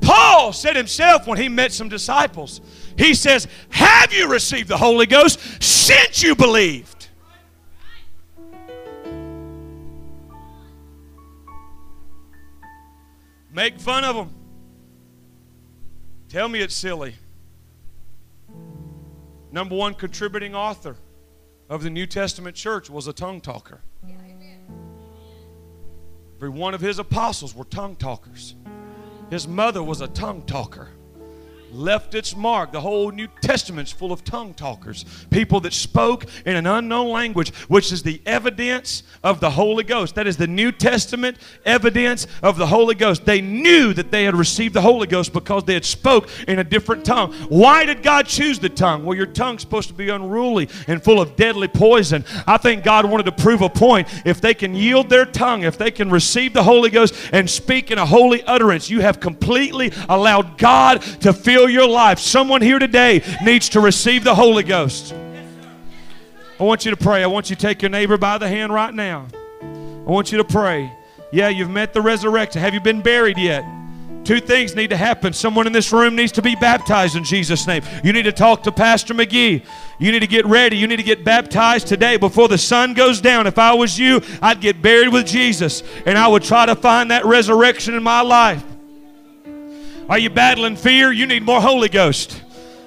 Paul 0.00 0.52
said 0.52 0.76
himself 0.76 1.26
when 1.26 1.38
he 1.38 1.48
met 1.48 1.72
some 1.72 1.88
disciples, 1.88 2.60
he 2.98 3.14
says, 3.14 3.46
Have 3.70 4.12
you 4.12 4.28
received 4.28 4.68
the 4.68 4.76
Holy 4.76 5.06
Ghost 5.06 5.62
since 5.62 6.22
you 6.22 6.34
believed? 6.34 7.08
Make 13.52 13.78
fun 13.78 14.02
of 14.04 14.16
them. 14.16 14.34
Tell 16.28 16.48
me 16.48 16.60
it's 16.60 16.74
silly. 16.74 17.14
Number 19.52 19.76
one 19.76 19.94
contributing 19.94 20.54
author 20.54 20.96
of 21.70 21.84
the 21.84 21.90
New 21.90 22.06
Testament 22.06 22.56
church 22.56 22.90
was 22.90 23.06
a 23.06 23.12
tongue 23.12 23.40
talker. 23.40 23.80
Every 26.44 26.60
one 26.60 26.74
of 26.74 26.82
his 26.82 26.98
apostles 26.98 27.54
were 27.54 27.64
tongue 27.64 27.96
talkers. 27.96 28.54
His 29.30 29.48
mother 29.48 29.82
was 29.82 30.02
a 30.02 30.08
tongue 30.08 30.42
talker 30.42 30.90
left 31.74 32.14
its 32.14 32.36
mark. 32.36 32.72
The 32.72 32.80
whole 32.80 33.10
New 33.10 33.28
Testament's 33.40 33.92
full 33.92 34.12
of 34.12 34.24
tongue 34.24 34.54
talkers, 34.54 35.04
people 35.30 35.60
that 35.60 35.72
spoke 35.72 36.26
in 36.46 36.56
an 36.56 36.66
unknown 36.66 37.10
language, 37.10 37.54
which 37.68 37.92
is 37.92 38.02
the 38.02 38.20
evidence 38.26 39.02
of 39.22 39.40
the 39.40 39.50
Holy 39.50 39.84
Ghost. 39.84 40.14
That 40.14 40.26
is 40.26 40.36
the 40.36 40.46
New 40.46 40.72
Testament 40.72 41.38
evidence 41.64 42.26
of 42.42 42.56
the 42.56 42.66
Holy 42.66 42.94
Ghost. 42.94 43.24
They 43.24 43.40
knew 43.40 43.92
that 43.94 44.10
they 44.10 44.24
had 44.24 44.36
received 44.36 44.74
the 44.74 44.80
Holy 44.80 45.06
Ghost 45.06 45.32
because 45.32 45.64
they 45.64 45.74
had 45.74 45.84
spoke 45.84 46.28
in 46.46 46.58
a 46.58 46.64
different 46.64 47.04
tongue. 47.04 47.32
Why 47.48 47.84
did 47.84 48.02
God 48.02 48.26
choose 48.26 48.58
the 48.58 48.68
tongue? 48.68 49.04
Well, 49.04 49.16
your 49.16 49.26
tongue's 49.26 49.62
supposed 49.62 49.88
to 49.88 49.94
be 49.94 50.08
unruly 50.08 50.68
and 50.86 51.02
full 51.02 51.20
of 51.20 51.36
deadly 51.36 51.68
poison. 51.68 52.24
I 52.46 52.56
think 52.56 52.84
God 52.84 53.04
wanted 53.04 53.26
to 53.26 53.32
prove 53.32 53.62
a 53.62 53.68
point. 53.68 54.08
If 54.24 54.40
they 54.40 54.54
can 54.54 54.74
yield 54.74 55.08
their 55.08 55.26
tongue, 55.26 55.64
if 55.64 55.76
they 55.78 55.90
can 55.90 56.10
receive 56.10 56.52
the 56.52 56.62
Holy 56.62 56.90
Ghost 56.90 57.14
and 57.32 57.48
speak 57.48 57.90
in 57.90 57.98
a 57.98 58.06
holy 58.06 58.42
utterance, 58.44 58.88
you 58.88 59.00
have 59.00 59.20
completely 59.20 59.92
allowed 60.08 60.58
God 60.58 61.02
to 61.20 61.32
fill 61.32 61.63
fill 61.64 61.72
your 61.72 61.88
life. 61.88 62.18
Someone 62.18 62.60
here 62.60 62.78
today 62.78 63.22
needs 63.42 63.70
to 63.70 63.80
receive 63.80 64.22
the 64.22 64.34
Holy 64.34 64.62
Ghost. 64.62 65.14
I 66.60 66.62
want 66.62 66.84
you 66.84 66.90
to 66.90 66.96
pray. 66.96 67.22
I 67.22 67.26
want 67.26 67.48
you 67.48 67.56
to 67.56 67.62
take 67.62 67.80
your 67.80 67.90
neighbor 67.90 68.18
by 68.18 68.38
the 68.38 68.48
hand 68.48 68.72
right 68.72 68.92
now. 68.92 69.26
I 69.62 70.10
want 70.10 70.30
you 70.30 70.38
to 70.38 70.44
pray. 70.44 70.92
Yeah, 71.32 71.48
you've 71.48 71.70
met 71.70 71.94
the 71.94 72.02
resurrection. 72.02 72.60
Have 72.60 72.74
you 72.74 72.80
been 72.80 73.00
buried 73.00 73.38
yet? 73.38 73.64
Two 74.24 74.40
things 74.40 74.74
need 74.74 74.90
to 74.90 74.96
happen. 74.96 75.32
Someone 75.32 75.66
in 75.66 75.72
this 75.72 75.92
room 75.92 76.14
needs 76.16 76.32
to 76.32 76.42
be 76.42 76.54
baptized 76.54 77.16
in 77.16 77.24
Jesus' 77.24 77.66
name. 77.66 77.82
You 78.02 78.12
need 78.12 78.22
to 78.22 78.32
talk 78.32 78.62
to 78.64 78.72
Pastor 78.72 79.14
McGee. 79.14 79.64
You 79.98 80.12
need 80.12 80.20
to 80.20 80.26
get 80.26 80.46
ready. 80.46 80.76
You 80.76 80.86
need 80.86 80.96
to 80.96 81.02
get 81.02 81.24
baptized 81.24 81.86
today 81.86 82.16
before 82.16 82.48
the 82.48 82.58
sun 82.58 82.94
goes 82.94 83.20
down. 83.20 83.46
If 83.46 83.58
I 83.58 83.72
was 83.72 83.98
you, 83.98 84.20
I'd 84.40 84.60
get 84.60 84.80
buried 84.82 85.12
with 85.12 85.26
Jesus 85.26 85.82
and 86.06 86.16
I 86.18 86.28
would 86.28 86.42
try 86.42 86.66
to 86.66 86.74
find 86.74 87.10
that 87.10 87.24
resurrection 87.24 87.94
in 87.94 88.02
my 88.02 88.20
life. 88.20 88.62
Are 90.08 90.18
you 90.18 90.28
battling 90.28 90.76
fear? 90.76 91.12
You 91.12 91.26
need 91.26 91.42
more 91.42 91.60
Holy 91.60 91.88
Ghost. 91.88 92.42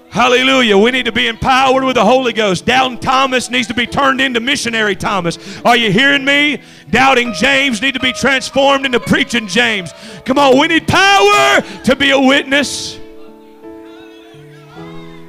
Hallelujah. 0.09 0.77
We 0.77 0.91
need 0.91 1.05
to 1.05 1.11
be 1.11 1.27
empowered 1.27 1.83
with 1.83 1.95
the 1.95 2.05
Holy 2.05 2.31
Ghost. 2.31 2.65
Doubting 2.65 2.99
Thomas 2.99 3.49
needs 3.49 3.67
to 3.67 3.73
be 3.73 3.85
turned 3.85 4.21
into 4.21 4.39
missionary 4.39 4.95
Thomas. 4.95 5.37
Are 5.63 5.75
you 5.75 5.91
hearing 5.91 6.23
me? 6.23 6.61
Doubting 6.91 7.33
James 7.33 7.81
need 7.81 7.93
to 7.95 7.99
be 7.99 8.13
transformed 8.13 8.85
into 8.85 8.99
preaching 8.99 9.47
James. 9.47 9.91
Come 10.25 10.37
on, 10.37 10.59
we 10.59 10.67
need 10.67 10.87
power 10.87 11.61
to 11.83 11.95
be 11.95 12.11
a 12.11 12.19
witness. 12.19 12.99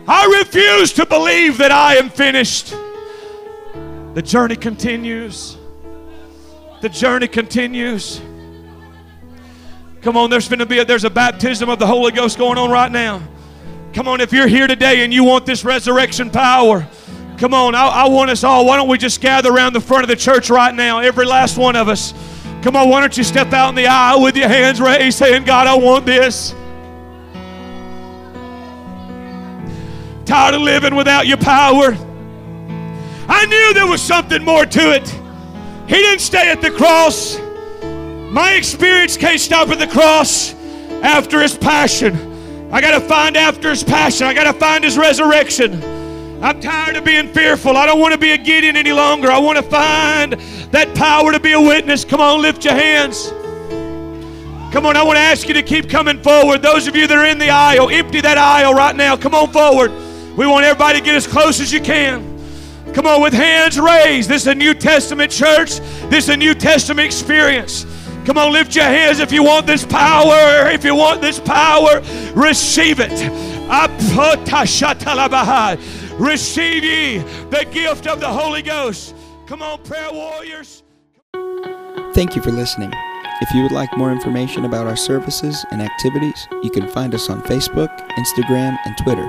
I 0.06 0.38
refuse 0.40 0.92
to 0.94 1.06
believe 1.06 1.58
that 1.58 1.72
I 1.72 1.96
am 1.96 2.08
finished. 2.08 2.70
The 4.14 4.22
journey 4.22 4.56
continues. 4.56 5.56
The 6.80 6.88
journey 6.88 7.28
continues. 7.28 8.20
Come 10.02 10.16
on, 10.16 10.30
there's 10.30 10.48
going 10.48 10.60
to 10.60 10.66
be 10.66 10.78
a, 10.78 10.84
there's 10.84 11.04
a 11.04 11.10
baptism 11.10 11.68
of 11.68 11.78
the 11.78 11.86
Holy 11.86 12.12
Ghost 12.12 12.38
going 12.38 12.56
on 12.56 12.70
right 12.70 12.90
now. 12.90 13.20
Come 13.92 14.06
on, 14.06 14.20
if 14.20 14.32
you're 14.32 14.46
here 14.46 14.68
today 14.68 15.02
and 15.02 15.12
you 15.12 15.24
want 15.24 15.44
this 15.44 15.64
resurrection 15.64 16.30
power, 16.30 16.86
come 17.36 17.52
on, 17.52 17.74
I, 17.74 17.88
I, 17.88 18.08
want 18.08 18.30
us 18.30 18.44
all. 18.44 18.64
Why 18.64 18.76
don't 18.76 18.88
we 18.88 18.96
just 18.96 19.20
gather 19.20 19.52
around 19.52 19.72
the 19.72 19.80
front 19.80 20.04
of 20.04 20.08
the 20.08 20.16
church 20.16 20.50
right 20.50 20.72
now, 20.72 21.00
every 21.00 21.26
last 21.26 21.58
one 21.58 21.74
of 21.74 21.88
us? 21.88 22.14
Come 22.62 22.76
on, 22.76 22.88
why 22.88 23.00
don't 23.00 23.16
you 23.16 23.24
step 23.24 23.52
out 23.52 23.70
in 23.70 23.74
the 23.74 23.88
aisle 23.88 24.22
with 24.22 24.36
your 24.36 24.48
hands 24.48 24.80
raised, 24.80 25.18
saying, 25.18 25.44
God, 25.44 25.66
I 25.66 25.74
want 25.74 26.06
this. 26.06 26.54
Tired 30.26 30.54
of 30.54 30.60
living 30.60 30.94
without 30.94 31.26
your 31.26 31.38
power. 31.38 31.96
I 33.28 33.46
knew 33.46 33.74
there 33.74 33.86
was 33.86 34.02
something 34.02 34.44
more 34.44 34.64
to 34.64 34.94
it. 34.94 35.08
He 35.88 35.96
didn't 35.96 36.20
stay 36.20 36.50
at 36.50 36.60
the 36.60 36.70
cross. 36.70 37.40
My 38.30 38.54
experience 38.54 39.16
can't 39.16 39.40
stop 39.40 39.70
at 39.70 39.78
the 39.78 39.86
cross 39.86 40.52
after 41.02 41.40
his 41.40 41.56
passion. 41.56 42.70
I 42.70 42.82
got 42.82 42.90
to 42.90 43.00
find 43.00 43.38
after 43.38 43.70
his 43.70 43.82
passion. 43.82 44.26
I 44.26 44.34
got 44.34 44.52
to 44.52 44.58
find 44.58 44.84
his 44.84 44.98
resurrection. 44.98 45.82
I'm 46.42 46.60
tired 46.60 46.96
of 46.96 47.04
being 47.04 47.32
fearful. 47.32 47.76
I 47.76 47.86
don't 47.86 47.98
want 47.98 48.12
to 48.12 48.18
be 48.18 48.32
a 48.32 48.38
Gideon 48.38 48.76
any 48.76 48.92
longer. 48.92 49.30
I 49.30 49.38
want 49.38 49.56
to 49.56 49.62
find 49.62 50.34
that 50.72 50.94
power 50.94 51.32
to 51.32 51.40
be 51.40 51.52
a 51.52 51.60
witness. 51.60 52.04
Come 52.04 52.20
on, 52.20 52.42
lift 52.42 52.66
your 52.66 52.74
hands. 52.74 53.30
Come 54.72 54.84
on, 54.84 54.98
I 54.98 55.02
want 55.02 55.16
to 55.16 55.22
ask 55.22 55.48
you 55.48 55.54
to 55.54 55.62
keep 55.62 55.88
coming 55.88 56.22
forward. 56.22 56.60
Those 56.60 56.86
of 56.86 56.94
you 56.94 57.06
that 57.06 57.16
are 57.16 57.24
in 57.24 57.38
the 57.38 57.48
aisle, 57.48 57.88
empty 57.88 58.20
that 58.20 58.36
aisle 58.36 58.74
right 58.74 58.94
now. 58.94 59.16
Come 59.16 59.34
on 59.34 59.50
forward. 59.50 59.90
We 60.36 60.46
want 60.46 60.66
everybody 60.66 60.98
to 60.98 61.04
get 61.04 61.14
as 61.14 61.26
close 61.26 61.60
as 61.60 61.72
you 61.72 61.80
can. 61.80 62.38
Come 62.92 63.06
on, 63.06 63.22
with 63.22 63.32
hands 63.32 63.80
raised. 63.80 64.28
This 64.28 64.42
is 64.42 64.48
a 64.48 64.54
New 64.54 64.74
Testament 64.74 65.32
church. 65.32 65.78
This 66.10 66.24
is 66.24 66.28
a 66.28 66.36
New 66.36 66.54
Testament 66.54 67.06
experience. 67.06 67.86
Come 68.28 68.36
on, 68.36 68.52
lift 68.52 68.76
your 68.76 68.84
hands 68.84 69.20
if 69.20 69.32
you 69.32 69.42
want 69.42 69.66
this 69.66 69.86
power. 69.86 70.68
If 70.68 70.84
you 70.84 70.94
want 70.94 71.22
this 71.22 71.40
power, 71.40 72.02
receive 72.34 72.98
it. 73.00 73.10
Receive 76.20 76.84
ye 76.84 77.18
the 77.48 77.64
gift 77.72 78.06
of 78.06 78.20
the 78.20 78.28
Holy 78.28 78.60
Ghost. 78.60 79.14
Come 79.46 79.62
on, 79.62 79.82
prayer 79.82 80.12
warriors. 80.12 80.82
Thank 82.12 82.36
you 82.36 82.42
for 82.42 82.50
listening. 82.50 82.92
If 83.40 83.50
you 83.54 83.62
would 83.62 83.72
like 83.72 83.96
more 83.96 84.12
information 84.12 84.66
about 84.66 84.86
our 84.86 84.96
services 84.96 85.64
and 85.70 85.80
activities, 85.80 86.46
you 86.62 86.68
can 86.68 86.86
find 86.86 87.14
us 87.14 87.30
on 87.30 87.40
Facebook, 87.44 87.88
Instagram, 88.10 88.76
and 88.84 88.94
Twitter 88.98 89.26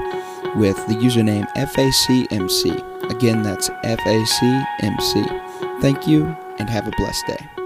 with 0.60 0.76
the 0.88 0.96
username 0.96 1.48
FACMC. 1.56 3.10
Again, 3.10 3.44
that's 3.44 3.70
FACMC. 3.70 5.26
Thank 5.80 6.06
you 6.06 6.36
and 6.58 6.70
have 6.70 6.86
a 6.86 6.92
blessed 6.98 7.28
day. 7.28 7.59